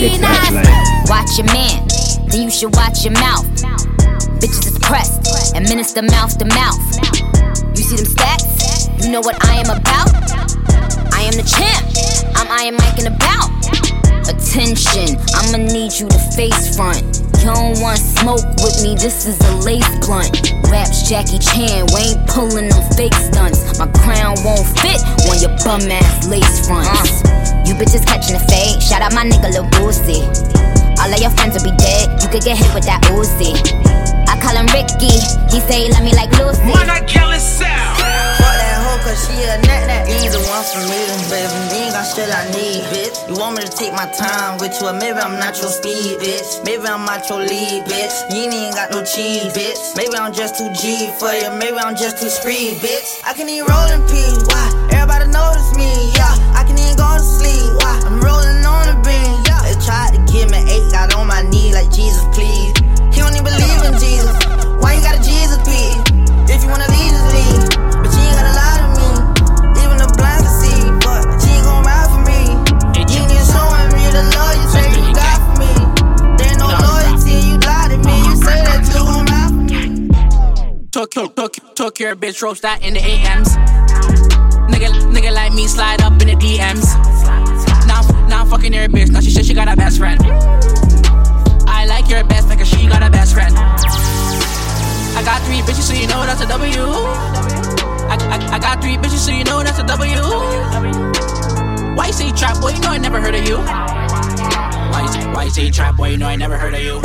long 0.00 0.12
weekend, 0.12 0.24
Dexta 0.24 0.62
Daps 0.62 1.10
Watch 1.10 1.38
your 1.38 1.46
man, 1.46 1.86
then 2.28 2.42
you 2.42 2.50
should 2.50 2.74
watch 2.74 3.04
your 3.04 3.12
mouth. 3.14 3.46
Bitches 4.40 4.66
is 4.66 4.78
pressed, 4.78 5.56
administer 5.56 6.02
mouth 6.02 6.36
to 6.38 6.44
mouth. 6.46 6.80
You 7.76 7.82
see 7.82 7.96
them 7.96 8.06
stats? 8.06 9.04
You 9.04 9.12
know 9.12 9.20
what 9.20 9.36
I 9.44 9.56
am 9.56 9.70
about? 9.70 10.08
I 11.12 11.22
am 11.22 11.34
the 11.36 11.44
champ. 11.44 11.84
I'm 12.36 12.48
Iron 12.48 12.76
Mike 12.76 12.98
in 12.98 13.04
the 13.04 13.16
bout. 13.18 13.50
Attention, 14.28 15.18
I'ma 15.34 15.58
need 15.72 15.92
you 15.92 16.08
to 16.08 16.18
face 16.36 16.76
front. 16.76 17.02
You 17.40 17.52
don't 17.52 17.80
want 17.80 17.98
smoke 17.98 18.44
with 18.62 18.82
me, 18.82 18.94
this 18.94 19.26
is 19.26 19.40
a 19.40 19.56
lace 19.64 19.88
blunt. 20.06 20.52
Raps 20.70 21.08
Jackie 21.08 21.38
Chan, 21.38 21.86
we 21.92 22.14
ain't 22.14 22.28
pulling 22.28 22.68
them 22.68 22.82
fake 22.94 23.14
stunts. 23.14 23.78
My 23.78 23.88
crown 24.00 24.36
won't 24.44 24.66
fit 24.78 25.00
when 25.28 25.40
your 25.40 25.56
bum 25.64 25.82
ass 25.90 26.28
lace 26.28 26.66
fronts. 26.66 27.24
Uh. 27.24 27.39
You 27.70 27.76
bitches 27.78 28.02
catching 28.02 28.34
the 28.34 28.42
fade, 28.50 28.82
shout 28.82 28.98
out 28.98 29.14
my 29.14 29.22
nigga 29.22 29.46
Lil 29.54 29.62
Boosie. 29.78 30.26
All 30.98 31.06
of 31.06 31.20
your 31.22 31.30
friends 31.38 31.54
will 31.54 31.62
be 31.62 31.70
dead, 31.78 32.10
you 32.18 32.26
could 32.26 32.42
get 32.42 32.58
hit 32.58 32.66
with 32.74 32.82
that 32.90 32.98
Uzi. 33.14 33.54
I 34.26 34.34
call 34.42 34.58
him 34.58 34.66
Ricky, 34.74 35.22
he 35.54 35.62
say 35.70 35.86
he 35.86 35.94
love 35.94 36.02
me 36.02 36.10
like 36.10 36.34
Lucy. 36.34 36.66
Man, 36.66 36.90
I 36.90 36.98
kill 37.06 37.30
it 37.30 37.38
sound. 37.38 37.94
Fuck 38.42 38.58
that 38.58 38.74
hoe, 38.74 38.98
cause 39.06 39.22
she 39.22 39.38
a 39.46 39.54
net 39.70 39.86
that. 39.86 40.10
You 40.10 40.18
ain't 40.18 40.34
the 40.34 40.42
one 40.50 40.66
for 40.66 40.82
me, 40.90 40.98
baby. 41.30 41.46
You 41.70 41.86
ain't 41.86 41.94
got 41.94 42.10
shit 42.10 42.26
I 42.26 42.42
need, 42.50 42.82
bitch. 42.90 43.14
You 43.30 43.38
want 43.38 43.54
me 43.54 43.62
to 43.62 43.70
take 43.70 43.94
my 43.94 44.10
time 44.18 44.58
with 44.58 44.74
you, 44.82 44.90
or 44.90 44.96
maybe 44.98 45.22
I'm 45.22 45.38
not 45.38 45.54
your 45.62 45.70
speed, 45.70 46.18
bitch. 46.18 46.66
Maybe 46.66 46.82
I'm 46.90 47.06
not 47.06 47.22
your 47.30 47.38
lead, 47.38 47.86
bitch. 47.86 48.34
You 48.34 48.50
ain't 48.50 48.74
got 48.74 48.90
no 48.90 49.06
cheese, 49.06 49.46
bitch. 49.54 49.94
Maybe 49.94 50.18
I'm 50.18 50.34
just 50.34 50.58
too 50.58 50.74
G 50.74 51.06
for 51.22 51.30
you, 51.30 51.54
maybe 51.54 51.78
I'm 51.78 51.94
just 51.94 52.18
too 52.18 52.34
spree, 52.34 52.74
bitch. 52.82 53.22
I 53.22 53.30
can 53.30 53.46
eat 53.46 53.62
roll 53.62 53.86
in 53.94 54.02
peace, 54.10 54.42
why? 54.50 54.90
Everybody 54.90 55.30
notice 55.30 55.70
me, 55.78 55.86
yeah 56.18 56.49
fall 57.10 57.18
asleep. 57.18 57.74
I'm 58.06 58.20
rolling 58.22 58.62
on 58.64 58.86
the 58.86 58.96
beam. 59.02 59.34
They 59.66 59.74
tried 59.82 60.14
to 60.14 60.20
give 60.30 60.50
me 60.50 60.58
eight, 60.70 60.90
got 60.90 61.14
on 61.14 61.26
my 61.26 61.42
knee 61.42 61.72
like 61.72 61.90
Jesus, 61.90 62.22
please. 62.34 62.70
He 63.10 63.18
don't 63.18 63.34
even 63.34 63.44
believe 63.44 63.82
in 63.86 63.94
Jesus. 63.98 64.30
Why 64.78 64.94
you 64.94 65.02
got 65.02 65.18
a 65.18 65.22
Jesus 65.22 65.58
please? 65.66 65.98
If 66.46 66.62
you 66.62 66.70
wanna 66.70 66.86
leave, 66.90 67.10
just 67.10 67.28
leave. 67.34 67.62
But 68.02 68.10
you 68.14 68.22
ain't 68.22 68.36
gotta 68.38 68.54
lie 68.54 68.78
to 68.82 68.88
me. 68.98 69.08
Even 69.82 69.96
the 69.98 70.08
blind 70.14 70.42
can 70.46 70.54
see, 70.62 70.80
but 71.02 71.22
she 71.42 71.50
ain't 71.50 71.66
gon' 71.66 71.82
ride 71.82 72.08
for 72.14 72.22
me. 72.30 72.40
You 72.94 73.22
ain't 73.26 73.46
showing 73.50 73.88
me 73.94 74.04
the 74.14 74.24
love 74.34 74.54
you 74.58 74.66
say 74.74 74.86
you 74.94 75.10
got 75.14 75.38
for 75.42 75.54
me. 75.62 75.72
There 76.38 76.50
ain't 76.50 76.62
no 76.62 76.68
loyalty, 76.70 77.34
you 77.46 77.56
lied 77.66 77.90
to 77.90 77.98
me. 78.06 78.16
You 78.26 78.34
say 78.38 78.58
that 78.66 78.80
you 78.86 79.02
gon' 79.02 79.26
ride 79.30 79.50
for 79.54 79.64
me. 79.66 79.82
Took 80.90 81.14
your, 81.14 81.28
took, 81.28 81.52
took 81.74 81.98
your 82.00 82.16
bitch, 82.16 82.42
roast 82.42 82.62
that 82.62 82.82
in 82.82 82.94
the 82.94 83.02
AMs. 83.02 83.50
Nigga, 84.70 84.90
nigga, 85.14 85.32
me 85.60 85.68
slide 85.68 86.00
up 86.00 86.12
in 86.22 86.28
the 86.28 86.36
DMs. 86.36 86.88
Now, 87.86 88.00
now 88.28 88.40
I'm 88.42 88.48
fucking 88.48 88.72
your 88.72 88.88
bitch. 88.88 89.10
Now 89.10 89.20
she 89.20 89.30
said 89.30 89.44
she 89.44 89.52
got 89.52 89.68
a 89.68 89.76
best 89.76 89.98
friend. 89.98 90.18
I 91.68 91.84
like 91.86 92.08
your 92.08 92.24
best 92.24 92.46
friend 92.46 92.58
cause 92.58 92.68
she 92.68 92.86
got 92.86 93.02
a 93.02 93.10
best 93.10 93.34
friend. 93.34 93.54
I 93.54 95.22
got 95.22 95.42
three 95.42 95.60
bitches, 95.60 95.88
so 95.88 95.92
you 95.92 96.06
know 96.06 96.24
that's 96.24 96.40
a 96.40 96.48
W. 96.48 96.80
I, 98.08 98.16
I, 98.34 98.56
I 98.56 98.58
got 98.58 98.80
three 98.80 98.96
bitches, 98.96 99.20
so 99.26 99.32
you 99.32 99.44
know 99.44 99.62
that's 99.62 99.78
a 99.78 99.84
W. 99.84 100.22
Why 101.94 102.06
you 102.06 102.12
say 102.12 102.32
trap, 102.32 102.60
boy? 102.60 102.70
You 102.70 102.80
know 102.80 102.90
I 102.90 102.98
never 102.98 103.20
heard 103.20 103.34
of 103.34 103.46
you. 103.46 103.58
Why 103.58 105.02
you 105.02 105.12
say, 105.12 105.26
why 105.32 105.44
you 105.44 105.50
say 105.50 105.70
trap, 105.70 105.96
boy? 105.96 106.08
You 106.08 106.16
know 106.16 106.26
I 106.26 106.36
never 106.36 106.56
heard 106.56 106.72
of 106.72 106.80
you. 106.80 107.00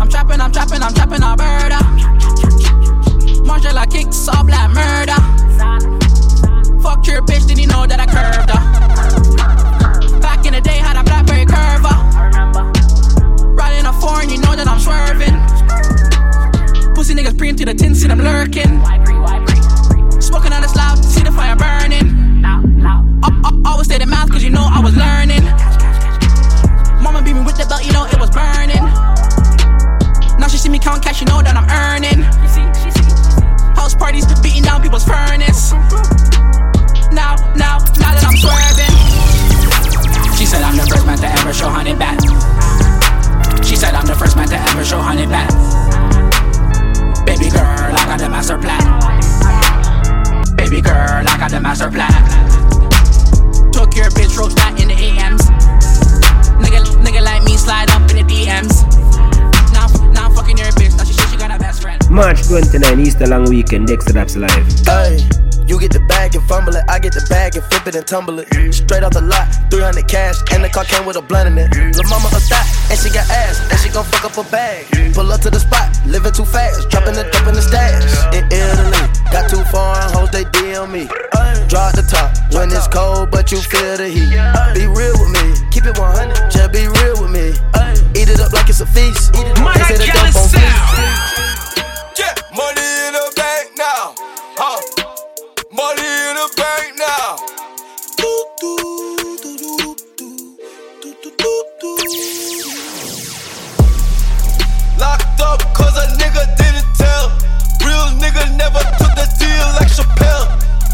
I'm 0.00 0.08
trapping, 0.10 0.40
I'm 0.40 0.52
trapping, 0.52 0.82
I'm 0.82 0.92
trapping 0.92 1.22
Alberta. 1.22 1.80
Marshall, 3.46 3.78
I 3.78 3.86
kick 3.88 4.12
saw 4.12 4.42
black 4.42 4.70
murder. 4.70 5.49
Your 7.02 7.22
bitch, 7.22 7.46
did 7.48 7.58
you 7.58 7.66
know 7.66 7.86
that 7.86 7.98
I 7.98 8.06
curved 8.06 8.50
her? 8.50 10.20
Back 10.20 10.46
in 10.46 10.52
the 10.52 10.60
day, 10.60 10.76
had 10.78 10.96
a 10.96 11.02
Blackberry 11.02 11.44
curver. 11.44 11.96
Riding 13.56 13.86
a 13.86 13.92
foreign, 13.94 14.30
you 14.30 14.38
know 14.38 14.54
that 14.54 14.68
I'm 14.68 14.78
swerving. 14.78 15.34
Pussy 16.94 17.14
niggas 17.14 17.36
pre 17.36 17.52
to 17.52 17.64
the 17.64 17.74
tin, 17.74 17.94
see 17.94 18.06
them 18.06 18.20
lurking. 18.20 18.78
Smoking 20.20 20.52
on 20.52 20.62
the 20.62 20.72
loud, 20.76 21.02
see 21.02 21.24
the 21.24 21.32
fire 21.32 21.56
burning. 21.56 22.44
Up, 22.44 23.32
up, 23.44 23.54
always 23.66 23.88
stay 23.88 23.98
the 23.98 24.06
mouth, 24.06 24.30
cause 24.30 24.44
you 24.44 24.50
know 24.50 24.62
I 24.62 24.80
was 24.80 24.94
learning. 24.94 25.42
Mama 27.02 27.22
beat 27.22 27.34
me 27.34 27.42
with 27.42 27.56
the 27.56 27.66
belt, 27.66 27.84
you 27.84 27.92
know 27.92 28.06
it 28.06 28.20
was 28.20 28.30
burning. 28.30 28.84
Now 30.38 30.46
she 30.46 30.58
see 30.58 30.68
me 30.68 30.78
count 30.78 31.02
cash, 31.02 31.20
you 31.20 31.26
know 31.26 31.42
that 31.42 31.56
I'm 31.56 31.66
earning. 31.66 32.22
House 33.74 33.96
parties, 33.96 34.26
beating 34.42 34.62
down 34.62 34.80
people's 34.80 35.04
furnace. 35.04 35.74
Now, 37.12 37.36
now, 37.56 37.78
now 37.98 38.10
that 38.14 38.24
I'm 38.24 38.36
swerving. 38.38 38.94
She 40.38 40.46
said 40.46 40.62
I'm 40.62 40.76
the 40.76 40.86
first 40.86 41.06
man 41.06 41.18
to 41.18 41.26
ever 41.26 41.52
show 41.52 41.68
honey 41.68 41.94
back. 41.94 42.18
She 43.64 43.76
said 43.76 43.94
I'm 43.94 44.06
the 44.06 44.14
first 44.14 44.36
man 44.36 44.48
to 44.48 44.56
ever 44.56 44.84
show 44.84 45.00
honey 45.00 45.26
back. 45.26 45.50
Baby 47.26 47.50
girl, 47.50 47.92
I 47.92 48.04
got 48.06 48.18
the 48.18 48.28
master 48.28 48.58
plan. 48.58 48.82
Baby 50.56 50.80
girl, 50.80 51.24
I 51.26 51.36
got 51.38 51.50
the 51.50 51.60
master 51.60 51.90
plan. 51.90 52.10
Took 53.72 53.94
your 53.96 54.10
bitch, 54.10 54.36
roast 54.38 54.56
that 54.56 54.78
in 54.80 54.88
the 54.88 54.94
AMs. 54.94 55.42
Nigga, 56.62 56.84
nigga 57.02 57.22
like 57.22 57.42
me 57.44 57.56
slide 57.56 57.90
up 57.90 58.02
in 58.10 58.22
the 58.22 58.26
DMs. 58.26 58.86
Now, 59.72 59.86
now 60.12 60.26
I'm 60.26 60.34
fucking 60.34 60.58
your 60.58 60.68
bitch. 60.78 60.96
Now 60.96 61.04
she 61.04 61.12
said 61.12 61.28
she 61.30 61.36
got 61.36 61.50
a 61.54 61.58
best 61.58 61.82
friend. 61.82 61.98
March 62.10 62.46
29, 62.46 63.00
Easter 63.00 63.26
long 63.26 63.48
weekend, 63.48 63.88
Dexta 63.88 64.12
Daps 64.12 64.36
live. 64.36 64.66
Hey, 64.86 65.18
you 65.70 65.78
get 65.78 65.92
the 65.92 66.00
bag 66.00 66.34
and 66.34 66.42
fumble 66.50 66.74
it. 66.74 66.82
I 66.88 66.98
get 66.98 67.14
the 67.14 67.24
bag 67.30 67.54
and 67.54 67.62
flip 67.70 67.86
it 67.86 67.94
and 67.94 68.04
tumble 68.04 68.40
it. 68.40 68.50
Straight 68.74 69.04
off 69.06 69.14
the 69.14 69.22
lot, 69.22 69.46
300 69.70 70.02
cash, 70.08 70.42
and 70.50 70.64
the 70.64 70.68
car 70.68 70.82
came 70.82 71.06
with 71.06 71.14
a 71.14 71.22
blunt 71.22 71.46
in 71.46 71.56
it. 71.56 71.70
Lil' 71.94 72.10
mama 72.10 72.26
a 72.34 72.42
thot, 72.42 72.66
and 72.90 72.98
she 72.98 73.08
got 73.08 73.22
ass, 73.30 73.62
and 73.70 73.78
she 73.78 73.88
gon' 73.88 74.04
fuck 74.10 74.26
up 74.26 74.34
her 74.34 74.50
bag. 74.50 74.90
Pull 75.14 75.30
up 75.30 75.40
to 75.46 75.50
the 75.50 75.60
spot, 75.62 75.86
living 76.10 76.34
too 76.34 76.44
fast, 76.44 76.90
dropping 76.90 77.14
the 77.14 77.22
dope 77.30 77.46
in 77.46 77.54
the 77.54 77.62
stash. 77.62 78.02
In 78.34 78.42
Italy, 78.50 78.98
got 79.30 79.46
too 79.46 79.62
foreign 79.70 80.10
hoes, 80.10 80.30
they 80.34 80.42
deal 80.58 80.90
me. 80.90 81.06
Drop 81.70 81.94
the 81.94 82.02
top 82.02 82.34
when 82.50 82.66
it's 82.74 82.88
cold, 82.88 83.30
but 83.30 83.52
you 83.54 83.62
feel 83.62 83.96
the 83.96 84.10
heat. 84.10 84.34
Be 84.74 84.90
real 84.90 85.14
with 85.22 85.30
me, 85.30 85.54
keep 85.70 85.86
it 85.86 85.94
100, 85.94 86.50
just 86.50 86.74
be 86.74 86.90
real 86.90 87.14
with 87.22 87.30
me. 87.30 87.54
Eat 88.18 88.26
it 88.26 88.42
up 88.42 88.50
like 88.52 88.68
it's 88.68 88.82
a 88.82 88.86
feast. 88.90 89.30
They 89.38 89.86
say 89.86 90.02
the 90.02 90.10
dope 90.10 90.34
on 90.34 90.48
feast. 90.50 91.09
Up 105.40 105.60
cause 105.74 105.96
a 105.96 106.06
nigga 106.20 106.44
didn't 106.56 106.86
tell. 106.96 107.32
Real 107.84 108.12
nigga 108.20 108.44
never 108.56 108.80
took 109.00 109.12
the 109.16 109.26
deal 109.40 109.66
like 109.78 109.88
Chappelle. 109.88 110.46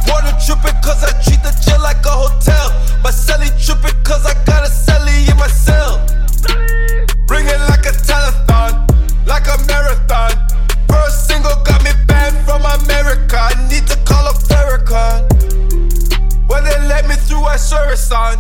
Water 0.08 0.34
trippin' 0.44 0.78
cause 0.82 1.02
I 1.02 1.12
treat 1.22 1.42
the 1.42 1.52
jail 1.64 1.80
like 1.82 2.04
a 2.06 2.10
hotel. 2.10 2.72
But 3.02 3.12
Sally 3.12 3.50
trippin' 3.58 3.96
cause 4.04 4.24
I 4.26 4.34
got 4.44 4.66
a 4.66 4.70
celly 4.70 5.28
in 5.30 5.36
my 5.36 5.48
cell. 5.48 6.04
Bring 7.26 7.46
it 7.46 7.60
like 7.68 7.86
a 7.86 7.94
telethon, 8.06 8.86
like 9.26 9.46
a 9.46 9.58
marathon. 9.66 10.32
First 10.88 11.26
single 11.26 11.56
got 11.64 11.82
me 11.82 11.90
banned 12.06 12.38
from 12.46 12.62
America. 12.62 13.38
I 13.38 13.54
need 13.68 13.86
to 13.88 13.96
call 14.04 14.26
up 14.26 14.36
Farrakhan. 14.36 15.26
When 16.48 16.64
they 16.64 16.78
let 16.86 17.08
me 17.08 17.14
through, 17.14 17.44
I 17.44 17.56
swear 17.56 17.92
it's 17.92 18.10
on. 18.12 18.38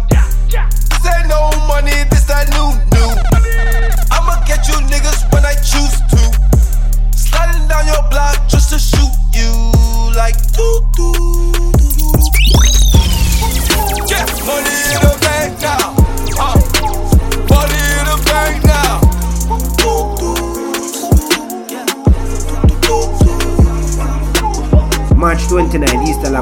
Say 1.02 1.18
no 1.28 1.50
money, 1.66 2.06
this 2.10 2.24
that 2.24 2.48
new 2.54 2.85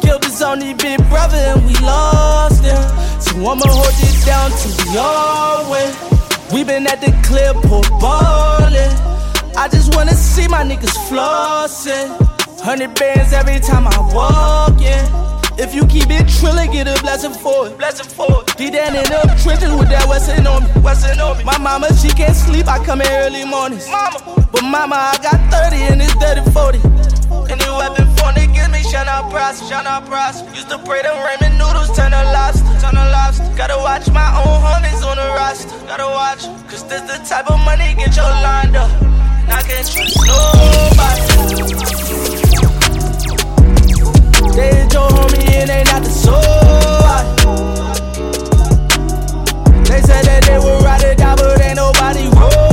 Killed 0.02 0.24
his 0.24 0.44
only 0.44 0.76
big 0.76 1.00
brother 1.10 1.38
and 1.38 1.66
we 1.66 1.74
lost 1.82 2.64
him. 2.64 2.78
So 3.20 3.34
I'ma 3.38 3.66
hold 3.66 3.90
it 3.90 4.26
down 4.26 4.52
till 4.52 4.92
we 4.92 4.98
all 5.00 5.72
win. 5.72 6.07
We 6.54 6.64
been 6.64 6.88
at 6.88 7.02
the 7.02 7.12
clip 7.28 7.56
ballin'. 8.00 8.96
I 9.58 9.68
just 9.68 9.94
wanna 9.96 10.14
see 10.14 10.48
my 10.48 10.64
niggas 10.64 10.96
flossin'. 11.08 12.16
Hundred 12.62 12.96
bands 12.96 13.34
every 13.34 13.60
time 13.60 13.86
I 13.88 13.98
walk 14.14 14.82
in. 14.82 15.28
If 15.60 15.76
you 15.76 15.86
keep 15.88 16.10
it 16.10 16.26
trillin', 16.28 16.72
get 16.72 16.88
a 16.88 17.02
blessing 17.02 17.34
for 17.34 17.68
it. 17.68 17.78
Blessing 17.78 18.08
for 18.08 18.44
it. 18.44 18.58
Be 18.58 18.70
down 18.70 18.96
in 18.96 19.04
the 19.04 19.40
trenches 19.44 19.72
with 19.74 19.90
that 19.90 20.08
Westin 20.08 20.46
on 20.46 20.64
me. 20.64 20.70
Westin 20.82 21.20
on 21.20 21.38
me. 21.38 21.44
My 21.44 21.58
mama, 21.58 21.94
she 21.96 22.10
can't 22.10 22.36
sleep. 22.36 22.68
I 22.68 22.84
come 22.84 23.02
in 23.02 23.08
early 23.08 23.44
mornings. 23.44 23.88
Mama. 23.90 24.48
But 24.52 24.64
mama, 24.64 24.96
I 24.96 25.18
got 25.22 25.52
30 25.52 25.76
and 25.92 26.02
it's 26.02 26.14
30 26.14 26.52
40. 26.52 26.97
Niggas 28.58 30.50
me. 30.50 30.56
Used 30.56 30.70
to 30.70 30.78
pray 30.80 31.02
them 31.02 31.16
ramen 31.16 31.58
noodles 31.58 31.96
turn 31.96 32.12
to 32.12 32.24
lobster, 32.34 32.66
turn 32.82 32.96
to 32.96 33.06
lobster. 33.12 33.46
Gotta 33.56 33.78
watch 33.78 34.10
my 34.10 34.28
own 34.42 34.62
homies 34.62 35.04
on 35.06 35.18
the 35.18 35.28
roster. 35.38 35.70
Gotta 35.88 36.08
watch, 36.08 36.44
cause 36.70 36.84
this 36.88 37.02
the 37.02 37.18
type 37.28 37.50
of 37.50 37.60
money 37.66 37.94
get 37.96 38.16
your 38.16 38.26
lined 38.26 38.76
up. 38.76 38.90
I 39.50 39.62
can't 39.62 39.88
trust 39.88 40.18
nobody. 40.26 41.22
They 44.56 44.88
homie 44.90 45.84
not 45.86 46.04
the 46.04 46.10
soul. 46.10 46.42
They 49.84 50.02
said 50.02 50.26
that 50.26 50.44
they 50.48 50.58
would 50.58 50.84
ride 50.84 51.04
it 51.04 51.18
down, 51.18 51.38
but 51.38 51.62
ain't 51.62 51.76
nobody. 51.76 52.67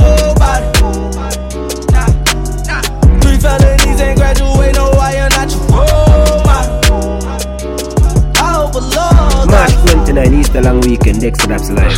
29, 10.05 10.39
Easter 10.39 10.61
long 10.61 10.79
weekend, 10.81 11.19
Dexta 11.19 11.47
Daps 11.47 11.71
live. 11.71 11.97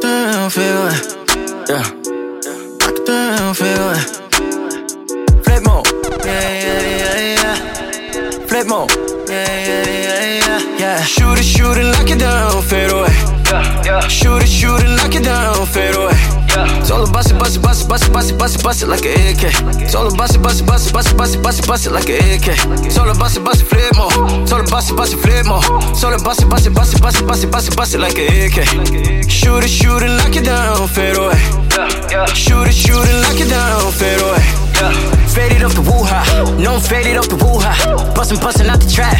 Damn, 0.00 0.50
feel 0.50 0.88
it. 0.88 1.16
Yeah. 1.68 1.86
Damn, 3.06 3.54
feel 3.54 3.90
it. 3.94 5.44
Flip 5.44 5.62
mode. 5.64 5.86
Yeah, 6.24 6.50
yeah, 6.64 6.82
yeah, 6.98 7.34
yeah. 7.36 8.46
Flip 8.48 8.66
mode. 8.66 9.09
Yeah, 9.30 9.46
yeah, 9.46 9.86
yeah, 9.86 10.42
yeah. 10.42 10.78
Yeah. 10.78 11.04
Shoot 11.04 11.38
it, 11.38 11.44
shoot 11.44 11.78
it, 11.78 11.84
lock 11.84 12.10
it 12.10 12.18
down, 12.18 12.62
fade 12.62 12.90
away. 12.90 13.14
Yeah, 13.46 13.62
yeah. 13.86 14.08
Shoot 14.08 14.42
it, 14.42 14.48
shoot 14.48 14.82
it, 14.82 14.90
lock 14.98 15.14
it 15.14 15.22
down, 15.22 15.66
fade 15.66 15.94
away. 15.94 16.18
Yeah. 16.50 16.80
It's 16.80 16.90
all 16.90 17.08
about 17.08 17.30
it, 17.30 17.38
bust 17.38 17.56
it, 17.56 17.62
bust 17.62 17.84
it, 17.84 17.88
bust 17.88 18.08
it, 18.08 18.12
bust 18.12 18.30
it, 18.32 18.38
bust 18.38 18.56
it, 18.58 18.64
bust 18.64 18.82
it 18.82 18.88
like 18.88 19.06
an 19.06 19.14
AK. 19.30 19.54
Told 19.92 20.10
her 20.10 20.18
bust 20.18 20.34
it, 20.34 20.42
bust 20.42 20.60
it, 20.60 20.66
bust 20.66 20.88
it, 20.88 20.92
bust 20.92 21.12
it, 21.12 21.16
bust 21.16 21.34
it, 21.36 21.42
bust 21.44 21.60
it, 21.60 21.66
bust 21.68 21.86
it 21.86 21.92
like 21.92 22.08
an 22.08 22.18
AK. 22.26 22.58
Told 22.90 23.06
her 23.06 23.14
bust 23.14 23.36
it, 23.36 23.44
bust 23.44 23.62
it, 23.62 23.66
flip 23.70 23.94
more. 23.94 24.10
Told 24.50 24.66
her 24.66 24.66
bust 24.66 24.90
it, 24.90 24.96
bust 24.96 25.14
it, 25.14 25.22
flip 25.22 25.46
more. 25.46 25.62
Told 25.62 26.10
her 26.10 26.24
bust 26.26 26.42
it, 26.42 26.50
bust 26.50 26.66
it, 26.66 26.74
bust 26.74 26.94
it, 26.94 27.00
bust 27.00 27.20
it, 27.20 27.26
bust 27.26 27.44
it, 27.44 27.50
bust 27.52 27.68
it, 27.70 27.76
bust 27.76 27.94
it 27.94 28.00
like 28.02 28.18
an 28.18 28.50
AK. 28.50 29.30
Shoot 29.30 29.62
it, 29.62 29.70
shoot 29.70 30.02
it, 30.02 30.10
knock 30.10 30.34
it 30.34 30.42
down, 30.44 30.88
fade 30.88 31.14
away. 31.14 31.38
Yeah, 31.78 31.86
yeah. 32.10 32.26
Shoot 32.34 32.66
it, 32.66 32.74
shoot 32.74 33.06
it, 33.06 33.14
knock 33.22 33.38
it 33.38 33.48
down, 33.48 33.92
fade 33.92 34.18
away. 34.18 34.69
Faded 35.34 35.62
off 35.62 35.74
the 35.74 35.82
woo-ha, 35.82 36.56
no 36.58 36.74
I'm 36.74 36.80
faded 36.80 37.16
off 37.16 37.28
the 37.28 37.36
woo-ha 37.36 38.10
Bustin', 38.20 38.40
bustin' 38.40 38.68
out 38.68 38.80
the 38.80 38.90
trap, 38.90 39.16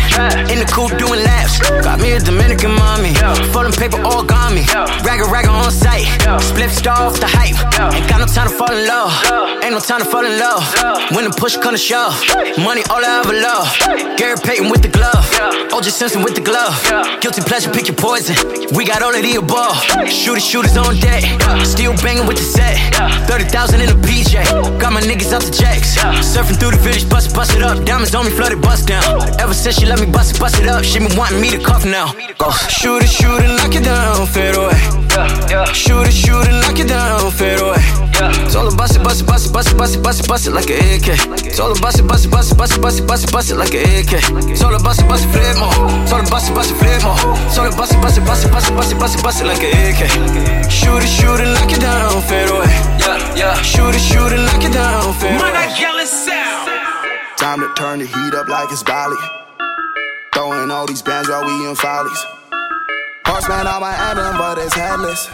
in 0.53 0.59
the 0.61 0.69
coupe 0.69 0.93
doing 0.99 1.25
laps. 1.25 1.57
Got 1.81 2.01
me 2.01 2.13
a 2.13 2.21
Dominican 2.21 2.75
mommy, 2.77 3.15
folding 3.49 3.73
paper 3.73 3.97
all 4.05 4.23
got 4.23 4.53
me. 4.53 4.63
Ragga, 5.01 5.25
ragga 5.25 5.49
on 5.49 5.73
sight, 5.73 6.05
split 6.43 6.69
star 6.69 7.09
off 7.09 7.19
the 7.19 7.25
hype. 7.25 7.57
Ain't 7.97 8.09
got 8.13 8.21
no 8.21 8.27
time 8.27 8.49
to 8.49 8.55
fall 8.55 8.69
in 8.69 8.87
love, 8.87 9.09
ain't 9.65 9.73
no 9.73 9.81
time 9.81 10.01
to 10.01 10.05
fall 10.05 10.25
in 10.25 10.37
love. 10.39 10.61
When 11.17 11.25
the 11.25 11.33
push 11.33 11.57
come 11.57 11.73
to 11.73 11.81
shove, 11.81 12.13
money 12.61 12.85
all 12.93 13.01
I 13.01 13.25
ever 13.25 13.33
love. 13.33 13.73
Gary 14.21 14.37
Payton 14.37 14.69
with 14.69 14.83
the 14.83 14.93
glove, 14.93 15.25
OJ 15.73 15.89
Simpson 15.89 16.23
with 16.23 16.35
the 16.35 16.45
glove. 16.45 16.77
Guilty 17.25 17.41
pleasure, 17.41 17.73
pick 17.73 17.89
your 17.89 17.97
poison, 17.97 18.37
we 18.77 18.85
got 18.85 19.01
all 19.01 19.17
of 19.17 19.23
the 19.23 19.41
above. 19.41 19.81
Shooters, 20.13 20.45
shooters 20.45 20.77
on 20.77 21.01
deck, 21.01 21.25
still 21.65 21.97
banging 22.05 22.29
with 22.29 22.37
the 22.37 22.45
set. 22.45 22.77
30,000 23.33 23.81
in 23.81 23.89
a 23.89 23.97
PJ, 24.05 24.45
got 24.79 24.93
my 24.93 25.01
niggas 25.01 25.33
out 25.33 25.41
jacks. 25.51 25.97
Surfing 25.97 26.59
through 26.59 26.73
the 26.73 26.83
village, 26.83 27.09
bust 27.09 27.35
bust 27.35 27.55
it 27.55 27.63
up. 27.63 27.85
Diamonds 27.85 28.15
on 28.15 28.25
me, 28.25 28.31
flooded, 28.31 28.61
bust 28.63 28.89
down. 28.89 29.23
Ever 29.41 29.55
since 29.55 29.79
she 29.79 29.87
let 29.87 30.01
me 30.01 30.07
bust 30.07 30.35
it, 30.35 30.41
bust 30.41 30.59
it 30.61 30.69
up 30.69 30.85
She 30.85 30.99
been 30.99 31.17
wanting 31.17 31.41
me 31.41 31.51
to 31.51 31.59
cough 31.59 31.85
now. 31.85 32.13
Go. 32.39 32.51
Shoot 32.69 33.03
it, 33.03 33.09
shoot 33.09 33.39
it, 33.43 33.49
knock 33.49 33.75
it 33.75 33.85
down, 33.85 34.27
fade 34.27 34.57
away 34.57 34.79
Shoot 35.75 36.07
it, 36.07 36.13
shoot 36.13 36.47
it, 36.47 36.53
knock 36.63 36.79
it 36.79 36.89
down, 36.89 37.31
fade 37.31 37.61
away 37.61 38.10
Told 38.21 38.69
her 38.69 38.77
bust 38.77 38.97
it, 38.97 39.03
bust 39.03 39.23
it, 39.23 39.27
bust 39.27 39.49
it, 39.49 39.53
bust 39.53 39.73
it, 39.73 39.79
bust 39.79 39.97
it, 39.97 40.03
bust 40.03 40.21
it, 40.21 40.29
bust 40.29 40.47
it 40.47 40.53
like 40.53 40.69
an 40.69 40.77
AK 40.77 41.57
Told 41.57 41.73
her 41.73 41.81
bust 41.81 42.01
it, 42.01 42.07
bust 42.07 42.27
it, 42.27 42.31
bust 42.31 42.53
it, 42.53 42.59
bust 42.59 42.77
it, 42.77 42.83
bust 42.83 43.01
it, 43.01 43.07
bust 43.09 43.25
it, 43.25 43.33
bust 43.33 43.51
it 43.51 43.57
like 43.57 43.73
an 43.73 43.81
AK 43.81 44.13
Told 44.61 44.77
her 44.77 44.83
bust 44.85 45.01
it, 45.01 45.09
bust 45.09 45.25
it, 45.25 45.33
flip 45.33 45.57
more 45.57 45.73
Told 46.05 46.21
her 46.21 46.29
bust 46.29 46.51
it, 46.51 46.55
bust 46.55 46.71
it, 46.71 46.77
flip 46.77 47.01
more 47.01 47.17
Told 47.57 47.73
her 47.73 47.77
bust 47.81 47.97
it, 47.97 48.01
bust 48.05 48.19
it, 48.19 48.25
bust 48.29 48.45
it, 48.45 48.53
bust 48.53 48.69
it, 48.69 48.77
bust 48.77 48.93
it, 48.93 48.99
bust 49.01 49.17
it, 49.17 49.23
bust 49.25 49.41
it 49.41 49.47
like 49.49 49.65
an 49.65 49.73
AK 49.73 50.05
Shoot 50.69 51.01
it, 51.01 51.09
shoot 51.09 51.41
it, 51.41 51.49
knock 51.49 51.73
it 51.73 51.81
down, 51.81 52.21
fade 52.29 52.53
away 52.53 52.69
Yeah, 53.01 53.17
yeah 53.41 53.63
Shoot 53.65 53.97
it, 53.97 54.05
shoot 54.05 54.37
it, 54.37 54.45
knock 54.45 54.61
it 54.69 54.73
down, 54.77 55.15
fade 55.17 55.41
away 55.41 55.41
Man, 55.41 55.57
I 55.57 55.73
yell 55.81 55.97
it 55.97 56.07
sound. 56.07 56.61
Time 57.41 57.61
to 57.61 57.73
turn 57.73 58.01
the 58.01 58.07
heat 58.07 58.35
up 58.35 58.49
like 58.49 58.71
it's 58.71 58.83
Bali. 58.83 59.17
Throwing 60.35 60.71
all 60.71 60.87
these 60.87 61.01
bands 61.01 61.31
while 61.31 61.43
we 61.43 61.67
in 61.67 61.75
follies. 61.75 62.23
Horseman 63.25 63.67
on 63.67 63.81
my 63.81 63.95
anthem, 63.97 64.37
but 64.37 64.59
it's 64.59 64.75
headless. 64.75 65.27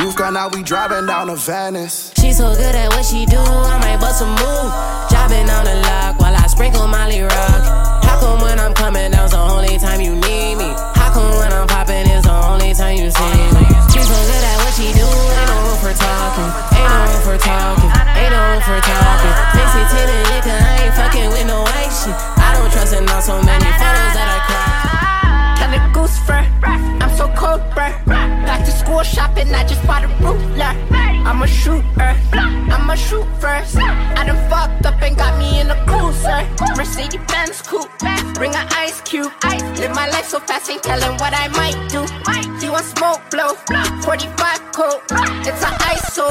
You've 0.00 0.16
gone 0.16 0.34
out, 0.34 0.56
we 0.56 0.62
driving 0.62 1.04
down 1.04 1.28
to 1.28 1.36
Venice. 1.36 2.10
She 2.16 2.32
so 2.32 2.56
good 2.56 2.74
at 2.74 2.88
what 2.88 3.04
she 3.04 3.26
do, 3.26 3.36
I 3.36 3.76
might 3.84 4.00
bust 4.00 4.24
a 4.24 4.26
move. 4.32 4.72
Dropping 5.12 5.44
on 5.44 5.68
the 5.68 5.76
lock 5.84 6.16
while 6.16 6.32
I 6.32 6.46
sprinkle 6.48 6.88
Molly 6.88 7.20
Rock. 7.20 7.62
How 8.00 8.16
come 8.16 8.40
when 8.40 8.58
I'm 8.58 8.72
coming 8.72 9.12
down's 9.12 9.32
the 9.32 9.40
only 9.44 9.76
time 9.76 10.00
you 10.00 10.16
need 10.16 10.56
me? 10.56 10.72
How 10.96 11.12
come 11.12 11.28
when 11.36 11.52
I'm 11.52 11.68
popping 11.68 12.08
is 12.08 12.24
the 12.24 12.32
only 12.32 12.72
time 12.72 12.96
you 12.96 13.12
see 13.12 13.36
me? 13.52 13.64
She 13.92 14.00
so 14.00 14.16
good 14.16 14.40
at 14.40 14.56
what 14.64 14.72
she 14.72 14.88
do, 14.96 15.04
ain't 15.04 15.48
no 15.52 15.68
room 15.68 15.78
for 15.84 15.92
talking. 15.92 16.48
Ain't 16.80 16.88
no 16.88 16.98
room 17.04 17.20
for 17.20 17.36
talking. 17.36 17.90
Ain't 17.92 18.32
no 18.32 18.40
room 18.56 18.62
for 18.64 18.80
talking. 18.80 19.34
Mix 19.52 19.68
it 19.76 19.84
to 19.84 20.00
the 20.00 20.20
I 20.48 20.88
ain't 20.88 20.94
fucking 20.96 21.28
with 21.28 21.44
no 21.44 21.60
white 21.60 21.92
shit. 21.92 22.16
I 22.40 22.56
don't 22.56 22.72
trust 22.72 22.96
all 22.96 23.20
so 23.20 23.36
many 23.44 23.68
photos 23.76 24.12
that 24.16 24.28
I 24.32 24.38
cry. 24.48 24.99
Kind 25.80 25.94
goose 25.94 26.18
fur. 26.18 26.44
I'm 26.62 27.10
so 27.16 27.26
cold, 27.36 27.60
bruh. 27.74 27.94
Back 28.06 28.64
to 28.64 28.70
school 28.70 29.02
shopping, 29.02 29.48
I 29.54 29.64
just 29.64 29.84
bought 29.86 30.04
a 30.04 30.08
ruler. 30.20 30.74
I'm 31.26 31.42
a 31.42 31.46
shooter, 31.46 32.16
I'm 32.32 32.90
a 32.90 32.96
shoot 32.96 33.26
first. 33.40 33.76
I 33.78 34.24
done 34.26 34.36
fucked 34.50 34.86
up 34.86 35.00
and 35.02 35.16
got 35.16 35.38
me 35.38 35.60
in 35.60 35.70
a 35.70 35.76
cruiser. 35.86 36.40
Mercedes 36.76 37.20
Benz 37.28 37.62
coupe, 37.62 37.90
bring 38.34 38.54
an 38.54 38.66
ice 38.72 39.00
cube. 39.02 39.32
Live 39.78 39.94
my 39.94 40.08
life 40.08 40.26
so 40.26 40.40
fast, 40.40 40.70
ain't 40.70 40.82
telling 40.82 41.16
what 41.18 41.32
I 41.34 41.48
might 41.48 41.78
do. 41.88 42.04
You 42.64 42.72
want 42.72 42.84
smoke 42.84 43.22
blow, 43.30 43.54
45 44.02 44.72
coat. 44.72 45.00
It's 45.48 45.62
an 45.64 45.74
ISO, 45.92 46.28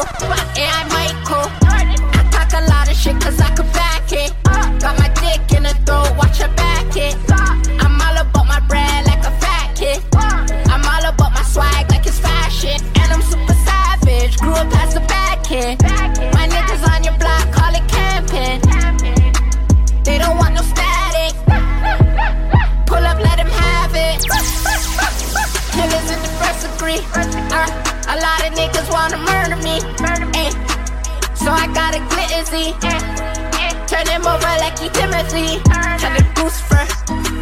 Tell 35.39 36.13
the 36.15 36.25
goose. 36.35 36.59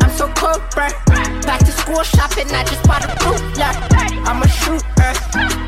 I'm 0.02 0.12
so 0.12 0.28
cold, 0.36 0.62
bruh. 0.72 0.94
Back 1.46 1.60
to 1.62 1.72
school 1.72 2.04
shopping, 2.04 2.48
I 2.52 2.64
just 2.64 2.84
bought 2.84 3.04
a 3.04 3.10
ruler. 3.26 3.74
I'm 4.28 4.42
a 4.42 4.48
shooter. 4.48 5.14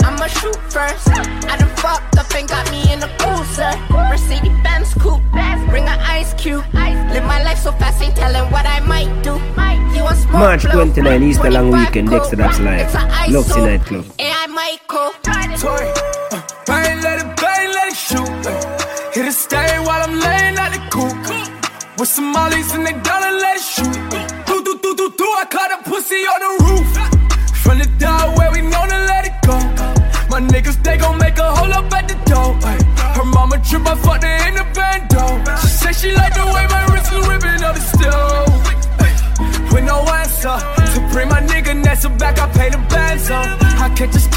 I'm 0.05 0.21
a 0.21 0.30
shoot 0.30 0.57
first. 0.71 1.09
I 1.09 1.57
done 1.57 1.69
fucked 1.77 2.17
up 2.17 2.34
and 2.36 2.47
got 2.47 2.69
me 2.71 2.91
in 2.93 3.01
a 3.01 3.09
cruiser. 3.17 3.71
Mercedes 3.89 4.53
Benz 4.63 4.93
coupe. 4.93 5.23
Bring 5.69 5.86
an 5.88 5.99
ice 6.01 6.34
cube. 6.36 6.65
Live 6.73 7.23
my 7.23 7.41
life 7.43 7.59
so 7.59 7.71
fast, 7.73 8.01
ain't 8.01 8.15
telling 8.15 8.51
what 8.51 8.65
I 8.65 8.80
might 8.82 9.23
do. 9.23 9.39
You 9.95 10.03
want 10.03 10.17
smoke 10.17 10.34
March 10.34 10.63
blow? 10.63 10.86
29, 10.86 11.23
Easter 11.23 11.49
long 11.49 11.71
weekend. 11.71 12.09
Dexta 12.09 12.36
Daps 12.38 12.59
Live. 12.63 12.86
It's 12.86 12.95
a 12.95 12.99
ice 12.99 13.34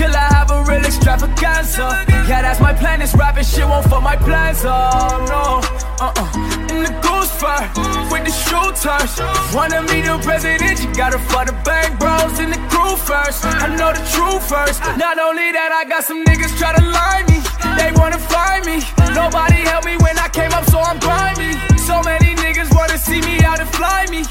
I 0.03 0.07
kill 0.07 0.15
her, 0.15 0.35
have 0.35 0.51
a 0.51 0.63
real 0.65 0.85
extravaganza. 0.85 2.05
Yeah, 2.27 2.43
that's 2.43 2.61
my 2.61 2.75
plan, 2.75 2.99
this 3.01 3.15
rapping 3.15 3.45
shit 3.45 3.65
won't 3.65 3.87
fuck 3.89 4.03
my 4.03 4.17
plans 4.17 4.65
up. 4.65 5.29
No, 5.29 5.63
uh 6.01 6.13
uh. 6.17 6.75
In 6.75 6.83
the 6.83 6.91
goose 7.03 7.31
fur, 7.39 7.63
with 8.11 8.25
the 8.27 8.35
shooters. 8.35 9.21
Wanna 9.55 9.83
meet 9.83 10.07
the 10.07 10.19
president, 10.23 10.83
you 10.83 10.93
gotta 10.95 11.19
fuck 11.31 11.47
the 11.47 11.53
bank 11.65 12.01
bros 12.01 12.39
in 12.41 12.51
the 12.51 12.59
crew 12.67 12.97
first. 12.97 13.45
I 13.47 13.69
know 13.77 13.93
the 13.93 14.03
truth 14.11 14.43
first. 14.49 14.81
Not 14.99 15.19
only 15.19 15.53
that, 15.53 15.71
I 15.71 15.85
got 15.89 16.03
some 16.05 16.25
niggas 16.25 16.59
try 16.59 16.75
to 16.75 16.83
lie 16.83 17.23
me. 17.31 17.39
They 17.79 17.93
wanna 17.95 18.19
find 18.19 18.67
me. 18.67 18.83
Nobody 19.15 19.63
helped 19.63 19.87
me 19.87 19.97
when 19.99 20.19
I 20.19 20.29
came 20.29 20.53
up, 20.53 20.65
so 20.67 20.81
I'm 20.81 20.99
grimy. 20.99 21.55
So 21.79 22.03
many 22.03 22.35
niggas 22.43 22.75
wanna 22.75 22.99
see 22.99 23.21
me 23.21 23.45
out 23.45 23.61
and 23.61 23.71
fly 23.71 24.07
me. 24.11 24.25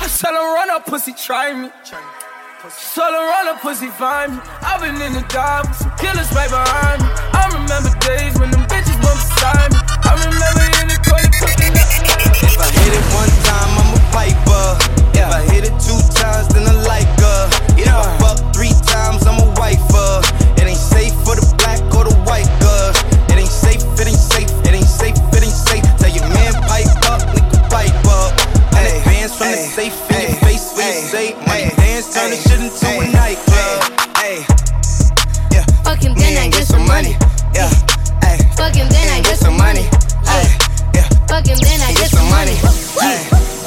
I 0.00 0.08
tell 0.08 0.32
her 0.32 0.54
run 0.56 0.70
up, 0.70 0.86
pussy, 0.86 1.12
try 1.12 1.52
me. 1.52 1.68
Tell 3.00 3.14
her 3.14 3.16
run 3.16 3.48
up, 3.48 3.62
pussy, 3.62 3.88
find 3.88 4.36
me. 4.36 4.42
I've 4.60 4.82
been 4.82 5.00
in 5.00 5.14
the 5.14 5.24
dark 5.32 5.66
with 5.66 5.78
some 5.78 5.90
killers 5.96 6.30
right 6.36 6.50
behind 6.50 7.00
me. 7.00 7.08
I 7.32 7.48
remember 7.48 7.88
days 8.04 8.38
when 8.38 8.50
them 8.50 8.60
bitches 8.68 8.92
were 9.00 9.16
beside 9.16 9.72
me. 9.72 9.80
I 10.04 10.20
remember 10.20 10.64
in 10.84 10.86
the 10.92 11.00
corner 11.08 11.32
cooking 11.40 11.80
up. 11.80 11.88
If 12.44 12.60
I 12.60 12.68
hit 12.68 12.92
it 12.92 13.06
one 13.16 13.32
time, 13.48 13.72
I'm 13.80 13.96
a 13.96 14.00
piper. 14.12 14.59
friends 32.00 32.14
turn 32.14 32.30
this 32.30 32.42
shit 32.44 32.60
into 32.60 32.86
a 32.86 33.12
nightclub. 33.12 33.82
Hey, 34.16 34.44
yeah. 35.52 35.64
Fuck 35.84 36.02
him, 36.02 36.14
then 36.14 36.36
I 36.38 36.48
get 36.48 36.66
some 36.66 36.86
money. 36.86 37.16
Yeah, 37.54 37.68
hey. 38.24 38.38
Fuck 38.56 38.74
him, 38.74 38.88
then 38.88 39.08
I 39.10 39.20
get 39.22 39.38
some 39.38 39.56
money. 39.56 39.84
Hey, 40.24 40.46
yeah. 40.94 41.08
Fuck 41.28 41.46
him, 41.46 41.58
then 41.60 41.80
I 41.80 41.92
get 41.92 42.10
some 42.10 42.28
money. 42.30 42.56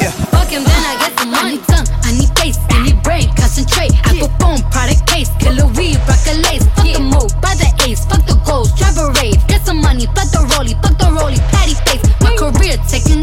Yeah, 0.02 0.12
fuck 0.32 0.50
him, 0.50 0.64
then 0.64 0.84
I 0.84 0.96
get 1.00 1.20
some 1.20 1.32
money. 1.32 1.58
Tongue, 1.68 1.88
I 2.04 2.12
need 2.18 2.32
face, 2.38 2.58
I 2.70 2.84
need 2.84 3.04
brain, 3.04 3.30
concentrate. 3.36 3.94
Apple 4.06 4.30
phone, 4.40 4.62
product 4.72 5.06
case, 5.08 5.30
killer 5.40 5.68
weed, 5.78 5.98
rock 6.08 6.26
a 6.28 6.34
lace. 6.42 6.66
Fuck 6.76 6.90
the 6.90 7.02
mo, 7.02 7.28
buy 7.42 7.56
the 7.56 7.70
ace, 7.86 8.06
fuck 8.06 8.26
the 8.26 8.36
goals, 8.46 8.74
drive 8.74 8.98
a 8.98 9.12
rave. 9.22 9.38
Get 9.48 9.66
some 9.66 9.82
money, 9.82 10.06
fuck 10.16 10.30
the 10.32 10.42
rollie, 10.56 10.76
fuck 10.82 10.98
the 10.98 11.10
rollie, 11.14 11.42
patty 11.52 11.76
face. 11.86 12.04
My 12.22 12.34
career 12.38 12.78
taking 12.88 13.23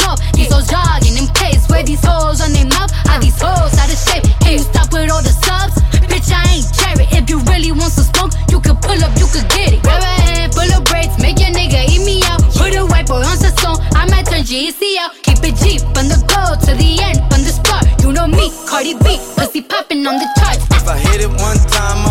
Cardi 18.67 18.95
B, 18.95 19.19
pussy 19.37 19.63
popping 19.63 20.07
on 20.07 20.15
the 20.19 20.29
charts. 20.39 20.65
If 20.71 20.87
I 20.89 20.97
hit 20.99 21.21
it 21.21 21.29
one 21.29 21.59
time, 21.69 22.10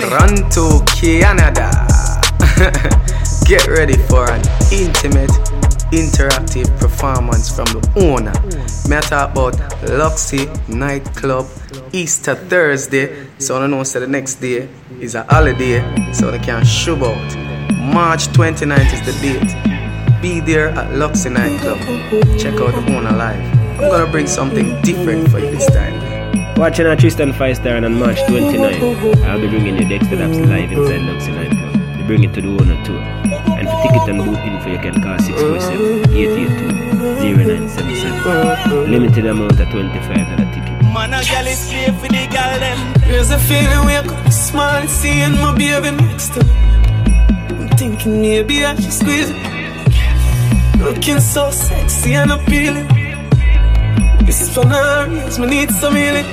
Toronto, 0.00 0.84
Canada. 0.84 1.70
Get 3.46 3.66
ready 3.66 3.96
for 3.96 4.30
an 4.30 4.42
intimate, 4.70 5.30
interactive 5.90 6.68
performance 6.78 7.48
from 7.54 7.64
the 7.66 7.80
owner. 7.96 8.32
Talk 9.00 9.30
about 9.30 9.54
Luxy 9.88 10.46
Nightclub 10.68 11.46
Easter 11.92 12.34
Thursday. 12.34 13.26
So 13.38 13.62
I 13.62 13.66
know 13.66 13.84
say 13.84 14.00
the 14.00 14.06
next 14.06 14.34
day 14.36 14.68
is 15.00 15.14
a 15.14 15.22
holiday, 15.24 15.80
so 16.12 16.30
they 16.30 16.40
can 16.40 16.64
shove 16.64 17.02
out. 17.02 17.36
March 17.72 18.26
29th 18.28 18.92
is 18.92 19.06
the 19.06 19.12
date. 19.22 20.20
Be 20.20 20.40
there 20.40 20.68
at 20.68 20.92
Luxy 20.92 21.32
Nightclub. 21.32 21.78
Check 22.38 22.54
out 22.54 22.74
the 22.74 22.94
owner 22.94 23.12
live. 23.12 23.40
I'm 23.80 23.90
gonna 23.90 24.10
bring 24.10 24.26
something 24.26 24.80
different 24.82 25.30
for 25.30 25.38
you 25.38 25.50
this 25.50 25.66
time. 25.66 26.05
Watching 26.56 26.86
a 26.86 26.96
Triston 26.96 27.32
Fivestar 27.34 27.84
on 27.84 27.98
March 27.98 28.16
29th, 28.16 29.22
I'll 29.24 29.38
be 29.38 29.46
bringing 29.46 29.76
you 29.76 29.84
Dexta 29.84 30.16
Daps 30.16 30.40
live 30.48 30.72
inside 30.72 31.02
Luxy 31.02 31.30
Nightclub. 31.34 31.98
We 31.98 32.02
bring 32.04 32.24
it 32.24 32.32
to 32.32 32.40
the 32.40 32.48
owner 32.48 32.82
tour. 32.82 32.98
And 33.58 33.68
for 33.68 33.76
ticket 33.82 34.08
and 34.08 34.24
book 34.24 34.40
info, 34.40 34.70
you 34.70 34.78
can 34.78 35.02
call 35.02 35.18
647 35.18 36.16
882 36.16 37.36
0977. 37.36 38.90
Limited 38.90 39.26
amount 39.26 39.60
of 39.60 39.68
$25 39.68 40.54
ticket. 40.54 40.82
Man, 40.94 41.12
a 41.12 41.22
gal 41.24 41.46
is 41.46 41.58
slave 41.58 41.94
for 42.00 42.08
the 42.08 42.26
gal 42.30 42.58
them. 42.58 43.02
There's 43.02 43.30
a 43.30 43.38
feeling 43.38 43.84
wake 43.84 44.10
up 44.10 44.32
smile, 44.32 44.88
seeing 44.88 45.32
my 45.32 45.54
baby 45.58 45.90
next 45.90 46.32
to 46.34 46.42
me. 46.42 46.52
I'm 47.52 47.68
thinking 47.76 48.22
maybe 48.22 48.64
I 48.64 48.74
should 48.76 48.94
squeeze 48.94 49.28
it. 49.28 50.80
Looking 50.80 51.20
so 51.20 51.50
sexy 51.50 52.14
and 52.14 52.32
appealing. 52.32 52.88
This 54.24 54.40
is 54.40 54.52
for 54.52 54.64
Narius, 54.64 55.38
me 55.38 55.46
need 55.46 55.70
some 55.70 55.94
healing. 55.94 56.24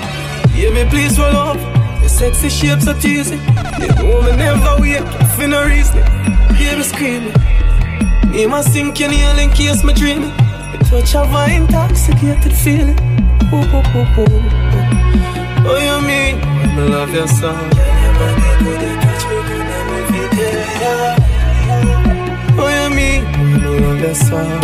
Baby, 0.53 0.89
please 0.89 1.17
roll 1.19 1.35
up. 1.35 1.57
Your 1.99 2.09
sexy 2.09 2.49
shapes 2.49 2.87
are 2.87 2.99
teasing. 2.99 3.39
You 3.81 4.21
me 4.21 4.31
never 4.37 4.77
wake 4.79 5.03
for 5.35 5.47
no 5.47 5.65
reason. 5.65 6.01
Baby 6.57 6.83
screaming. 6.83 7.33
Me 8.31 8.45
must 8.47 8.71
sink 8.71 8.99
your 8.99 9.09
nail 9.09 9.37
in 9.39 9.49
case 9.49 9.83
me 9.83 9.93
dreaming. 9.93 10.31
The 10.71 10.77
touch 10.89 11.15
of 11.15 11.31
my 11.31 11.51
intoxicated 11.51 12.53
feeling. 12.53 12.97
Ooh, 13.51 13.57
ooh, 13.57 13.83
ooh, 13.97 14.21
ooh. 14.21 14.41
Oh, 15.65 15.77
you 15.85 15.97
mean 16.07 16.39
me 16.75 16.83
love 16.89 17.13
your 17.13 17.27
song? 17.27 17.69
Oh, 22.59 22.69
you 22.77 22.87
mean 22.95 23.21
me 23.61 23.69
love 23.79 23.99
your 23.99 24.15
song? 24.15 24.59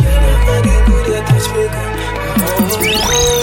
What 2.60 2.86
you 2.86 2.92
mean 2.92 3.39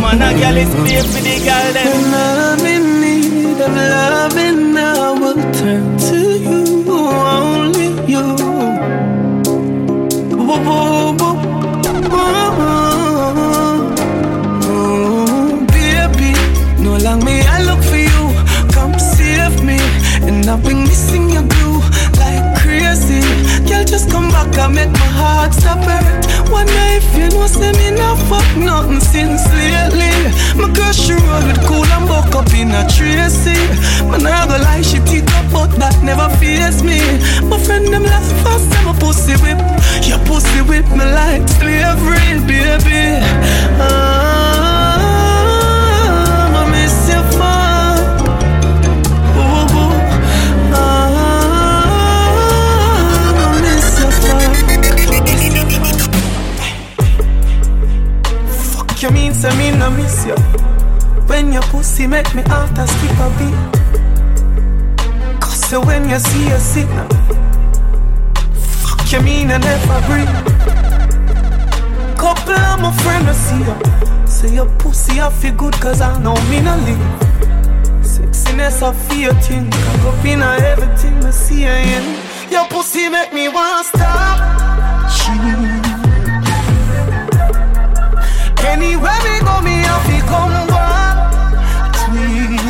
Man, 0.00 0.18
is 0.56 0.70
the. 0.74 1.82
When 1.86 2.14
I'm 2.14 2.66
in 2.66 3.00
need 3.00 3.58
loving, 3.58 4.76
I 4.76 5.10
will 5.20 5.40
turn 5.52 5.98
to 6.08 6.18
you, 6.46 6.84
only 6.90 7.88
you. 8.10 8.26
Oh, 14.62 15.66
baby, 15.72 16.32
no 16.82 16.92
me 17.24 17.49
I've 20.50 20.64
been 20.64 20.82
missing 20.82 21.30
your 21.30 21.46
glue 21.46 21.78
like 22.18 22.58
crazy. 22.58 23.22
Girl, 23.70 23.84
just 23.84 24.10
come 24.10 24.30
back 24.30 24.50
and 24.58 24.74
make 24.74 24.90
my 24.90 25.10
heart 25.14 25.54
stop 25.54 25.78
hurt. 25.78 26.26
One 26.50 26.66
night, 26.66 27.06
you 27.14 27.30
know, 27.30 27.46
say 27.46 27.70
me 27.78 27.94
not 27.94 28.18
fuck 28.26 28.42
nothing 28.58 28.98
since 28.98 29.46
lately. 29.54 30.10
My 30.58 30.66
girl, 30.74 30.90
she 30.90 31.14
roll 31.14 31.46
with 31.46 31.62
cool 31.70 31.86
and 31.86 32.08
buck 32.10 32.34
up 32.34 32.50
in 32.52 32.74
a 32.74 32.82
Tracy. 32.90 33.54
Man, 34.10 34.26
I 34.26 34.42
go 34.50 34.58
lie, 34.58 34.82
she 34.82 34.98
teeth 35.06 35.30
up, 35.38 35.46
but 35.54 35.70
that 35.78 35.94
never 36.02 36.28
face 36.42 36.82
me. 36.82 36.98
My 37.46 37.56
friend, 37.56 37.86
them 37.86 38.02
laugh 38.02 38.26
fast, 38.42 38.66
I'm 38.82 38.90
a 38.90 38.94
pussy 38.98 39.38
whip. 39.46 39.62
Your 40.02 40.18
pussy 40.26 40.66
whip 40.66 40.86
me 40.90 41.06
like 41.14 41.46
slavery, 41.46 42.42
baby. 42.50 43.22
Ah, 43.78 44.09
you 59.02 59.10
mean, 59.10 59.32
say 59.32 59.56
me 59.56 59.70
no 59.78 59.90
miss 59.90 60.26
you. 60.26 60.34
When 61.26 61.52
your 61.52 61.62
pussy 61.62 62.06
make 62.06 62.34
me 62.34 62.42
out 62.46 62.76
a 62.78 62.86
skip 62.86 63.18
a 63.18 63.28
beat. 63.38 63.54
Cause 65.40 65.60
so 65.68 65.80
when 65.80 66.08
you 66.10 66.18
see 66.18 66.48
a 66.50 66.58
signal. 66.58 67.08
Fuck 68.54 69.12
you 69.12 69.20
mean 69.22 69.50
I 69.50 69.58
never 69.58 70.00
breathe. 70.06 70.28
Couple 72.18 72.52
of 72.52 72.80
my 72.80 72.92
friends 73.02 73.28
I 73.28 73.32
see 73.32 73.62
you. 73.68 73.76
Say 74.26 74.54
your 74.56 74.68
pussy 74.78 75.20
I 75.20 75.30
feel 75.30 75.54
good 75.54 75.74
cause 75.74 76.00
I 76.00 76.20
know 76.22 76.34
me 76.50 76.60
no 76.60 76.76
leave. 76.84 76.98
Sexiness 78.02 78.82
I 78.82 78.92
feel 79.08 79.32
thing. 79.34 79.70
Cock 79.70 80.14
up 80.14 80.24
in 80.24 80.42
everything 80.42 81.24
I 81.24 81.30
see 81.30 81.62
you 81.62 81.68
in. 81.68 82.04
Your 82.50 82.66
pussy 82.68 83.08
make 83.08 83.32
me 83.32 83.48
wanna 83.48 83.84
stop. 83.84 84.39
Anywhere 88.70 89.20
we 89.24 89.34
go, 89.40 89.54
me 89.62 89.76
have 89.82 90.06
to 90.06 90.18
come 90.30 90.66
back. 90.68 91.16
Tweet. 91.98 92.60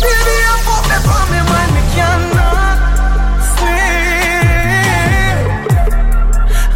Baby, 0.00 0.36
I 0.48 0.56
put 0.64 0.84
me 0.88 0.96
on 1.16 1.26
me 1.32 1.40
mind, 1.50 1.72
me 1.76 1.82
cannot 1.94 2.78
sleep. 3.52 4.60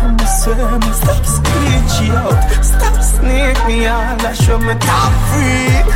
I'm 0.03 0.14
swear, 0.39 0.72
me 0.82 0.91
stop 1.01 1.24
screech 1.37 1.97
out, 2.11 2.41
stop 2.62 2.97
sneak 3.03 3.59
me 3.66 3.76
out, 3.87 4.22
I 4.22 4.32
show 4.35 4.59
me 4.59 4.74
top 4.74 5.12
freak. 5.30 5.93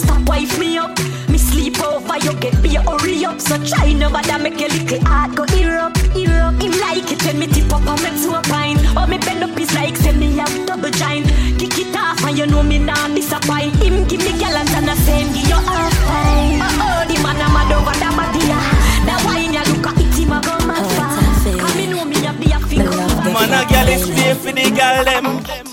Stop 0.00 0.22
wife 0.28 0.58
me 0.58 0.78
up. 0.78 0.96
Me 1.28 1.38
sleep 1.38 1.78
over, 1.82 2.16
you 2.24 2.32
get 2.40 2.56
me 2.62 2.74
hurry 2.74 3.24
up. 3.24 3.40
So 3.40 3.56
try 3.64 3.92
no 3.92 4.10
bother 4.10 4.38
make 4.38 4.58
your 4.60 4.70
little 4.70 5.00
heart 5.06 5.34
go 5.36 5.44
ear 5.56 5.76
up, 5.78 5.96
ear 6.16 6.40
up. 6.40 6.54
Him 6.60 6.72
like 6.80 7.10
it 7.12 7.22
when 7.24 7.38
me 7.38 7.46
tip 7.46 7.72
up 7.72 7.86
and 7.86 8.00
make 8.02 8.18
to 8.22 8.38
a 8.38 8.42
pine. 8.42 8.78
Oh 8.96 9.06
me 9.06 9.18
bend 9.18 9.42
up 9.44 9.58
is 9.58 9.72
like 9.74 9.96
say 9.96 10.12
me 10.12 10.36
have 10.38 10.54
double 10.66 10.90
giant. 10.90 11.26
Kick 11.58 11.78
it 11.78 11.96
off 11.96 12.24
and 12.24 12.36
you 12.38 12.46
know 12.46 12.62
me 12.62 12.78
nah 12.78 13.08
disappoint. 13.14 13.74
Him 13.82 14.06
give 14.08 14.20
me 14.26 14.32
gallant 14.38 14.70
and 14.74 14.88
the 14.88 14.96
same 15.06 15.28
give 15.34 15.48
you 15.48 15.60
half 15.68 15.94
time. 16.08 16.60
Oh 16.62 17.00
oh, 17.00 17.04
the 17.08 17.16
man 17.22 17.36
a 17.36 17.46
mad 17.54 17.72
over 17.72 17.96
the 18.02 18.08
body. 18.16 18.44
ah. 18.52 19.02
That 19.06 19.20
wine 19.24 19.52
you 19.54 19.64
look 19.72 19.86
at 19.86 19.98
it, 20.00 20.14
him 20.18 20.32
a 20.32 20.40
go 20.40 20.54
mad 20.66 20.84
for. 20.96 21.08
Come 21.60 21.76
me 21.76 21.86
know 21.86 22.04
me 22.04 22.16
have 22.26 22.38
the 22.40 22.50
figure. 22.68 22.90
Man, 23.32 23.52
a 23.54 23.60
girl 23.70 23.88
is 23.88 24.04
pay 24.10 24.34
for 24.34 24.52
the 24.52 24.66
girl 24.78 25.04
them. 25.04 25.26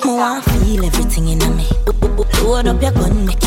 Me 0.06 0.18
want 0.20 0.44
feel 0.46 0.86
everything 0.86 1.28
in 1.30 1.40
me. 1.58 1.68
Load 2.44 2.68
up 2.68 2.82
your 2.82 2.92
gun, 2.92 3.26
make 3.26 3.47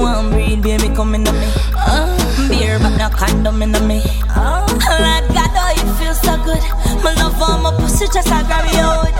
One 0.00 0.30
breed, 0.30 0.62
baby, 0.62 0.88
come 0.94 1.14
in 1.14 1.22
me. 1.24 1.52
Uh, 1.76 2.48
beer, 2.48 2.78
but 2.78 2.96
no 2.96 3.08
condom 3.08 3.62
in 3.62 3.72
me. 3.86 4.02
Oh, 4.36 4.66
Lord 4.68 5.24
God, 5.34 5.50
oh, 5.54 5.72
it 5.76 5.88
feels 5.98 6.20
so 6.20 6.36
good. 6.44 6.62
My 7.02 7.14
love 7.14 7.32
for 7.38 7.58
my 7.62 7.72
pussy, 7.78 8.06
just 8.12 8.30
I 8.30 8.42
grab 8.42 8.66
you 8.72 8.80
out. 8.80 9.12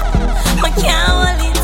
My 0.60 0.70
can't 0.70 1.08
hold 1.08 1.56
it. 1.56 1.63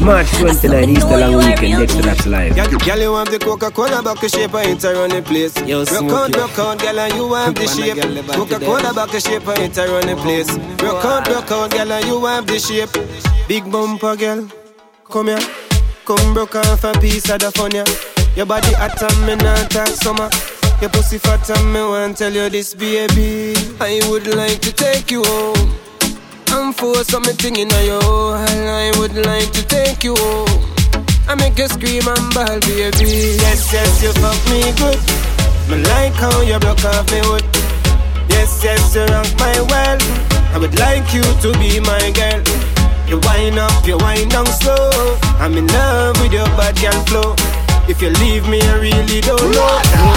March 0.00 0.30
29, 0.38 0.90
Easter 0.90 1.16
long 1.18 1.36
weekend, 1.36 1.74
Dexta 1.88 2.00
Daps 2.00 2.26
Live. 2.26 2.54
Girl, 2.56 2.78
girl, 2.78 2.98
you 3.00 3.14
have 3.16 3.30
the 3.30 3.38
Coca-Cola 3.38 4.02
back 4.02 4.18
shape 4.30 4.54
and 4.54 4.70
it's 4.70 4.84
run 4.84 5.10
the 5.10 5.20
place. 5.20 5.54
Yo, 5.68 5.80
rock 5.80 5.88
smoke 5.88 6.12
out, 6.12 6.30
it. 6.30 6.36
rock 6.36 6.58
out, 6.58 6.78
girl, 6.80 6.98
and 7.00 7.14
you 7.14 7.34
have 7.34 7.54
the 7.54 7.64
Wanna 7.66 7.84
shape. 7.84 7.94
get 7.96 8.14
the 8.14 8.22
back 8.22 8.36
Coca-Cola 8.36 8.94
back 8.94 9.10
shape 9.20 9.46
and 9.48 9.58
it's 9.60 9.76
run 9.78 10.06
the 10.06 10.16
place. 10.16 10.50
Rock 10.82 11.04
out, 11.04 11.28
rock 11.28 11.50
out, 11.52 11.70
girl, 11.70 11.92
and 11.92 12.04
you 12.06 12.24
have 12.24 12.46
the 12.46 12.58
shape. 12.58 12.90
Big 13.46 13.70
bumper, 13.70 14.16
girl, 14.16 14.48
come 15.04 15.26
here. 15.26 15.38
Come 16.06 16.32
broke 16.34 16.56
off 16.56 16.84
a 16.84 16.92
piece 16.98 17.28
of 17.28 17.38
the 17.40 17.50
fun, 17.52 17.72
yeah. 17.72 17.84
Your 18.36 18.46
body 18.46 18.72
hot 18.72 19.00
and 19.02 19.26
me 19.26 19.36
not 19.36 19.70
talk 19.70 19.88
summer. 19.88 20.30
Your 20.80 20.88
pussy 20.90 21.18
fat 21.18 21.48
and 21.50 21.72
me 21.74 21.80
want 21.82 22.16
tell 22.16 22.32
you 22.32 22.48
this, 22.48 22.72
baby. 22.74 23.52
I 23.78 24.00
would 24.08 24.26
like 24.34 24.60
to 24.62 24.72
take 24.72 25.10
you 25.10 25.22
home. 25.24 25.76
And 26.52 26.74
for 26.74 27.04
something 27.04 27.54
in 27.54 27.68
your 27.68 28.34
I 28.34 28.89
would 29.14 29.26
like 29.26 29.50
to 29.52 29.62
take 29.66 30.04
you 30.04 30.14
home. 30.16 30.46
I 31.28 31.34
make 31.34 31.58
you 31.58 31.68
scream 31.68 32.06
and 32.06 32.34
bawl, 32.34 32.58
baby. 32.60 33.38
Yes, 33.38 33.72
yes, 33.72 34.02
you 34.02 34.12
fuck 34.22 34.38
me 34.50 34.62
good. 34.78 34.98
Me 35.70 35.82
like 35.90 36.14
how 36.14 36.40
you 36.42 36.58
broke 36.58 36.84
off 36.84 37.10
me 37.10 37.20
wood. 37.28 37.44
Yes, 38.28 38.62
yes, 38.62 38.94
you 38.94 39.04
rock 39.06 39.30
my 39.38 39.56
world. 39.70 40.02
I 40.54 40.58
would 40.58 40.78
like 40.78 41.12
you 41.14 41.22
to 41.22 41.52
be 41.58 41.80
my 41.80 42.10
girl. 42.14 42.42
You 43.08 43.18
wind 43.26 43.58
up, 43.58 43.86
you 43.86 43.98
wind 43.98 44.30
down 44.30 44.46
slow. 44.46 45.18
I'm 45.38 45.56
in 45.56 45.66
love 45.66 46.20
with 46.20 46.32
your 46.32 46.46
bad 46.58 46.78
girl 46.80 47.00
flow. 47.06 47.34
If 47.90 48.00
you 48.00 48.10
leave 48.22 48.46
me, 48.48 48.62
I 48.62 48.78
really 48.78 49.20
don't 49.20 49.50
know. 49.50 49.66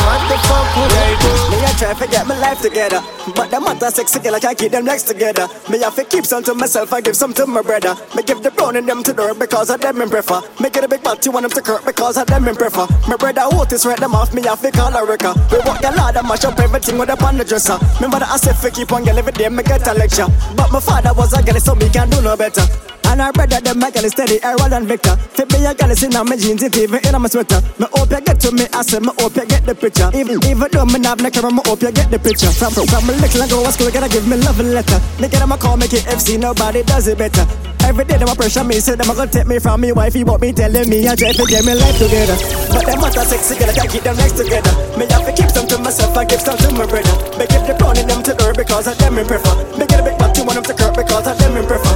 What 0.06 0.22
the 0.30 0.38
fuck 0.46 0.70
would 0.78 0.94
I 0.94 1.18
do? 1.18 1.32
Me 1.50 1.58
I 1.66 1.74
try 1.74 1.94
to 1.98 2.08
get 2.12 2.28
my 2.28 2.38
life 2.38 2.62
together, 2.62 3.02
but 3.36 3.50
them 3.50 3.66
other 3.66 3.90
sexy 3.90 4.20
girl 4.20 4.36
I 4.36 4.40
can't 4.40 4.56
keep 4.56 4.72
them 4.72 4.86
legs 4.86 5.02
together. 5.02 5.48
Me 5.72 5.80
have 5.80 5.96
to 5.96 6.04
keep 6.04 6.24
some 6.24 6.44
to 6.44 6.54
myself, 6.54 6.94
I 6.94 7.02
give 7.02 7.16
some 7.16 7.34
to 7.34 7.48
my 7.48 7.64
brother. 7.64 7.98
Me 8.16 8.22
give 8.22 8.44
the 8.44 8.52
brown 8.52 8.76
and 8.76 8.88
them 8.88 9.02
to 9.02 9.12
dirt 9.12 9.40
because 9.40 9.72
of 9.72 9.82
them 9.82 10.04
in 10.04 10.10
prefer. 10.12 10.42
Me 10.62 10.70
get 10.70 10.84
a 10.84 10.88
big 10.88 11.02
body, 11.02 11.30
want 11.30 11.50
them 11.50 11.50
to 11.50 11.62
Kurt 11.64 11.84
because 11.84 12.16
of 12.16 12.28
them 12.28 12.48
in 12.48 12.56
prefer. 12.56 12.86
My 13.08 13.18
brother 13.18 13.42
Otis 13.42 13.88
read 13.88 13.98
them 13.98 14.14
off, 14.14 14.32
me 14.36 14.44
have 14.44 14.62
to 14.62 14.70
call 14.70 14.96
a 14.96 15.04
Ricker. 15.04 15.34
We 15.52 15.58
walk 15.66 15.82
the 15.82 15.92
ladder, 15.98 16.22
mash 16.22 16.46
up 16.46 16.60
everything 16.60 17.00
with 17.00 17.10
up 17.10 17.24
on 17.24 17.40
the 17.40 17.44
dresser. 17.44 17.80
Remember 17.96 18.20
that 18.20 18.30
I 18.30 18.38
said 18.38 18.72
keep 18.72 18.92
on 18.92 19.04
girl 19.04 19.18
every 19.18 19.34
day, 19.34 19.50
me 19.50 19.64
get 19.64 19.88
a 19.88 19.94
lecture. 19.96 20.28
But 20.56 20.72
my 20.72 20.80
father 20.80 21.12
was 21.16 21.34
a 21.34 21.42
girl, 21.42 21.60
so 21.60 21.74
me 21.74 21.90
can't 21.90 22.12
do 22.12 22.22
no 22.22 22.38
better. 22.38 22.93
And 23.14 23.22
our 23.22 23.32
brother, 23.32 23.62
them 23.62 23.78
my 23.78 23.92
girl 23.92 24.06
is 24.06 24.12
steady, 24.18 24.42
Errol 24.42 24.74
and 24.74 24.88
Victor. 24.90 25.14
Fit 25.38 25.46
me 25.54 25.62
a 25.62 25.78
is 25.86 26.02
in 26.02 26.18
my 26.18 26.34
jeans, 26.34 26.64
it 26.66 26.76
even 26.76 26.98
in 26.98 27.22
my 27.22 27.30
sweater. 27.30 27.62
Me 27.78 27.86
hope 27.94 28.10
you 28.10 28.22
get 28.26 28.42
to 28.42 28.50
me, 28.50 28.66
I 28.74 28.82
say 28.82 28.98
me 28.98 29.14
hope 29.22 29.38
you 29.38 29.46
get 29.46 29.62
the 29.70 29.76
picture. 29.78 30.10
Even 30.18 30.42
even 30.50 30.66
though 30.74 30.90
me 30.90 30.98
not 30.98 31.22
black, 31.22 31.38
me 31.38 31.62
hope 31.62 31.86
you 31.86 31.94
get 31.94 32.10
the 32.10 32.18
picture. 32.18 32.50
From 32.50 32.74
from, 32.74 32.90
from 32.90 33.06
a 33.06 33.14
little 33.14 33.38
and 33.38 33.52
go 33.54 33.62
to 33.62 33.70
school, 33.70 33.94
gotta 33.94 34.10
give 34.10 34.26
me 34.26 34.42
love 34.42 34.58
and 34.58 34.74
letter. 34.74 34.98
Nigga, 35.22 35.38
them 35.38 35.54
a 35.54 35.58
call 35.62 35.78
me 35.78 35.86
KFC, 35.86 36.42
nobody 36.42 36.82
does 36.82 37.06
it 37.06 37.22
better. 37.22 37.46
Every 37.86 38.02
day 38.02 38.18
them 38.18 38.30
a 38.30 38.34
pressure 38.34 38.66
me, 38.66 38.82
say 38.82 38.98
them 38.98 39.06
a 39.06 39.14
gonna 39.14 39.30
take 39.30 39.46
me 39.46 39.62
from 39.62 39.82
me 39.86 39.94
wifey, 39.94 40.26
but 40.26 40.42
me 40.42 40.50
telling 40.50 40.90
me 40.90 41.06
I 41.06 41.14
try 41.14 41.38
to 41.38 41.46
get 41.46 41.62
me 41.70 41.78
life 41.78 42.02
together. 42.02 42.34
But 42.74 42.82
them 42.82 42.98
other 42.98 43.30
sexy 43.30 43.62
girl, 43.62 43.70
I 43.70 43.74
can't 43.78 43.94
keep 43.94 44.02
them 44.02 44.18
legs 44.18 44.34
together. 44.34 44.74
Me 44.98 45.06
have 45.14 45.22
to 45.22 45.34
keep 45.38 45.54
some 45.54 45.70
to 45.70 45.78
myself, 45.78 46.18
I 46.18 46.26
give 46.26 46.42
some 46.42 46.58
to 46.58 46.74
my 46.74 46.90
brother. 46.90 47.14
Me 47.38 47.46
give 47.46 47.62
the 47.62 47.78
in 47.78 48.10
them 48.10 48.26
to 48.26 48.34
her 48.42 48.58
because 48.58 48.90
of 48.90 48.98
them 48.98 49.22
in 49.22 49.28
prefer. 49.30 49.54
Me 49.78 49.86
get 49.86 50.02
a 50.02 50.04
big 50.04 50.18
butt, 50.18 50.34
you 50.34 50.50
want 50.50 50.58
them 50.58 50.66
to 50.66 50.74
Kurt 50.74 50.98
because 50.98 51.30
of 51.30 51.38
them 51.38 51.62
in 51.62 51.68
prefer. 51.70 51.93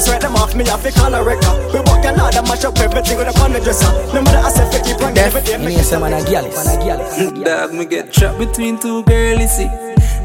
My 0.00 0.06
brother 0.06 0.12
write 0.12 0.20
them 0.22 0.36
off, 0.36 0.54
me 0.54 0.64
have 0.64 0.82
to 0.82 0.90
call 0.92 1.14
a 1.14 1.22
record. 1.22 1.74
We 1.74 1.80
walk 1.80 2.04
a 2.06 2.12
lot 2.16 2.34
and 2.34 2.48
mash 2.48 2.64
up 2.64 2.78
everything 2.78 3.18
with 3.18 3.28
up 3.28 3.38
on 3.40 3.52
the 3.52 3.60
dresser. 3.60 3.92
No 4.14 4.22
matter 4.22 4.38
I 4.38 4.48
say 4.48 4.64
fi 4.70 4.82
keep 4.82 5.02
on 5.02 5.12
Def, 5.12 5.34
every 5.34 5.42
day. 5.42 5.58
me 5.58 5.76
say 5.82 5.98
man 6.00 6.14
a 6.14 6.24
gyalis. 6.24 7.44
Dog, 7.44 7.74
me 7.74 7.84
get 7.84 8.10
trapped 8.10 8.38
between 8.38 8.78
two 8.78 9.02
girlies, 9.04 9.54
see. 9.54 9.68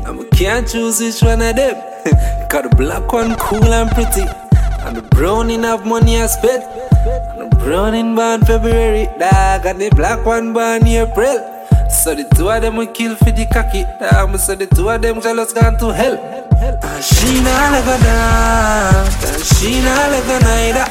And 0.06 0.20
me 0.20 0.26
can't 0.32 0.66
choose 0.66 1.02
which 1.02 1.22
one 1.22 1.42
of 1.42 1.58
them. 1.58 1.76
Cause 2.50 2.64
the 2.64 2.76
black 2.78 3.12
one 3.12 3.36
cool 3.36 3.66
and 3.66 3.92
pretty. 3.92 4.26
And 4.86 4.96
the 4.96 5.02
brown 5.02 5.50
in 5.50 5.64
have 5.64 5.86
money 5.86 6.22
I 6.22 6.28
spend. 6.28 6.64
And 6.64 7.52
the 7.52 7.56
brown 7.58 7.96
in 7.96 8.16
born 8.16 8.46
February, 8.46 9.08
dog. 9.20 9.66
And 9.66 9.82
the 9.82 9.90
black 9.90 10.26
one 10.26 10.54
born 10.54 10.88
April. 10.88 11.55
So 12.06 12.14
the 12.14 12.24
two 12.36 12.48
of 12.52 12.62
them 12.62 12.76
will 12.76 12.86
kill 12.86 13.16
for 13.16 13.32
the 13.32 13.48
cocky. 13.48 13.82
Me 14.32 14.38
say 14.38 14.54
the 14.54 14.68
two 14.68 14.88
of 14.92 15.02
them 15.02 15.20
jealous 15.22 15.52
gone 15.52 15.76
to 15.80 15.92
hell. 15.92 16.14
And 16.14 17.04
she 17.04 17.42
not 17.42 17.72
like 17.72 17.82
a 17.82 17.98
dog. 18.06 19.10
And 19.26 19.42
she 19.42 19.82
not 19.82 20.12
like 20.14 20.30
a 20.30 20.38
neither. 20.46 20.86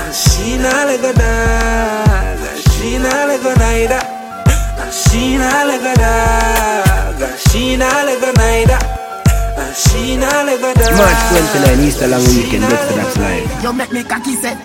And 0.00 0.14
she 0.16 0.56
not 0.56 0.86
like 0.86 1.04
a 1.04 1.12
dog. 1.12 2.40
And 2.40 2.72
she 2.72 2.96
not 2.96 3.28
like 3.28 3.44
a 3.44 3.54
neither. 3.58 4.00
And 4.80 4.94
she 4.94 5.36
not 5.36 5.66
like 5.66 5.82
a 5.82 5.94
dog. 6.00 7.20
And 7.20 7.38
she 7.38 7.76
not 7.76 8.06
like 8.06 8.22
a 8.22 8.32
neither. 8.32 8.99
March 10.98 11.22
29, 11.30 11.86
Easter 11.86 12.08
long 12.08 12.24
weekend, 12.26 12.64
Dexta 12.66 12.94
Daps 12.98 13.16
Live. 13.22 13.62
You 13.62 13.72
make 13.72 13.92
me 13.92 14.02
cocky 14.02 14.34
say, 14.34 14.58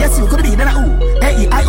yes 0.00 0.16
you 0.18 0.26
could 0.26 0.42
be 0.42 0.56
then 0.56 0.68
I 0.68 0.80
ooh. 0.80 0.96
A 1.20 1.28
E 1.36 1.44
I 1.50 1.60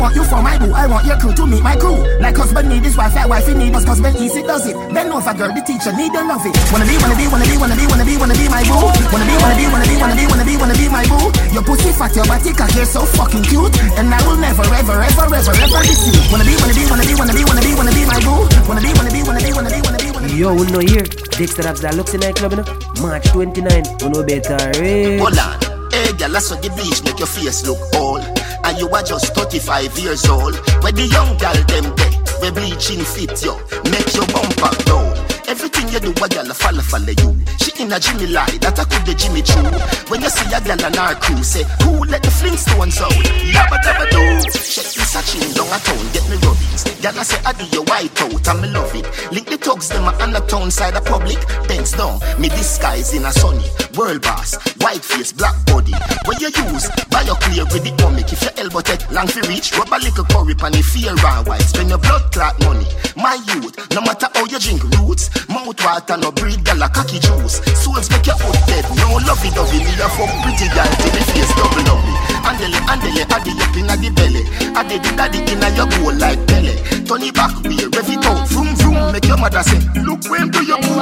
want 0.00 0.14
you 0.16 0.24
for 0.24 0.40
my 0.40 0.56
boo. 0.56 0.72
I 0.72 0.86
want 0.86 1.04
your 1.04 1.18
crew 1.18 1.34
to 1.34 1.44
meet 1.46 1.62
my 1.62 1.76
crew. 1.76 1.96
Like 2.20 2.36
husband 2.36 2.68
need 2.68 2.84
his 2.84 2.96
wife, 2.96 3.14
like 3.14 3.28
wife 3.28 3.46
he 3.46 3.54
need 3.54 3.74
us. 3.74 3.84
Husband 3.84 4.16
easy 4.16 4.42
does 4.42 4.64
it. 4.66 4.76
Then 4.94 5.08
know 5.10 5.18
if 5.18 5.26
a 5.26 5.34
girl 5.34 5.52
the 5.52 5.60
teacher 5.60 5.92
need 5.92 6.12
to 6.16 6.24
love 6.24 6.44
it. 6.46 6.56
Wanna 6.72 6.88
be, 6.88 6.96
wanna 6.96 7.16
be, 7.16 7.26
wanna 7.28 7.44
be, 7.44 7.56
wanna 7.60 7.76
be, 7.76 7.84
wanna 7.84 8.04
be, 8.04 8.16
wanna 8.16 8.36
be 8.36 8.48
my 8.48 8.62
boo. 8.64 8.80
Wanna 9.12 9.26
be, 9.28 9.34
wanna 9.36 9.56
be, 9.60 9.66
wanna 9.68 9.84
be, 9.84 9.96
wanna 10.00 10.16
be, 10.16 10.24
wanna 10.24 10.44
be, 10.48 10.54
wanna 10.56 10.76
be 10.80 10.86
my 10.88 11.04
boo. 11.04 11.28
Your 11.52 11.64
pussy 11.64 11.92
fat, 11.92 12.16
your 12.16 12.24
body 12.24 12.52
cock, 12.56 12.72
you're 12.72 12.88
so 12.88 13.04
fucking 13.04 13.44
cute. 13.44 13.76
And 14.00 14.08
I 14.08 14.20
will 14.24 14.40
never, 14.40 14.64
ever, 14.72 15.04
ever, 15.04 15.26
ever, 15.36 15.52
ever 15.52 15.80
you. 15.84 16.16
Wanna 16.32 16.48
be, 16.48 16.56
wanna 16.56 16.72
be, 16.72 16.84
wanna 16.88 17.04
be, 17.04 17.12
wanna 17.12 17.34
be, 17.36 17.42
wanna 17.44 17.60
be, 17.60 17.72
wanna 17.76 17.92
be 17.92 18.02
my 18.08 18.20
boo. 18.24 18.48
Wanna 18.64 18.80
be, 18.80 18.90
wanna 18.96 19.12
be, 19.12 19.20
wanna 19.20 19.42
be, 19.44 19.50
wanna 19.52 19.68
be, 19.68 19.80
wanna 19.84 19.98
be. 20.00 20.09
Yo, 20.28 20.54
we 20.54 20.66
know 20.68 20.80
here. 20.80 21.02
Dexta 21.36 21.62
Daps 21.64 21.80
that 21.80 21.96
looks 21.96 22.12
in 22.14 22.20
nightclub, 22.20 22.52
you 22.52 22.58
know. 22.58 22.68
March 23.00 23.24
29, 23.32 23.64
we 24.04 24.08
know 24.08 24.22
better, 24.22 24.56
eh? 24.80 25.18
Hold 25.18 25.38
on. 25.38 25.56
Hey, 25.90 26.12
girl, 26.16 26.30
that's 26.30 26.50
what 26.50 26.62
the 26.62 26.68
bleach 26.76 27.02
make 27.04 27.18
your 27.18 27.26
face 27.26 27.66
look 27.66 27.80
old. 27.96 28.20
And 28.64 28.78
you 28.78 28.88
are 28.88 29.02
just 29.02 29.34
35 29.34 29.98
years 29.98 30.26
old. 30.28 30.54
When 30.84 30.94
the 30.94 31.08
young 31.08 31.36
girl 31.40 31.56
them 31.66 31.88
get, 31.96 32.12
we 32.40 32.50
bleaching 32.52 33.00
fit 33.00 33.36
yo, 33.42 33.56
make 33.88 34.12
your 34.12 34.28
bumper 34.28 34.72
down. 34.84 35.12
Everything 35.48 35.88
you 35.88 35.98
do, 35.98 36.12
a 36.12 36.28
girl 36.28 36.52
follow 36.54 36.84
follow 36.84 37.10
you. 37.10 37.34
She 37.58 37.72
in 37.82 37.90
a 37.90 37.98
Jimmy 37.98 38.28
lie, 38.28 38.46
that 38.62 38.78
I 38.78 38.84
could 38.84 39.02
the 39.08 39.16
Jimmy 39.16 39.42
Choo. 39.42 39.64
When 40.12 40.22
you 40.22 40.30
see 40.30 40.46
a 40.52 40.60
girl 40.60 40.78
and 40.78 40.94
her 40.94 41.14
crew, 41.18 41.42
say, 41.42 41.64
who 41.82 42.04
let 42.06 42.22
the 42.22 42.30
Flintstones 42.30 43.00
out? 43.02 43.10
Yabba 43.50 43.76
dabba 43.82 44.04
do. 44.12 44.22
Check 44.46 44.86
this 44.94 45.16
a 45.16 45.20
chin 45.26 45.42
down 45.56 45.66
a 45.72 45.78
town, 45.82 46.04
get 46.14 46.22
me 46.30 46.36
rubbings. 46.44 46.84
Girl, 47.02 47.18
I 47.18 47.22
say, 47.24 47.40
I 47.42 47.50
do 47.56 47.64
your 47.74 47.84
white 47.90 48.09
out, 48.20 48.48
and 48.48 48.60
me 48.60 48.68
love 48.68 48.94
it. 48.94 49.06
Link 49.32 49.46
the 49.48 49.56
thugs, 49.56 49.88
them 49.88 50.04
a 50.04 50.12
on 50.20 50.32
the 50.32 50.40
town 50.40 50.70
side 50.70 50.96
of 50.96 51.04
public. 51.04 51.38
Bends 51.68 51.92
down, 51.92 52.20
me 52.38 52.48
disguise 52.48 53.14
in 53.14 53.24
a 53.24 53.32
sunny. 53.32 53.64
World 53.96 54.22
boss, 54.22 54.56
white 54.84 55.04
face, 55.04 55.32
black 55.32 55.56
body. 55.66 55.94
What 56.24 56.40
you 56.40 56.52
use, 56.68 56.90
buy 57.08 57.22
your 57.22 57.36
clear 57.40 57.64
with 57.72 57.84
the 57.84 57.92
comic. 57.96 58.32
If 58.32 58.42
your 58.42 58.52
elbow 58.58 58.80
take 58.80 59.08
long 59.10 59.28
for 59.28 59.40
reach, 59.48 59.72
rub 59.76 59.88
a 59.88 59.98
little 59.98 60.24
curry 60.28 60.54
pan 60.54 60.74
if 60.74 60.92
fear 60.92 61.16
and 61.16 61.46
white. 61.48 61.64
Spend 61.64 61.88
your 61.88 61.98
blood 61.98 62.28
clot 62.32 62.58
money. 62.60 62.86
My 63.16 63.40
youth, 63.48 63.72
no 63.96 64.00
matter 64.04 64.28
how 64.34 64.44
you 64.44 64.58
drink 64.58 64.84
roots, 65.00 65.32
mouth 65.48 65.80
water 65.80 66.16
no 66.16 66.30
breed 66.32 66.64
gal 66.64 66.82
a 66.82 66.88
cocky 66.88 67.18
juice. 67.18 67.64
Souls 67.80 68.10
make 68.12 68.26
your 68.26 68.36
foot 68.36 68.60
dead, 68.68 68.84
no 69.00 69.16
lovey 69.24 69.50
dovey. 69.56 69.80
Me 69.80 69.94
a 69.96 70.08
fuck 70.12 70.32
pretty 70.44 70.68
gal 70.76 70.88
till 71.00 71.12
the 71.16 71.22
face 71.32 71.52
double 71.56 71.84
lovely. 71.88 72.16
Andele, 72.44 72.80
andele, 72.84 73.24
addy 73.32 73.52
up 73.56 73.76
inna 73.76 73.96
the 73.96 74.10
belly. 74.12 74.44
Did 74.90 75.04
the 75.04 75.14
daddy 75.14 75.38
in 75.46 75.62
a 75.62 75.70
your 75.78 75.86
goal 75.86 76.18
like 76.18 76.44
belly. 76.50 76.74
It 77.22 77.34
back, 77.34 77.54
we 77.62 77.78
rev 77.78 78.09
it 78.12 78.26
out. 78.26 78.48
Vroom 78.48 78.74
vroom, 78.76 79.12
make 79.12 79.26
your 79.26 79.38
mother 79.38 79.62
say, 79.62 79.78
look 80.02 80.24
when 80.28 80.50
do 80.50 80.64
you 80.64 80.76
poo 80.76 81.00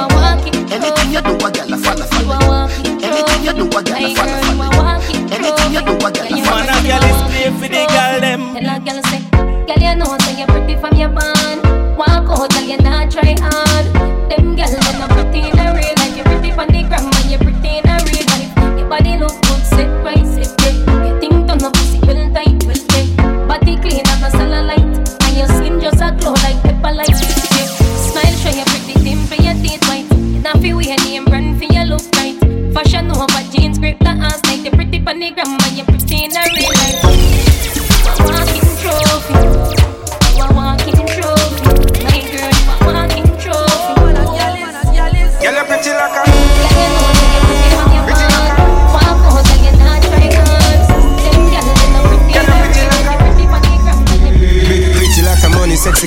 Anything 0.69 1.11
you 1.11 1.21
do, 1.21 1.33
a 1.35 1.49
girl 1.51 1.73
a 1.73 1.77
follow 1.77 2.05
follow. 2.05 2.67
Anything 3.01 3.43
you 3.43 3.53
do, 3.53 3.65
a 3.65 3.81
girl 3.83 4.05
a 4.05 4.15
follow 4.15 4.41
follow. 4.45 5.01
Anything 5.33 5.73
you 5.73 5.81
do, 5.81 5.93
a 5.97 6.09
girl 6.11 6.29
a 6.29 6.43
follow 6.45 6.59
Man, 6.59 6.69
a 6.69 6.77
girl 6.85 7.05
is 7.09 7.21
play 7.29 7.49
for 7.57 7.67
the 7.67 7.81
girl 7.89 8.19
them. 8.21 8.41
Tell 8.53 8.69
a 8.69 8.79
girl 8.79 8.99
say, 9.09 9.21
girl 9.65 9.81
you 9.81 9.95
know 9.95 10.17
say 10.21 10.39
you 10.39 10.45
pretty 10.47 10.75
from 10.77 10.95
your 10.97 11.09
band. 11.09 11.61
Walk 11.97 12.29
out, 12.29 12.49
girl 12.51 12.63
you 12.63 12.77
not 12.77 13.11
try 13.11 13.35
hard. 13.39 13.85
Them 14.29 14.55
girls 14.55 14.71
them 14.71 14.99
not 14.99 15.09
pretty 15.09 15.49
in 15.49 15.59
a 15.59 15.73
real 15.73 15.95
life. 15.97 16.17
You 16.17 16.23
pretty 16.23 16.51
from 16.51 16.67
the 16.69 16.83
gram 16.83 17.18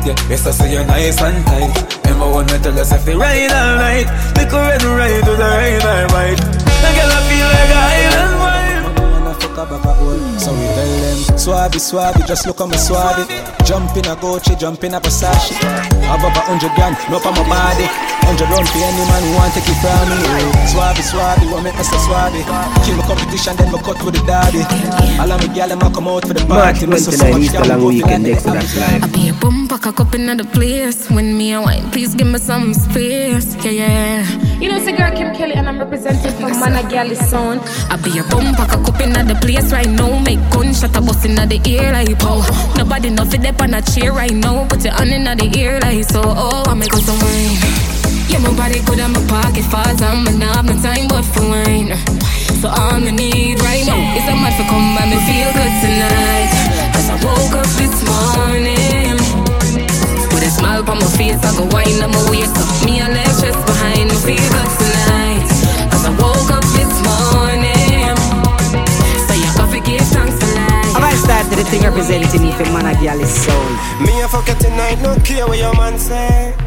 Yeah, 0.02 0.18
yes 0.26 0.48
I 0.48 0.50
say 0.50 0.72
you're 0.72 0.84
nice 0.84 1.22
and 1.22 1.46
tight. 1.46 2.02
Remember 2.06 2.34
when 2.34 2.46
me 2.46 2.58
tell 2.58 2.76
us 2.76 2.90
if 2.90 3.06
we 3.06 3.14
ride 3.14 3.52
all 3.52 3.76
night. 3.78 4.10
Could 4.34 4.50
ready 4.50 4.86
ride 4.98 5.22
with 5.30 5.38
a 5.38 5.46
ride 5.46 5.86
or 5.86 6.08
bike. 6.10 6.42
Like 6.82 6.98
I 7.06 7.22
feel 7.30 7.46
like 7.54 7.70
a 7.70 7.82
island 7.86 8.34
vibe. 8.34 8.45
Fuck 9.56 9.72
up 9.72 9.84
a 9.84 9.92
hole. 9.94 10.38
So 10.38 10.52
we 10.52 10.66
tell 10.76 10.92
them, 11.00 11.18
Swabby, 11.40 11.80
swabby, 11.80 12.26
just 12.26 12.46
look 12.46 12.60
at 12.60 12.68
my 12.68 12.76
swabby. 12.76 13.24
Jump 13.64 13.96
in 13.96 14.04
a 14.04 14.14
Gucci, 14.14 14.58
jump 14.58 14.84
in 14.84 14.94
a 14.94 15.00
Versace. 15.00 15.56
Have 16.04 16.22
over 16.22 16.44
hundred 16.44 16.72
grand, 16.76 16.96
no 17.08 17.18
for 17.18 17.32
my 17.32 17.42
body. 17.48 17.88
Hundred 18.36 18.52
round 18.52 18.68
for 18.68 18.84
any 18.84 19.04
man 19.08 19.22
who 19.24 19.32
want 19.32 19.52
take 19.56 19.64
it 19.64 19.80
from 19.80 20.12
me. 20.12 20.20
Swabby, 20.68 21.00
swabby, 21.00 21.48
what 21.50 21.64
make 21.64 21.72
me 21.72 21.82
so 21.82 21.96
swabby? 22.04 22.44
Kill 22.84 22.96
my 23.00 23.06
competition, 23.08 23.56
then 23.56 23.72
me 23.72 23.78
cut 23.80 23.96
with 24.04 24.12
the 24.12 24.20
daddy. 24.28 24.60
All 25.16 25.32
of 25.32 25.40
me 25.40 25.48
gal, 25.56 25.68
them 25.72 25.80
come 25.80 26.06
out 26.06 26.28
for 26.28 26.34
the 26.34 26.44
party. 26.44 26.84
Me 26.84 26.98
so 26.98 27.16
29, 27.16 27.32
much 27.32 27.40
Easter 27.40 27.64
gal, 27.64 27.68
long 27.68 27.80
go 27.80 27.88
feel 27.88 28.04
weekend, 28.04 28.28
like 28.28 28.44
live. 28.44 29.04
I 29.04 29.08
be 29.08 29.28
a 29.30 29.32
bum 29.40 29.68
pack 29.68 29.86
a 29.86 29.92
cup 29.94 30.14
in 30.14 30.36
the 30.36 30.44
place 30.52 31.08
when 31.08 31.32
me 31.32 31.54
a 31.54 31.62
wine. 31.62 31.90
Please 31.92 32.14
give 32.14 32.26
me 32.26 32.36
some 32.36 32.74
space. 32.74 33.56
Yeah, 33.64 33.72
yeah. 33.72 34.60
You 34.60 34.68
know, 34.68 34.76
it's 34.76 34.86
a 34.86 34.92
girl 34.92 35.16
Kim 35.16 35.32
Kelly, 35.34 35.54
and 35.54 35.66
I'm 35.66 35.78
representing 35.78 36.36
for 36.36 36.52
Mana 36.60 36.84
Galley 36.90 37.16
Son. 37.16 37.58
I 37.88 37.96
be 37.96 38.18
a 38.18 38.22
bum 38.28 38.52
pack 38.52 38.76
a 38.76 38.84
cup 38.84 39.00
in 39.00 39.16
the 39.16 39.34
place 39.40 39.72
right 39.72 39.88
now. 39.88 40.12
Make 40.20 40.44
gunshot 40.52 40.94
a 40.94 41.00
bust 41.00 41.24
in 41.24 41.36
the 41.36 41.56
ear 41.64 41.90
like 41.90 42.12
pow. 42.18 42.44
Nobody 42.76 43.08
know 43.08 43.24
fit 43.24 43.46
up 43.46 43.62
on 43.62 43.72
a 43.72 43.80
chair 43.80 44.12
right 44.12 44.36
now. 44.36 44.68
Put 44.68 44.84
your 44.84 44.92
hand 44.92 45.08
in 45.08 45.24
the 45.24 45.48
ear 45.56 45.80
like 45.80 46.04
so. 46.04 46.20
Oh, 46.22 46.64
I 46.68 46.74
make 46.74 46.92
us 46.92 47.06
some 47.06 47.16
wine. 47.16 47.95
Yeah, 48.28 48.38
my 48.42 48.50
body 48.56 48.80
good 48.84 48.98
and 48.98 49.12
my 49.12 49.22
pocket 49.26 49.64
fast. 49.70 50.02
I'm 50.02 50.24
not 50.24 50.56
have 50.56 50.66
no 50.66 50.74
time 50.82 51.06
but 51.08 51.24
for 51.24 51.46
wine. 51.46 51.94
So 52.60 52.68
all 52.68 52.98
I 52.98 53.10
need 53.10 53.60
right 53.62 53.84
now 53.86 54.00
is 54.18 54.26
a 54.26 54.34
man 54.34 54.52
for 54.58 54.66
come 54.66 54.98
and 54.98 55.10
me 55.10 55.18
feel 55.28 55.50
good 55.54 55.74
tonight. 55.82 56.50
As 56.98 57.06
I 57.10 57.16
woke 57.22 57.54
up 57.54 57.70
this 57.78 57.94
morning. 58.02 59.14
With 60.34 60.42
a 60.42 60.50
smile 60.50 60.82
on 60.90 60.98
my 60.98 61.08
face, 61.16 61.38
I 61.38 61.50
go 61.56 61.64
wine 61.70 62.02
on 62.02 62.10
my 62.10 62.22
waist 62.30 62.56
up. 62.58 62.68
Me 62.84 63.00
a 63.00 63.08
left 63.08 63.40
chest 63.40 63.60
behind 63.64 64.10
me, 64.10 64.16
feel 64.26 64.42
good 64.42 64.70
tonight. 64.74 65.46
Cause 65.92 66.04
I 66.04 66.12
woke 66.18 66.50
up 66.50 66.66
this 66.74 66.92
morning. 67.06 68.10
So 69.30 69.32
you 69.38 69.48
have 69.54 69.70
to 69.70 69.80
give 69.86 70.02
thanks 70.10 70.36
for 70.42 70.50
life. 70.50 70.92
Have 70.98 71.06
I 71.06 71.14
started 71.14 71.56
the 71.56 71.64
thing 71.70 71.82
representing 71.86 72.42
me 72.42 72.50
for 72.52 72.66
Man 72.74 72.90
a 72.90 72.94
Girl 72.98 73.20
is 73.22 73.30
sound? 73.30 73.72
Me 74.02 74.20
a 74.20 74.28
fuck 74.28 74.48
you 74.48 74.56
tonight, 74.58 74.98
no 75.00 75.14
care 75.22 75.46
what 75.46 75.58
your 75.58 75.74
man 75.76 75.96
say. 75.98 76.65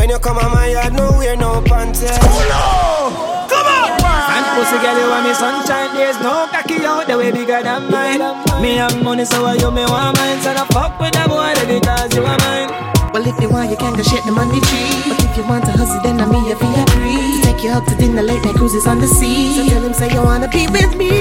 When 0.00 0.08
you 0.08 0.18
come 0.18 0.38
on 0.38 0.50
my 0.50 0.66
yard, 0.66 0.94
no 0.94 1.12
wear 1.20 1.36
no 1.36 1.60
panties. 1.60 2.08
Come 2.08 2.32
on! 2.32 4.00
And 4.32 4.46
pussy 4.56 4.80
girl, 4.80 4.96
you 4.96 5.12
want 5.12 5.28
me 5.28 5.34
sunshine. 5.36 5.92
There's 5.92 6.16
no 6.24 6.48
cocky 6.48 6.80
out 6.88 7.06
the 7.06 7.18
way 7.18 7.30
bigger 7.30 7.60
than 7.60 7.90
mine. 7.92 8.24
Me 8.62 8.80
have 8.80 8.96
money, 9.04 9.26
so 9.26 9.42
why 9.42 9.60
you 9.60 9.70
me 9.70 9.84
want 9.84 10.16
mine? 10.16 10.40
So 10.40 10.56
I 10.56 10.64
fuck 10.72 10.98
with 10.98 11.12
that 11.12 11.28
boy 11.28 11.52
because 11.68 12.16
you 12.16 12.24
are 12.24 12.40
mine. 12.48 12.72
Well, 13.12 13.28
if 13.28 13.36
you 13.44 13.50
want, 13.50 13.68
you 13.68 13.76
can 13.76 13.92
go 13.92 14.00
shake 14.00 14.24
them 14.24 14.38
on 14.38 14.48
the 14.48 14.64
tree. 14.72 15.04
But 15.04 15.20
if 15.20 15.36
you 15.36 15.44
want 15.44 15.68
to 15.68 15.72
hustle, 15.76 16.00
then 16.00 16.16
I'm 16.16 16.32
here 16.48 16.56
for 16.56 16.64
your 16.64 16.86
free. 16.96 17.44
Take 17.44 17.62
you 17.62 17.68
out 17.68 17.86
to 17.86 17.94
dinner, 18.00 18.22
late 18.22 18.42
night 18.42 18.56
cruises 18.56 18.86
on 18.86 19.04
the 19.04 19.06
sea. 19.06 19.52
So 19.52 19.68
tell 19.68 19.84
him, 19.84 19.92
say 19.92 20.08
you 20.08 20.24
wanna 20.24 20.48
be 20.48 20.64
with 20.72 20.96
me. 20.96 21.12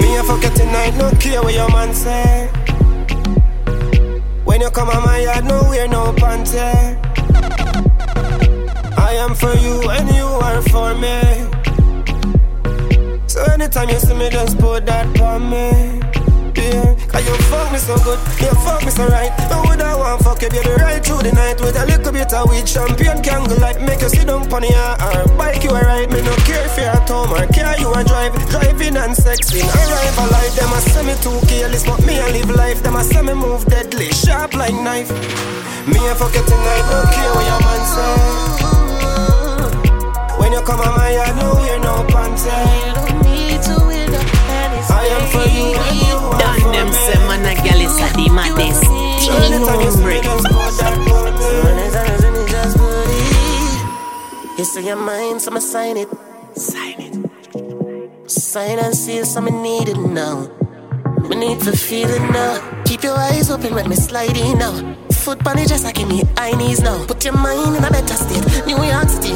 Me 0.00 0.16
a 0.16 0.24
fuck 0.24 0.40
you 0.40 0.50
tonight, 0.56 0.96
no 0.96 1.12
care 1.20 1.42
what 1.44 1.52
your 1.52 1.68
man 1.68 1.92
say. 1.92 2.48
When 4.48 4.62
you 4.62 4.70
come 4.70 4.88
on 4.88 5.04
my 5.04 5.20
yard, 5.20 5.44
no 5.44 5.60
wear 5.68 5.86
no 5.86 6.14
panties. 6.16 6.96
I 9.08 9.14
am 9.14 9.34
for 9.34 9.54
you 9.56 9.88
and 9.88 10.06
you 10.12 10.28
are 10.44 10.60
for 10.68 10.92
me. 10.92 11.16
So 13.26 13.40
anytime 13.56 13.88
you 13.88 13.98
see 13.98 14.12
me, 14.12 14.28
just 14.28 14.58
put 14.58 14.84
that 14.84 15.08
on 15.24 15.48
me. 15.48 16.04
Yeah, 16.52 16.92
cause 17.08 17.24
you 17.24 17.32
fuck 17.48 17.72
me 17.72 17.78
so 17.78 17.96
good, 18.04 18.20
you 18.36 18.52
fuck 18.60 18.84
me 18.84 18.90
so 18.92 19.08
right. 19.08 19.32
I 19.48 19.64
would 19.64 19.80
I 19.80 19.96
want 19.96 20.20
fuck 20.20 20.42
you, 20.42 20.50
baby, 20.50 20.76
right 20.76 21.00
through 21.00 21.24
the 21.24 21.32
night 21.32 21.56
with 21.64 21.80
a 21.80 21.86
little 21.86 22.12
bit 22.12 22.34
of 22.34 22.50
weed, 22.50 22.68
champagne 22.68 23.24
candle 23.24 23.56
light, 23.56 23.80
make 23.80 24.04
you 24.04 24.10
sit 24.12 24.26
down 24.28 24.44
the 24.44 24.60
or 25.00 25.24
bike 25.40 25.64
you 25.64 25.70
a 25.70 25.80
ride. 25.80 26.12
Me 26.12 26.20
no 26.20 26.36
care 26.44 26.68
if 26.68 26.76
you're 26.76 26.92
at 26.92 27.08
home 27.08 27.32
or 27.32 27.48
care 27.48 27.80
you 27.80 27.88
a 27.88 28.04
drive, 28.04 28.36
driving 28.52 28.92
and 28.92 29.16
sexing. 29.16 29.64
Arrive 29.64 30.18
alive, 30.20 30.52
them 30.52 30.68
a 30.76 30.80
say 30.84 31.04
me 31.08 31.16
too 31.24 31.40
careless, 31.48 31.80
but 31.88 32.04
me 32.04 32.20
a 32.20 32.28
live 32.28 32.52
life. 32.52 32.82
Them 32.82 32.96
a 32.96 33.02
say 33.02 33.22
me 33.22 33.32
move 33.32 33.64
deadly, 33.72 34.12
sharp 34.12 34.52
like 34.52 34.76
knife. 34.76 35.08
Me 35.88 35.96
a 35.96 36.12
fuck 36.12 36.36
it 36.36 36.44
tonight, 36.44 36.84
no 36.92 37.08
care 37.08 37.32
what 37.32 37.46
your 37.48 37.60
man 37.64 37.82
say. 37.88 38.87
When 40.48 40.56
you 40.56 40.64
come 40.64 40.80
on 40.80 40.96
my 40.96 41.10
yard, 41.12 41.36
no 41.36 41.54
wear 41.56 41.78
no 41.78 42.04
pants. 42.08 42.46
I 42.48 42.92
don't 42.96 43.20
need 43.20 43.60
to 43.68 43.84
wear 43.84 44.08
no 44.08 44.18
panties. 44.48 44.90
I 44.90 45.04
am 45.12 45.24
for 45.28 45.44
you 45.44 45.76
and 45.76 45.96
you 46.00 46.16
are 46.16 46.40
Done 46.40 46.60
for 46.62 46.72
them 46.72 46.90
say 46.90 47.18
man 47.28 47.44
a 47.44 47.54
gal 47.60 47.80
is 47.84 47.92
a 48.00 48.08
the 48.16 48.32
maddest. 48.32 48.82
King 49.28 49.60
hombre. 49.68 50.16
You 54.56 54.64
say 54.64 54.86
your 54.86 54.96
mind, 54.96 55.42
so 55.42 55.50
I'ma 55.50 55.60
sign 55.60 55.98
it. 55.98 56.08
Sign 56.56 56.98
it. 56.98 58.30
Sign 58.30 58.78
and 58.78 58.96
seal, 58.96 59.26
so 59.26 59.40
I'ma 59.40 59.50
need 59.50 59.90
it 59.90 59.98
now. 59.98 60.48
Me 61.28 61.36
need 61.36 61.60
to 61.60 61.72
feel 61.76 62.08
it 62.08 62.24
now. 62.32 62.82
Keep 62.86 63.02
your 63.02 63.18
eyes 63.18 63.50
open 63.50 63.74
when 63.74 63.86
me 63.90 63.96
sliding 63.96 64.56
now. 64.56 64.96
Foot 65.18 65.46
on 65.46 65.58
it 65.58 65.68
just 65.68 65.84
like 65.84 65.96
give 65.96 66.08
me 66.08 66.22
eye 66.38 66.56
knees 66.56 66.80
now. 66.80 67.04
Put 67.06 67.24
your 67.24 67.34
mind 67.34 67.76
in 67.76 67.84
a 67.84 67.90
better 67.90 68.14
state. 68.14 68.40
New 68.66 68.80
York 68.80 69.08
City, 69.10 69.34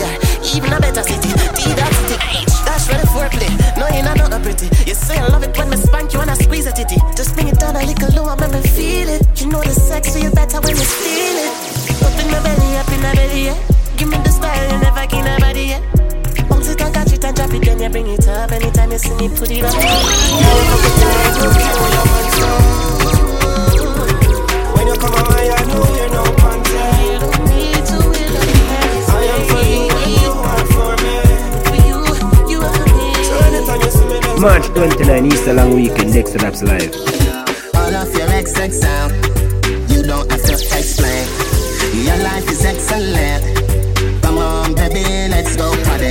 even 0.57 0.72
a 0.72 0.80
better 0.80 1.03
city. 1.03 1.28
D 1.53 1.74
that 1.76 1.93
city. 2.09 2.16
Dash 2.64 2.89
ready 2.89 3.07
for 3.12 3.28
play. 3.28 3.51
No, 3.76 3.85
you're 3.93 4.05
not 4.05 4.16
nothing 4.16 4.41
pretty. 4.41 4.66
You 4.89 4.95
say 4.95 5.18
I 5.18 5.26
love 5.28 5.43
it 5.43 5.53
when 5.59 5.68
me 5.68 5.76
spank 5.76 6.14
you 6.14 6.20
and 6.20 6.30
I 6.30 6.35
squeeze 6.35 6.66
it, 6.66 6.76
titty. 6.76 6.97
Just 7.14 7.35
bring 7.35 7.49
it 7.49 7.59
down 7.59 7.76
a 7.76 7.85
little 7.85 8.09
lower, 8.16 8.37
make 8.37 8.53
me 8.53 8.62
feel 8.62 9.09
it. 9.11 9.26
You 9.41 9.49
know 9.51 9.61
the 9.61 9.74
sex, 9.74 10.16
you 10.16 10.30
better 10.30 10.61
when 10.61 10.76
you 10.76 10.87
steal 10.87 11.37
it. 11.45 11.53
Up 12.01 12.16
in 12.16 12.30
my 12.30 12.41
belly, 12.41 12.76
up 12.78 12.89
in 12.89 13.03
my 13.03 13.12
belly, 13.12 13.45
yeah. 13.53 13.59
Give 13.99 14.09
me 14.09 14.16
the 14.22 14.30
style, 14.30 14.72
you 14.72 14.78
never 14.80 15.05
get 15.05 15.24
nobody, 15.28 15.76
yeah. 15.76 15.83
Bounce 16.49 16.68
it 16.70 16.80
and 16.80 16.95
catch 16.95 17.12
it 17.12 17.24
and 17.24 17.37
drop 17.37 17.53
it, 17.53 17.64
then 17.66 17.80
you 17.80 17.91
bring 17.91 18.09
it 18.09 18.28
up. 18.28 18.51
Anytime 18.53 18.93
you 18.93 18.99
see 18.99 19.14
me, 19.18 19.28
put 19.28 19.51
it 19.51 19.64
up. 19.66 19.76
March 34.42 34.66
29, 34.74 35.26
Easter 35.26 35.55
long 35.55 35.72
weekend, 35.72 36.12
Dexta 36.12 36.38
Daps 36.38 36.62
Live. 36.66 36.92
All 37.76 37.94
of 37.94 38.12
your 38.12 38.26
XX 38.26 38.72
sound, 38.72 39.12
you 39.88 40.03
don't 40.03 40.28
have 40.28 40.42
to 40.42 40.55
explain. 40.55 41.26
Your 42.05 42.16
life 42.24 42.50
is 42.50 42.64
excellent. 42.64 44.20
Come 44.20 44.38
on, 44.38 44.74
baby, 44.74 45.05
let's 45.30 45.55
go 45.55 45.70
party. 45.84 46.11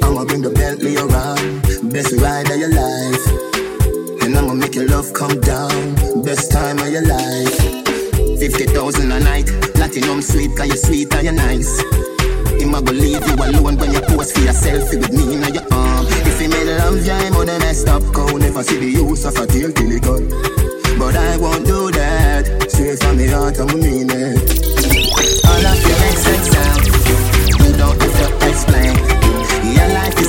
I'ma 0.00 0.24
bring 0.26 0.42
the 0.42 0.50
Bentley 0.50 0.96
around, 0.96 1.92
best 1.92 2.12
ride 2.22 2.48
of 2.48 2.56
your 2.56 2.70
life. 2.70 4.22
And 4.22 4.38
I'ma 4.38 4.54
make 4.54 4.76
your 4.76 4.86
love 4.86 5.12
come 5.12 5.40
down, 5.40 6.22
best 6.22 6.52
time 6.52 6.78
of 6.78 6.88
your 6.88 7.04
life. 7.04 7.79
50,000 8.40 9.12
a 9.12 9.20
night, 9.20 9.46
platinum 9.74 10.22
sweet, 10.22 10.56
cause 10.56 10.66
you're 10.66 10.76
sweet 10.76 11.12
and 11.12 11.24
you're 11.24 11.34
nice. 11.34 11.78
Him 12.56 12.74
a 12.74 12.80
go 12.80 12.92
leave 12.92 13.20
you 13.20 13.34
alone 13.36 13.76
when 13.76 13.92
you 13.92 14.00
pose 14.00 14.32
for 14.32 14.40
your 14.40 14.54
selfie 14.54 14.96
with 14.96 15.12
me 15.12 15.34
in 15.34 15.52
your 15.52 15.66
arm. 15.70 16.06
If 16.24 16.40
he 16.40 16.48
made 16.48 16.64
love 16.64 17.04
him 17.04 17.34
woulda 17.34 17.58
messed 17.58 17.88
up. 17.88 18.02
Cow 18.14 18.36
never 18.38 18.62
see 18.62 18.78
the 18.78 18.86
use 18.86 19.26
of 19.26 19.36
a 19.36 19.46
tail 19.46 19.70
till 19.72 19.90
he 19.90 20.00
cut. 20.00 20.24
But 20.98 21.16
I 21.16 21.36
won't 21.36 21.66
do 21.66 21.90
that. 21.90 22.48
Straight 22.72 22.98
from 23.00 23.18
the 23.18 23.28
heart, 23.28 23.60
I'm 23.60 23.76
mean 23.76 24.08
it. 24.08 24.40
All 25.44 25.66
of 25.68 25.80
your 25.84 26.00
excess 26.08 26.48
sound, 26.48 26.84
you 27.60 27.76
don't 27.76 28.00
have 28.00 28.40
to 28.40 28.48
explain. 28.48 28.96
Your 29.76 29.88
life 29.92 30.19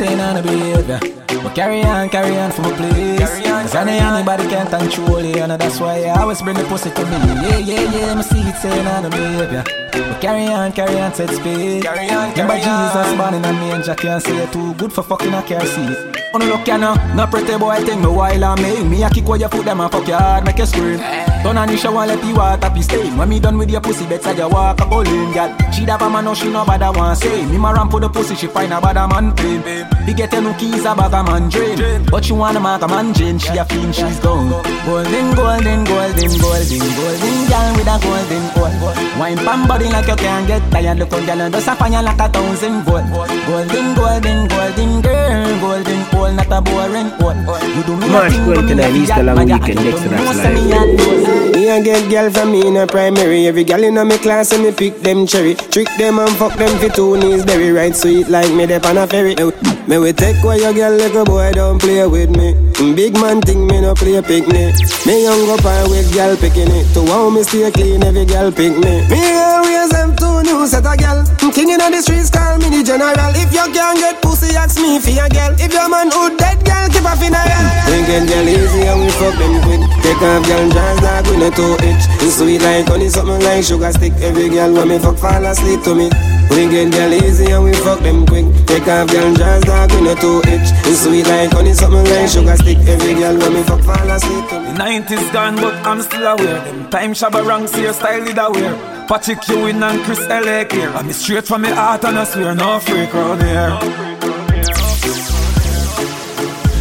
Yeah, 0.00 0.10
me 0.10 0.16
see 0.16 0.16
it 0.16 0.18
saying 0.18 0.20
on 0.20 0.34
the 0.34 0.42
behavior. 0.42 1.00
But 1.42 1.54
carry 1.54 1.82
on, 1.82 2.08
carry 2.08 2.36
on 2.36 2.50
for 2.50 2.62
my 2.62 2.72
place. 2.72 3.20
Cause 3.20 3.74
I 3.74 3.84
know 3.84 4.16
anybody 4.16 4.48
can't 4.48 4.68
control 4.68 5.22
you, 5.22 5.36
and 5.36 5.52
that's 5.52 5.80
why 5.80 6.04
I 6.04 6.20
always 6.20 6.42
bring 6.42 6.56
the 6.56 6.64
pussy 6.64 6.90
to 6.90 7.04
me. 7.04 7.10
Yeah, 7.10 7.58
yeah, 7.58 7.90
yeah, 7.92 8.14
me 8.14 8.22
see 8.22 8.40
it 8.40 8.56
saying 8.56 8.86
on 8.86 9.04
the 9.04 9.10
behavior. 9.10 9.64
But 9.92 10.20
carry 10.20 10.46
on, 10.46 10.72
carry 10.72 10.98
on, 11.00 11.14
set 11.14 11.30
speed. 11.30 11.82
Carry 11.84 12.10
on, 12.10 12.30
Remember 12.32 12.56
Jesus 12.56 13.16
born 13.16 13.34
in 13.34 13.44
a 13.44 13.52
manger, 13.52 13.94
can't 13.94 14.22
say 14.22 14.36
it 14.36 14.52
too 14.52 14.74
good 14.74 14.92
for 14.92 15.02
fucking 15.02 15.32
I 15.32 15.42
can't 15.42 15.66
see 15.66 16.23
On 16.34 16.40
the 16.40 16.46
look, 16.46 16.66
you 16.66 16.76
know, 16.76 16.94
no 17.14 17.28
pretty 17.28 17.56
boy 17.56 17.76
thing, 17.86 18.00
me 18.00 18.08
while 18.08 18.44
I 18.44 18.60
make 18.60 18.84
me 18.84 19.04
a 19.04 19.08
kick 19.08 19.28
where 19.28 19.38
you 19.38 19.48
put 19.48 19.64
them 19.64 19.78
and 19.78 19.92
fuck 19.92 20.08
your 20.08 20.18
hard, 20.18 20.44
make 20.44 20.58
you 20.58 20.66
scream. 20.66 20.98
Turn 20.98 21.56
on 21.56 21.68
the 21.68 21.76
shower, 21.76 22.06
let 22.06 22.20
the 22.20 22.34
water 22.34 22.70
be 22.74 22.82
stain. 22.82 23.16
When 23.16 23.28
me 23.28 23.38
done 23.38 23.56
with 23.56 23.70
your 23.70 23.80
pussy, 23.80 24.04
better 24.04 24.32
you 24.32 24.48
walk 24.48 24.80
a 24.80 24.84
bowling, 24.84 25.30
girl. 25.30 25.54
She 25.70 25.86
da 25.86 25.96
man, 25.96 26.24
no 26.24 26.34
she 26.34 26.50
no 26.50 26.64
bother 26.64 26.90
want 26.90 27.18
say. 27.18 27.46
Me 27.46 27.56
ma 27.56 27.70
ramp 27.70 27.92
for 27.92 28.00
the 28.00 28.08
pussy, 28.08 28.34
she 28.34 28.48
find 28.48 28.72
a 28.72 28.80
bad 28.80 28.96
man 28.96 29.30
pain. 29.36 29.62
He 30.06 30.12
get 30.12 30.32
no 30.32 30.52
keys, 30.54 30.84
a 30.84 30.96
bag 30.96 31.14
a 31.14 31.22
man 31.22 31.50
drain. 31.50 32.04
But 32.10 32.24
she 32.24 32.32
wanna 32.32 32.58
mark 32.58 32.82
a 32.82 32.88
man 32.88 33.14
Jane, 33.14 33.38
she 33.38 33.56
a 33.56 33.64
fiend, 33.64 33.94
she's 33.94 34.18
gone. 34.18 34.50
Golden, 34.50 35.36
golden, 35.36 35.84
golden, 35.84 36.32
golden, 36.42 36.82
golden, 36.98 37.36
girl 37.46 37.70
with 37.78 37.94
a 37.94 37.96
golden 38.02 38.44
gold. 38.58 38.96
Wine 39.20 39.38
pam 39.38 39.68
body 39.68 39.86
like 39.86 40.08
you 40.08 40.16
can't 40.16 40.48
get 40.48 40.62
tired. 40.72 40.98
Look 40.98 41.12
on 41.12 41.26
girl 41.26 41.42
and 41.42 41.54
just 41.54 41.68
a 41.68 41.76
fire 41.76 42.02
like 42.02 42.18
a 42.18 42.28
thousand 42.28 42.82
volt. 42.82 43.06
Golden, 43.46 43.94
golden, 43.94 44.48
golden 44.48 45.00
girl, 45.00 45.60
golden 45.60 46.00
hole, 46.24 46.32
not 46.32 46.50
a 46.52 46.60
boring 46.62 47.10
hole. 47.20 47.34
You 47.76 47.82
do 47.84 47.96
me 47.96 48.08
March 48.08 48.32
nothing 48.32 48.46
but 48.46 48.64
me 48.64 48.74
29, 48.74 48.76
love 48.76 48.96
Easter 48.96 49.22
long 49.22 49.44
weekend, 49.44 49.78
girl. 49.78 49.84
Dexta 49.84 50.04
You 50.04 50.10
don't 50.10 50.10
Daps 50.10 50.24
know, 50.24 50.42
say 50.42 50.54
me 50.54 50.60
Live. 50.70 50.82
a 50.82 50.96
dose. 50.96 51.54
Me 51.54 51.68
a 51.70 51.82
get 51.82 52.10
girl 52.10 52.30
from 52.30 52.52
me 52.52 52.66
in 52.66 52.76
a 52.76 52.86
primary. 52.86 53.46
Every 53.46 53.64
girl 53.64 53.82
in 53.84 53.98
a 53.98 54.04
me 54.04 54.18
class 54.18 54.52
and 54.52 54.62
me 54.64 54.72
pick 54.72 55.00
them 55.00 55.26
cherry. 55.26 55.54
Trick 55.54 55.88
them 55.98 56.18
and 56.18 56.30
fuck 56.36 56.54
them 56.58 56.76
for 56.78 56.88
two 56.94 57.16
knees. 57.18 57.44
Very 57.44 57.70
right 57.72 57.94
sweet 57.94 58.28
like 58.28 58.52
me 58.52 58.66
dep 58.66 58.84
on 58.86 58.98
a 58.98 59.06
ferry. 59.06 59.34
Me, 59.36 59.50
me 59.88 59.98
we 59.98 60.12
take 60.12 60.42
where 60.44 60.58
your 60.58 60.72
girl 60.72 60.92
little 60.92 61.24
boy 61.24 61.52
don't 61.52 61.78
play 61.80 62.06
with 62.06 62.30
me. 62.30 62.54
Mm, 62.80 62.96
big 62.96 63.14
man 63.14 63.40
think 63.40 63.70
me 63.70 63.80
no 63.80 63.94
play 63.94 64.20
picnic. 64.22 64.74
Me 65.06 65.24
young 65.24 65.48
up 65.50 65.64
and 65.64 65.90
with 65.90 66.12
girl 66.14 66.36
picking 66.36 66.70
it. 66.70 66.86
To 66.94 67.04
how 67.06 67.30
me 67.30 67.42
stay 67.42 67.70
clean 67.70 68.02
every 68.02 68.24
girl 68.24 68.50
pick 68.50 68.72
me. 68.78 69.06
Me 69.08 69.22
always 69.38 69.90
them 69.90 70.14
two 70.16 70.42
new 70.42 70.66
set 70.66 70.84
of 70.86 70.98
girl. 70.98 71.22
Mm, 71.42 71.54
king 71.54 71.70
in 71.70 71.78
the 71.78 72.00
streets 72.02 72.30
call 72.30 72.58
me 72.58 72.68
the 72.70 72.82
general. 72.82 73.14
If 73.36 73.52
you 73.52 73.66
can't 73.72 73.98
get 73.98 74.20
pussy 74.22 74.54
ask 74.56 74.76
me 74.80 74.98
for 74.98 75.10
your 75.10 75.28
girl. 75.28 75.52
If 75.58 75.72
your 75.72 75.88
man 75.88 76.10
who 76.14 76.30
dead 76.38 76.58
girl 76.62 76.86
keep 76.94 77.02
a 77.02 77.14
funeral. 77.18 77.66
We 77.90 77.98
get 78.06 78.24
girl 78.30 78.46
easy 78.46 78.82
and 78.86 79.00
we 79.02 79.10
fuck 79.18 79.34
them 79.34 79.54
quick. 79.66 79.82
Take 80.02 80.22
off 80.22 80.46
girl 80.46 80.64
dress 80.70 80.98
dog 81.02 81.26
with 81.26 81.40
no 81.42 81.50
two 81.50 81.74
itch. 81.82 82.04
It's 82.22 82.38
sweet 82.38 82.62
like 82.62 82.86
honey, 82.86 83.08
something 83.08 83.42
like 83.42 83.64
sugar 83.64 83.92
stick. 83.92 84.14
Every 84.22 84.48
girl 84.48 84.72
when 84.72 84.88
me 84.88 84.98
fuck 84.98 85.18
fall 85.18 85.44
asleep 85.44 85.82
to 85.84 85.94
me. 85.94 86.08
We 86.50 86.68
get 86.70 86.92
girl 86.92 87.12
easy 87.12 87.50
and 87.50 87.64
we 87.64 87.72
fuck 87.74 88.00
them 88.00 88.26
quick. 88.26 88.46
Take 88.66 88.86
off 88.86 89.10
girl 89.10 89.34
dress 89.34 89.64
dog 89.64 89.90
with 89.90 90.04
no 90.06 90.14
two 90.14 90.38
itch. 90.46 90.68
It's 90.86 91.02
sweet 91.02 91.26
like 91.26 91.50
honey, 91.52 91.74
something 91.74 92.04
like 92.04 92.28
sugar 92.30 92.56
stick. 92.56 92.78
Every 92.86 93.14
girl 93.14 93.36
when 93.38 93.52
me 93.54 93.62
fuck 93.62 93.82
fall 93.82 94.10
asleep 94.10 94.48
to 94.50 94.60
me. 94.60 94.72
The 94.72 94.78
90s 94.78 95.32
gone, 95.32 95.56
but 95.56 95.74
I'm 95.86 96.00
still 96.02 96.26
aware. 96.26 96.60
Them 96.64 96.90
time 96.90 97.12
Shabba 97.12 97.44
ranks 97.44 97.74
here, 97.74 97.92
style 97.92 98.26
it 98.26 98.38
aware. 98.38 98.74
Patrick 99.06 99.46
Ewing 99.48 99.82
and 99.82 100.02
Chris 100.04 100.20
L.A. 100.20 100.66
here. 100.72 100.88
I'm 100.90 101.12
straight 101.12 101.46
from 101.46 101.62
my 101.62 101.68
heart 101.70 102.04
and 102.04 102.18
I 102.18 102.24
swear, 102.24 102.54
no 102.54 102.78
freak 102.80 103.12
round 103.12 103.42
here. 103.42 103.68
No 103.68 103.80
freak 103.80 104.33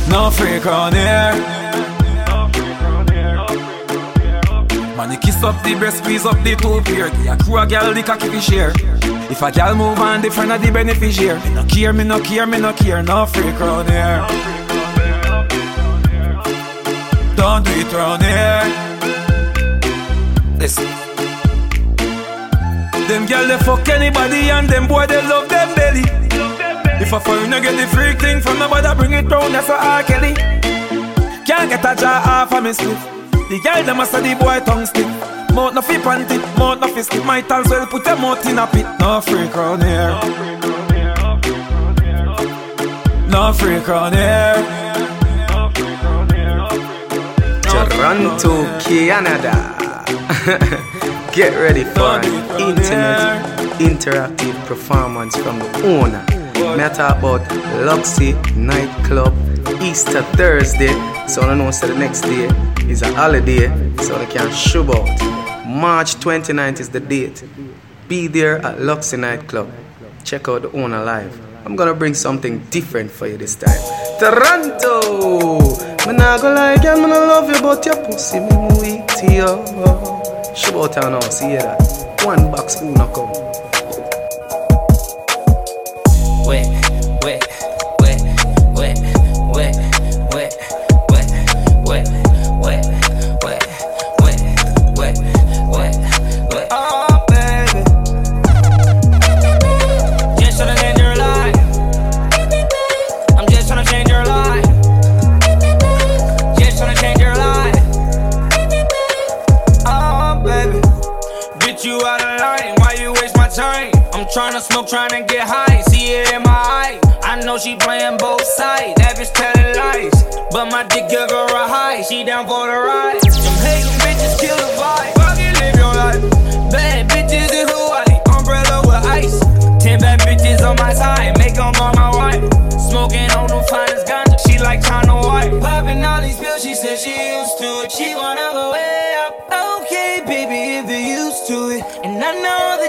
round 0.09 0.95
here. 0.95 1.33
Man, 4.95 5.11
you 5.11 5.17
kiss 5.17 5.43
up 5.43 5.61
the 5.63 5.75
breast, 5.75 5.97
squeeze 5.97 6.25
up 6.25 6.41
the 6.43 6.55
two 6.55 6.81
pair. 6.81 7.09
Give 7.09 7.27
a 7.27 7.37
crew 7.37 7.57
a 7.57 7.65
girl 7.67 7.93
the 7.93 8.03
cocky 8.03 8.29
fi 8.29 8.39
share. 8.39 8.71
If 9.29 9.41
a 9.41 9.51
girl 9.51 9.75
move 9.75 9.99
on, 9.99 10.21
different 10.21 10.51
of 10.51 10.61
the 10.61 10.71
beneficiary. 10.71 11.39
Me 11.39 11.53
no 11.53 11.63
care, 11.65 11.93
me 11.93 12.03
no 12.03 12.19
care, 12.21 12.45
me 12.45 12.59
no 12.59 12.73
care. 12.73 13.03
No 13.03 13.25
freak 13.25 13.59
on 13.61 13.87
here. 13.87 14.25
Don't 17.35 17.65
do 17.65 17.71
it 17.71 17.93
round 17.93 18.23
here. 18.23 18.63
Listen. 20.57 20.87
Them 23.07 23.25
girl 23.25 23.47
they 23.47 23.57
fuck 23.65 23.89
anybody 23.89 24.49
and 24.49 24.69
them 24.69 24.87
boy 24.87 25.05
they 25.07 25.21
love 25.27 25.49
them 25.49 25.75
belly. 25.75 26.22
If 27.03 27.11
a 27.11 27.19
foreigner 27.19 27.59
get 27.59 27.75
the 27.75 27.85
freak 27.87 28.17
thing 28.17 28.39
from 28.39 28.59
nobody, 28.59 28.87
bring 28.95 29.11
it 29.11 29.29
round 29.29 29.53
that's 29.53 29.67
for 29.67 29.73
R. 29.73 30.03
Kelly. 30.03 30.33
Can't 31.45 31.69
get 31.69 31.83
a 31.83 31.93
jaw 31.99 32.23
off 32.25 32.53
of 32.53 32.63
me 32.63 32.71
slip. 32.71 32.97
The 33.49 33.59
girl 33.61 33.83
them 33.83 33.97
must 33.97 34.13
the 34.13 34.35
boy 34.39 34.61
tongue 34.63 34.85
stick. 34.85 35.05
Mouth 35.53 35.73
no 35.73 35.81
fi 35.81 35.97
panty, 35.97 36.39
mouth 36.57 36.79
no 36.79 36.87
fi 36.87 37.01
slip. 37.01 37.25
Might 37.25 37.51
as 37.51 37.69
well 37.69 37.85
put 37.87 38.05
your 38.05 38.15
mouth 38.15 38.45
in 38.47 38.57
a 38.57 38.65
pit. 38.67 38.85
No 39.01 39.19
freak 39.19 39.53
round 39.53 39.83
here. 39.83 40.17
No 43.27 43.51
freak 43.51 43.85
round 43.85 44.15
here. 44.15 44.63
Toronto, 47.63 48.79
Canada. 48.79 49.53
Get 51.33 51.53
ready 51.59 51.83
for 51.83 52.19
an 52.19 52.23
intimate, 52.61 53.43
interactive 53.79 54.65
performance 54.67 55.35
from 55.35 55.59
the 55.59 55.67
owner. 55.85 56.42
Me 56.75 56.83
I 56.83 56.89
talk 56.89 57.19
about 57.19 57.41
Luxy 57.85 58.33
Nightclub, 58.55 59.31
Easter 59.79 60.23
Thursday, 60.33 60.91
So 61.27 61.43
I 61.43 61.53
know 61.53 61.69
so 61.69 61.85
the 61.85 61.93
next 61.93 62.21
day 62.21 62.49
is 62.89 63.03
a 63.03 63.13
holiday, 63.13 63.67
so 63.97 64.17
they 64.17 64.25
can 64.25 64.51
shove 64.51 64.89
out. 64.89 65.67
March 65.67 66.15
29th 66.15 66.79
is 66.79 66.89
the 66.89 66.99
date. 66.99 67.43
Be 68.07 68.25
there 68.25 68.57
at 68.57 68.79
Luxy 68.79 69.19
Nightclub. 69.19 69.69
Check 70.23 70.47
out 70.47 70.63
the 70.63 70.71
owner 70.71 71.03
live. 71.03 71.39
I'm 71.63 71.75
gonna 71.75 71.93
bring 71.93 72.15
something 72.15 72.57
different 72.71 73.11
for 73.11 73.27
you 73.27 73.37
this 73.37 73.55
time. 73.55 73.79
Toronto! 74.17 75.59
Me 76.07 76.13
nah 76.17 76.39
go 76.39 76.51
lie 76.55 76.73
again, 76.73 77.03
me 77.03 77.07
nah 77.07 77.19
love 77.19 77.53
you, 77.53 77.61
but 77.61 77.85
your 77.85 77.97
pussy 78.03 78.39
me 78.39 78.47
weak 78.81 79.05
to 79.19 79.31
you. 79.31 80.55
Shove 80.55 80.75
out 80.75 80.95
now, 80.97 81.19
see 81.19 81.55
that. 81.55 82.17
One 82.25 82.49
box, 82.49 82.79
who 82.79 82.91
not 82.93 83.13
come. 83.13 83.52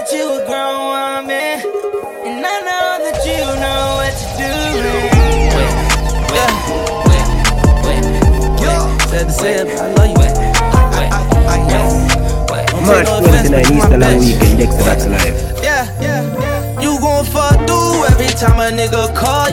That 0.05 0.13
you 0.13 0.37
a 0.37 0.45
grown 0.45 0.85
woman. 0.93 1.65
And 2.29 2.45
I 2.45 2.61
know 2.61 3.01
that 3.01 3.25
you 3.25 3.41
know 3.57 3.97
what 3.97 4.13
to 4.13 4.25
do. 4.37 4.53
Said 9.09 9.25
to 9.25 9.33
say 9.33 9.53
it, 9.61 9.67
I 9.73 9.89
love 9.97 10.13
you. 10.13 10.15
March 12.85 13.09
29, 13.09 13.65
Easter 13.73 13.97
long 13.97 14.19
weekend, 14.19 14.59
Dexta 14.61 14.83
Daps 14.85 15.05
Live. 15.09 15.37
Yeah, 15.63 15.89
yeah. 15.99 16.21
You 16.79 16.99
gon' 16.99 17.25
fuck 17.25 17.65
through 17.65 18.05
every 18.05 18.29
time 18.37 18.59
a 18.61 18.69
nigga 18.69 19.09
call. 19.15 19.44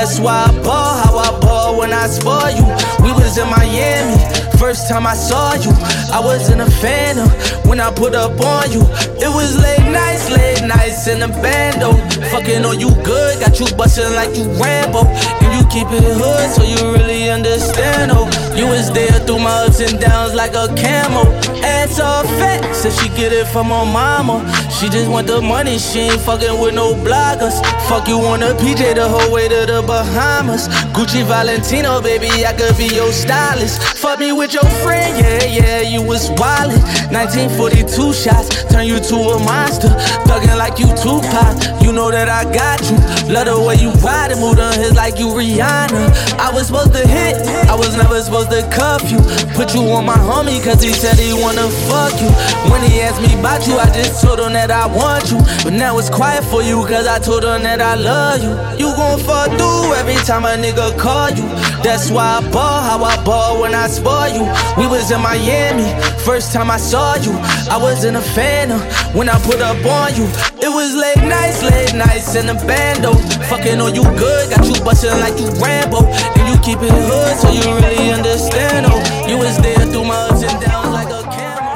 That's 0.00 0.18
why 0.18 0.46
I 0.48 0.62
ball 0.62 0.96
how 0.96 1.18
I 1.18 1.40
ball 1.40 1.78
when 1.78 1.92
I 1.92 2.06
spoil 2.06 2.48
you. 2.48 2.64
We 3.04 3.12
was 3.12 3.36
in 3.36 3.44
Miami. 3.50 4.16
First 4.56 4.88
time 4.88 5.06
I 5.06 5.12
saw 5.12 5.52
you, 5.52 5.68
I 6.10 6.20
was 6.24 6.48
in 6.48 6.62
a 6.62 6.70
phantom 6.80 7.28
when 7.68 7.80
I 7.80 7.92
put 7.92 8.14
up 8.14 8.40
on 8.40 8.72
you. 8.72 8.80
It 9.20 9.28
was 9.28 9.60
late 9.60 9.92
nights, 9.92 10.30
late 10.30 10.66
nights 10.66 11.06
in 11.06 11.20
the 11.20 11.28
bando. 11.28 11.92
Fucking 12.32 12.64
on 12.64 12.80
you 12.80 12.88
good, 13.04 13.40
got 13.40 13.60
you 13.60 13.66
bustin' 13.76 14.14
like 14.14 14.34
you 14.34 14.48
Rambo. 14.56 15.04
And 15.04 15.52
you 15.52 15.68
keep 15.68 15.88
it 15.92 16.04
hood, 16.16 16.48
so 16.48 16.62
you 16.64 16.92
really 16.96 17.28
understand, 17.28 18.10
oh. 18.14 18.49
You 18.56 18.66
was 18.66 18.90
there 18.92 19.12
through 19.26 19.38
my 19.38 19.64
ups 19.66 19.80
and 19.80 19.98
downs 20.00 20.34
like 20.34 20.54
a 20.54 20.68
camel. 20.74 21.26
Ass 21.64 22.00
all 22.00 22.24
fat, 22.24 22.74
said 22.74 22.92
she 22.92 23.08
get 23.10 23.32
it 23.32 23.46
from 23.48 23.66
her 23.66 23.84
mama. 23.84 24.40
She 24.70 24.88
just 24.88 25.10
want 25.10 25.26
the 25.26 25.40
money, 25.40 25.78
she 25.78 26.00
ain't 26.00 26.20
fucking 26.20 26.60
with 26.60 26.74
no 26.74 26.94
bloggers. 26.94 27.60
Fuck 27.88 28.08
you 28.08 28.18
on 28.20 28.42
a 28.42 28.54
PJ 28.54 28.94
the 28.94 29.08
whole 29.08 29.32
way 29.32 29.48
to 29.48 29.66
the 29.66 29.82
Bahamas. 29.86 30.68
Gucci 30.96 31.22
Valentino, 31.24 32.00
baby, 32.00 32.28
I 32.46 32.52
could 32.52 32.76
be 32.76 32.86
your 32.86 33.12
stylist. 33.12 33.82
Fuck 33.98 34.18
me 34.20 34.32
with 34.32 34.54
your 34.54 34.68
friend, 34.82 35.18
yeah, 35.18 35.44
yeah, 35.44 35.80
you 35.80 36.02
was 36.02 36.30
wildin'. 36.30 36.80
1942 37.12 38.12
shots, 38.12 38.64
turn 38.72 38.86
you 38.86 38.98
to 38.98 39.16
a 39.16 39.38
monster. 39.44 39.88
Thuggin' 40.24 40.56
like 40.56 40.78
you 40.78 40.88
Tupac, 40.96 41.82
you 41.82 41.92
know 41.92 42.10
that 42.10 42.28
I 42.28 42.44
got 42.50 42.80
you. 42.88 42.96
Love 43.32 43.46
the 43.46 43.60
way 43.60 43.76
you 43.76 43.92
ride 44.00 44.32
and 44.32 44.40
move 44.40 44.58
on 44.58 44.72
his 44.74 44.94
like 44.94 45.18
you 45.18 45.26
Rihanna. 45.28 46.38
I 46.38 46.50
was 46.52 46.68
supposed 46.68 46.94
to 46.94 47.06
hit, 47.06 47.36
I 47.68 47.74
was 47.74 47.96
never 47.96 48.20
supposed 48.22 48.39
to 48.44 48.62
cuff 48.70 49.10
you. 49.10 49.18
Put 49.54 49.74
you 49.74 49.82
on 49.92 50.06
my 50.06 50.16
homie, 50.16 50.62
cause 50.62 50.82
he 50.82 50.92
said 50.92 51.18
he 51.18 51.32
wanna 51.32 51.68
fuck 51.88 52.14
you. 52.20 52.30
When 52.70 52.82
he 52.82 53.00
asked 53.00 53.20
me 53.20 53.38
about 53.38 53.66
you, 53.66 53.76
I 53.76 53.86
just 53.92 54.22
told 54.22 54.40
him 54.40 54.52
that 54.54 54.70
I 54.70 54.86
want 54.86 55.30
you. 55.30 55.38
But 55.64 55.74
now 55.74 55.98
it's 55.98 56.08
quiet 56.08 56.44
for 56.44 56.62
you, 56.62 56.80
cause 56.86 57.06
I 57.06 57.18
told 57.18 57.44
him 57.44 57.62
that 57.62 57.80
I 57.80 57.94
love 57.94 58.42
you. 58.42 58.52
You 58.80 58.94
gon' 58.96 59.18
fuck 59.20 59.50
through 59.58 59.94
every 60.00 60.16
time 60.24 60.44
a 60.44 60.56
nigga 60.56 60.96
call 60.98 61.30
you. 61.30 61.46
That's 61.82 62.10
why 62.10 62.40
I 62.40 62.50
ball 62.50 62.80
how 62.80 63.04
I 63.04 63.22
ball 63.24 63.60
when 63.60 63.74
I 63.74 63.86
spoil 63.88 64.28
you. 64.32 64.44
We 64.78 64.86
was 64.86 65.10
in 65.10 65.20
Miami, 65.20 65.88
first 66.24 66.52
time 66.52 66.70
I 66.70 66.78
saw 66.78 67.16
you. 67.16 67.32
I 67.68 67.76
was 67.76 68.04
in 68.04 68.16
a 68.16 68.22
phantom 68.22 68.80
when 69.16 69.28
I 69.28 69.38
put 69.44 69.60
up 69.60 69.76
on 69.84 70.16
you. 70.16 70.24
It 70.62 70.72
was 70.72 70.94
late 70.94 71.22
nights, 71.28 71.62
late 71.62 71.94
nights 71.94 72.34
in 72.34 72.46
the 72.46 72.54
bando. 72.66 73.12
Fucking 73.50 73.80
on 73.80 73.94
you 73.94 74.04
good, 74.16 74.50
got 74.50 74.64
you 74.64 74.76
bustin' 74.84 75.18
like 75.20 75.38
you 75.38 75.48
Rambo. 75.60 76.06
And 76.38 76.44
you 76.48 76.56
keep 76.62 76.80
it 76.80 76.92
hood, 76.92 77.36
so 77.36 77.50
you 77.50 77.74
really 77.76 78.10
understand. 78.12 78.29
Oh, 78.32 79.26
you 79.28 79.38
was 79.38 79.58
there 79.58 79.86
through 79.86 80.04
my 80.04 80.14
ups 80.14 80.44
and 80.44 80.60
downs 80.60 80.90
like 80.90 81.08
a 81.08 81.20
camel. 81.34 81.74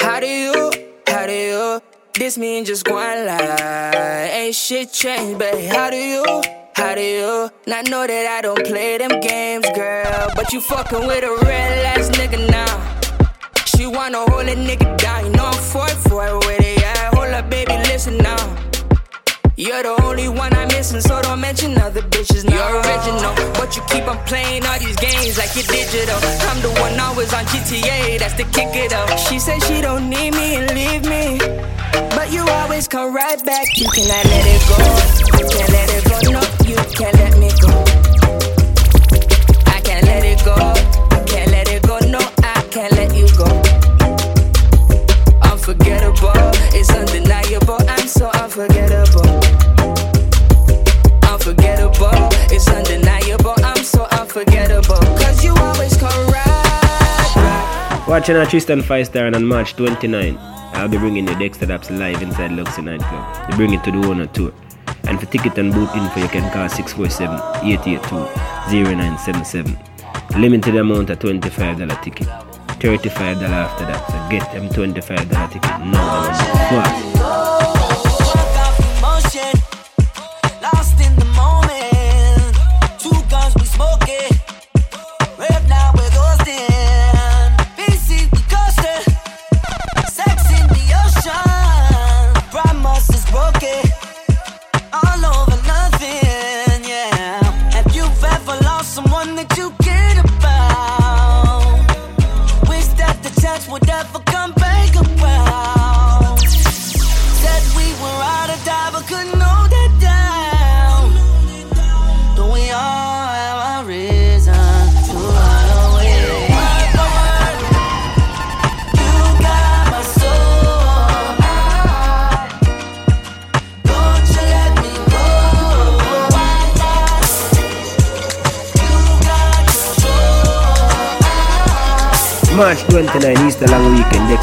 How 0.00 0.18
do 0.18 0.26
you, 0.26 0.72
how 1.06 1.26
do 1.26 1.32
you? 1.32 1.82
This 2.14 2.38
mean 2.38 2.64
just 2.64 2.88
one 2.88 3.26
lie. 3.26 4.30
Ain't 4.32 4.54
shit 4.54 4.90
changed, 4.94 5.38
babe. 5.38 5.70
How 5.70 5.90
do 5.90 5.96
you? 5.96 6.24
How 6.74 6.94
do 6.94 7.02
you 7.02 7.50
not 7.66 7.86
know 7.90 8.06
that 8.06 8.26
I 8.38 8.40
don't 8.40 8.64
play 8.64 8.96
them 8.96 9.20
games, 9.20 9.66
girl? 9.74 10.30
But 10.34 10.54
you 10.54 10.62
fucking 10.62 11.06
with 11.06 11.22
a 11.22 11.36
real 11.44 11.86
ass 11.92 12.08
nigga 12.16 12.48
now. 12.50 12.98
She 13.66 13.86
wanna 13.86 14.24
hold 14.30 14.48
a 14.48 14.56
nigga 14.56 14.96
down, 14.96 15.26
you 15.26 15.32
know 15.32 15.44
I'm 15.44 15.52
for 15.52 15.84
it, 15.86 15.98
for 16.08 16.26
it 16.26 16.34
with 16.46 16.60
it, 16.60 16.80
yeah. 16.80 17.10
Hold 17.12 17.34
up, 17.34 17.50
baby, 17.50 17.74
listen 17.90 18.16
now. 18.16 18.67
You're 19.58 19.82
the 19.82 20.00
only 20.04 20.28
one 20.28 20.54
I'm 20.54 20.68
missing, 20.68 21.00
so 21.00 21.20
don't 21.20 21.40
mention 21.40 21.76
other 21.78 22.00
bitches. 22.00 22.44
Now. 22.44 22.54
You're 22.54 22.78
original, 22.78 23.34
but 23.54 23.74
you 23.74 23.82
keep 23.90 24.06
on 24.06 24.16
playing 24.24 24.64
all 24.64 24.78
these 24.78 24.94
games 24.94 25.36
like 25.36 25.50
you're 25.56 25.66
digital. 25.66 26.14
I'm 26.46 26.62
the 26.62 26.70
one 26.78 26.94
always 27.00 27.34
on 27.34 27.44
GTA, 27.46 28.20
that's 28.20 28.34
the 28.34 28.44
kick 28.54 28.70
it 28.78 28.92
up. 28.92 29.18
She 29.18 29.40
said 29.40 29.60
she 29.64 29.80
don't 29.80 30.08
need 30.08 30.34
me 30.34 30.54
and 30.54 30.70
leave 30.78 31.02
me, 31.10 31.38
but 32.14 32.30
you 32.30 32.46
always 32.46 32.86
come 32.86 33.12
right 33.12 33.44
back. 33.44 33.66
You 33.76 33.90
cannot 33.90 34.24
let 34.30 34.46
it 34.46 34.62
go. 34.70 34.78
I 35.34 35.42
can't 35.50 35.72
let 35.74 35.90
it 35.90 36.04
go. 36.06 36.18
No, 36.30 36.42
you 36.62 36.76
can't 36.94 37.18
let 37.18 37.36
me 37.36 37.50
go. 37.58 37.74
I 39.66 39.80
can't 39.80 40.04
let 40.06 40.24
it 40.24 40.44
go. 40.44 40.77
Watching 58.08 58.36
our 58.36 58.46
Triston 58.46 58.80
Fivestar 58.80 59.36
on 59.36 59.44
March 59.44 59.76
29. 59.76 60.38
I'll 60.72 60.88
be 60.88 60.96
bringing 60.96 61.28
you 61.28 61.34
Dexta 61.34 61.66
Daps 61.66 61.90
live 61.90 62.22
inside 62.22 62.52
Luxy 62.52 62.82
Nightclub. 62.82 63.50
We 63.50 63.56
bring 63.56 63.74
it 63.74 63.84
to 63.84 63.90
the 63.90 63.98
owner 63.98 64.26
tour. 64.28 64.50
And 65.04 65.20
for 65.20 65.26
ticket 65.26 65.58
and 65.58 65.74
boot 65.74 65.94
info, 65.94 66.20
you 66.20 66.28
can 66.28 66.50
call 66.50 66.70
647 66.70 67.36
882 67.68 68.16
0977. 68.70 69.78
Limited 70.40 70.76
amount 70.76 71.10
of 71.10 71.18
$25 71.18 72.02
ticket. 72.02 72.28
$35 72.80 73.42
after 73.42 73.84
that. 73.84 74.06
So 74.10 74.30
get 74.30 74.52
them 74.54 74.70
$25 74.70 75.52
ticket 75.52 75.80
now. 75.86 77.17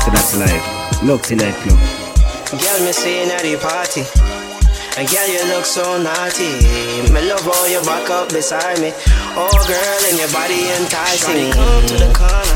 to 0.06 0.12
that 0.12 1.02
look. 1.04 1.30
Life 1.32 1.66
Girl, 2.52 2.80
me 2.86 2.94
seeing 2.94 3.30
at 3.34 3.42
the 3.42 3.58
party. 3.58 4.06
And 4.98 5.10
girl, 5.10 5.28
you 5.28 5.42
look 5.50 5.66
so 5.66 5.98
naughty. 5.98 6.62
Me 7.10 7.22
love 7.26 7.42
all 7.48 7.68
your 7.68 7.84
back 7.84 8.10
up 8.10 8.30
beside 8.30 8.80
me. 8.80 8.94
Oh, 9.34 9.50
girl, 9.66 10.02
and 10.08 10.18
your 10.22 10.30
body 10.30 10.70
enticing. 10.78 11.36
me 11.36 11.52
come 11.52 11.86
to 11.90 11.98
the 11.98 12.14
corner. 12.14 12.56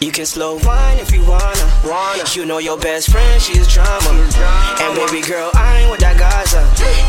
You 0.00 0.12
can 0.12 0.24
slow 0.24 0.56
wine 0.62 0.98
if 0.98 1.12
you 1.12 1.20
wanna. 1.26 1.66
wanna. 1.84 2.24
You 2.32 2.46
know 2.46 2.58
your 2.58 2.78
best 2.78 3.10
friend, 3.10 3.42
she's 3.42 3.66
drama. 3.66 4.14
drama. 4.30 4.80
And 4.80 4.94
baby 4.94 5.26
girl, 5.26 5.50
I 5.54 5.82
ain't 5.82 5.90
with 5.90 6.00
that 6.00 6.16
Gaza. 6.16 6.62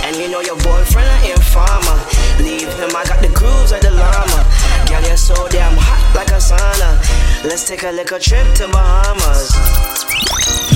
And 0.09 0.17
you 0.17 0.27
know 0.27 0.41
your 0.41 0.57
boyfriend, 0.59 1.07
an 1.07 1.37
informer. 1.37 1.97
Leave 2.41 2.67
him, 2.81 2.91
I 2.97 3.05
got 3.05 3.21
the 3.21 3.29
grooves 3.29 3.71
like 3.71 3.85
the 3.85 3.91
llama. 3.91 4.41
Girl, 4.89 5.03
you're 5.05 5.15
so 5.15 5.37
damn 5.47 5.77
hot 5.77 6.01
like 6.17 6.33
a 6.33 6.41
sauna. 6.41 6.97
Let's 7.43 7.67
take 7.67 7.81
a 7.81 7.91
little 7.91 8.19
trip 8.19 8.53
to 8.53 8.67
Bahamas. 8.67 9.49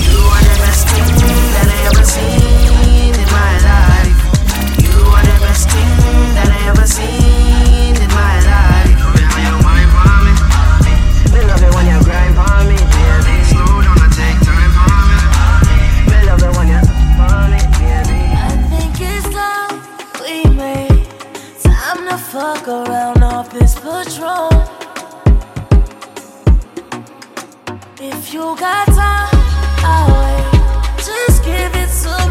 You 0.02 0.18
are 0.18 0.42
the 0.42 0.56
best 0.58 0.88
thing 0.90 1.14
that 1.54 1.68
I 1.70 1.78
ever 1.86 2.02
seen 2.02 3.14
in 3.14 3.28
my 3.30 3.54
life. 3.62 4.18
You 4.82 4.98
are 5.14 5.22
the 5.22 5.38
best 5.46 5.70
thing 5.70 6.34
that 6.34 6.50
I 6.50 6.66
ever 6.66 6.84
seen 6.84 7.94
in 7.94 8.10
my 8.10 8.36
life. 8.50 8.98
You 9.38 9.54
wine 9.62 9.86
for 9.94 10.10
me. 10.26 10.34
Me 11.30 11.40
love 11.46 11.62
it 11.62 11.70
when 11.70 11.86
you 11.86 12.02
grind 12.02 12.34
for 12.34 12.58
me, 12.66 12.74
baby. 12.74 13.46
Slow 13.46 13.86
down 13.86 14.02
and 14.02 14.12
take 14.18 14.38
time 14.42 14.72
for 14.74 14.90
me. 15.06 16.18
Love 16.26 16.42
it 16.42 16.52
when 16.58 16.66
you 16.66 16.82
for 17.14 17.46
me. 17.46 17.62
I 18.42 18.58
think 18.74 18.98
it's 18.98 19.30
love 19.30 19.78
we 20.18 20.42
made. 20.50 21.06
Time 21.62 22.10
to 22.10 22.18
fuck 22.18 22.66
around 22.66 23.22
off 23.22 23.52
this 23.52 23.78
patrol. 23.78 24.50
If 27.98 28.34
you 28.34 28.40
got 28.56 28.86
time, 28.88 29.30
I'll 29.82 30.12
wait. 30.12 30.96
Just 30.98 31.42
give 31.42 31.74
it 31.74 31.88
to 32.02 32.25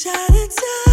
try 0.00 0.12
to 0.28 0.48
tell 0.48 0.87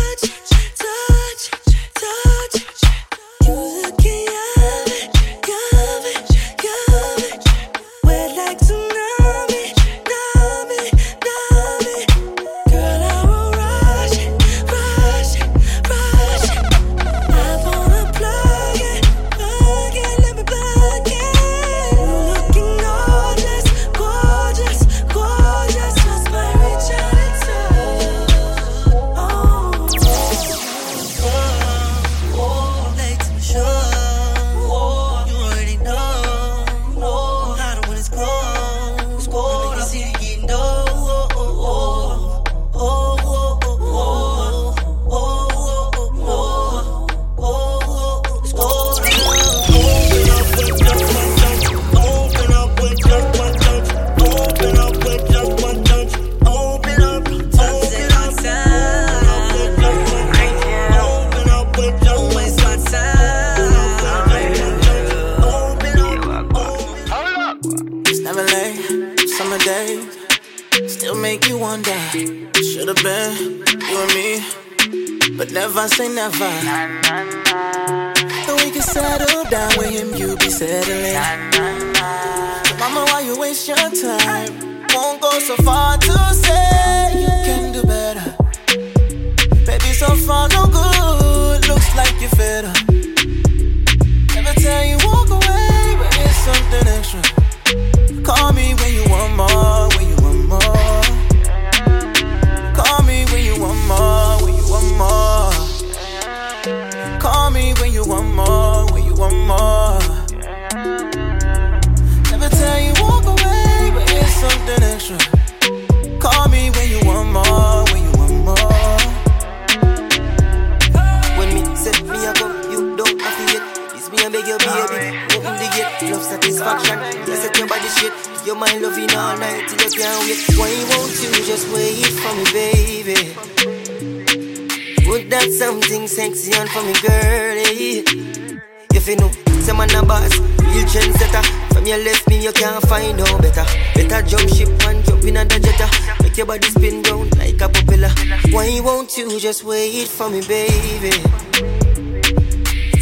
make 146.36 146.38
your 146.38 146.48
body 146.48 146.68
spin 146.68 147.02
round 147.04 147.38
like 147.38 147.62
a 147.62 147.70
propeller. 147.70 148.10
Why 148.52 148.82
won't 148.84 149.18
you 149.18 149.40
just 149.40 149.64
wait 149.64 150.08
for 150.08 150.30
me, 150.30 150.42
baby? 150.42 151.12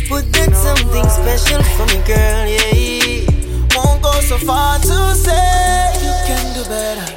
Put 0.07 0.31
that 0.33 0.51
something 0.53 1.09
special 1.09 1.63
for 1.73 1.85
me, 1.87 1.99
girl, 2.05 2.45
yeah. 2.45 3.25
Won't 3.75 4.03
go 4.03 4.11
so 4.21 4.37
far 4.37 4.77
to 4.77 5.15
say 5.15 5.93
you 6.05 6.13
can 6.27 6.53
do 6.53 6.63
better. 6.69 7.07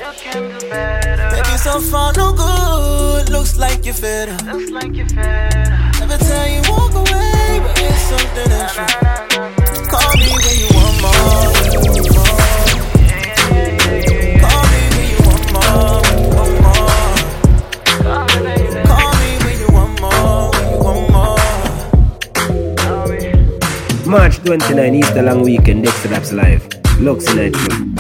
Baby, 1.35 1.59
so 1.59 1.81
far 1.81 2.13
no 2.15 2.33
good. 2.33 3.29
Looks 3.29 3.59
like 3.59 3.85
you're 3.85 3.95
fed 3.95 4.31
up. 4.31 4.43
Every 4.47 4.71
time 4.71 6.51
you 6.55 6.63
walk 6.71 6.95
away, 6.95 7.61
but 7.63 7.79
it's 7.79 8.01
something 8.09 8.53
extra. 8.53 8.87
Call 9.91 10.17
me 10.17 10.29
when 10.33 10.59
you 10.61 10.69
want 10.73 11.03
more. 11.03 11.56
March 24.07 24.39
29 24.45 24.95
Easter 24.95 25.23
long 25.23 25.43
weekend, 25.43 25.85
Dexta 25.85 26.09
Daps 26.09 26.33
Live. 26.33 26.67
Lux 27.01 27.35
Nitro. 27.35 27.96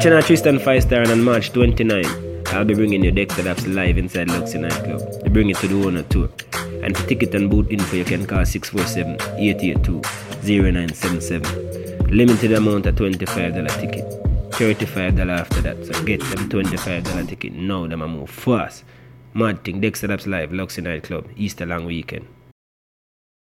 China 0.00 0.22
Triston 0.22 0.58
Fivestar 0.58 1.02
and 1.02 1.10
on 1.10 1.22
March 1.22 1.52
29, 1.52 2.06
I'll 2.46 2.64
be 2.64 2.72
bringing 2.72 3.04
you 3.04 3.12
Dexta 3.12 3.42
Daps 3.42 3.70
live 3.74 3.98
inside 3.98 4.28
Luxy 4.28 4.58
Nightclub. 4.58 5.22
They 5.22 5.28
bring 5.28 5.50
it 5.50 5.58
to 5.58 5.68
the 5.68 5.86
owner 5.86 6.02
tour. 6.04 6.30
And 6.82 6.96
for 6.96 7.06
ticket 7.06 7.34
and 7.34 7.50
boot 7.50 7.70
info, 7.70 7.96
you 7.96 8.04
can 8.06 8.24
call 8.24 8.46
647 8.46 9.16
882 9.38 10.00
0977. 10.42 12.16
Limited 12.16 12.52
amount 12.52 12.86
of 12.86 12.94
$25 12.94 13.78
ticket. 13.78 14.06
$35 14.52 15.38
after 15.38 15.60
that, 15.60 15.84
so 15.84 16.02
get 16.04 16.20
them 16.20 16.48
$25 16.48 17.28
ticket 17.28 17.52
now. 17.52 17.86
Them 17.86 18.00
a 18.00 18.08
move 18.08 18.30
fast. 18.30 18.84
Mad 19.34 19.62
thing, 19.62 19.82
Dexta 19.82 20.08
Daps 20.08 20.26
live, 20.26 20.48
Luxy 20.48 20.82
Nightclub, 20.82 21.28
Easter 21.36 21.66
long 21.66 21.84
weekend. 21.84 22.26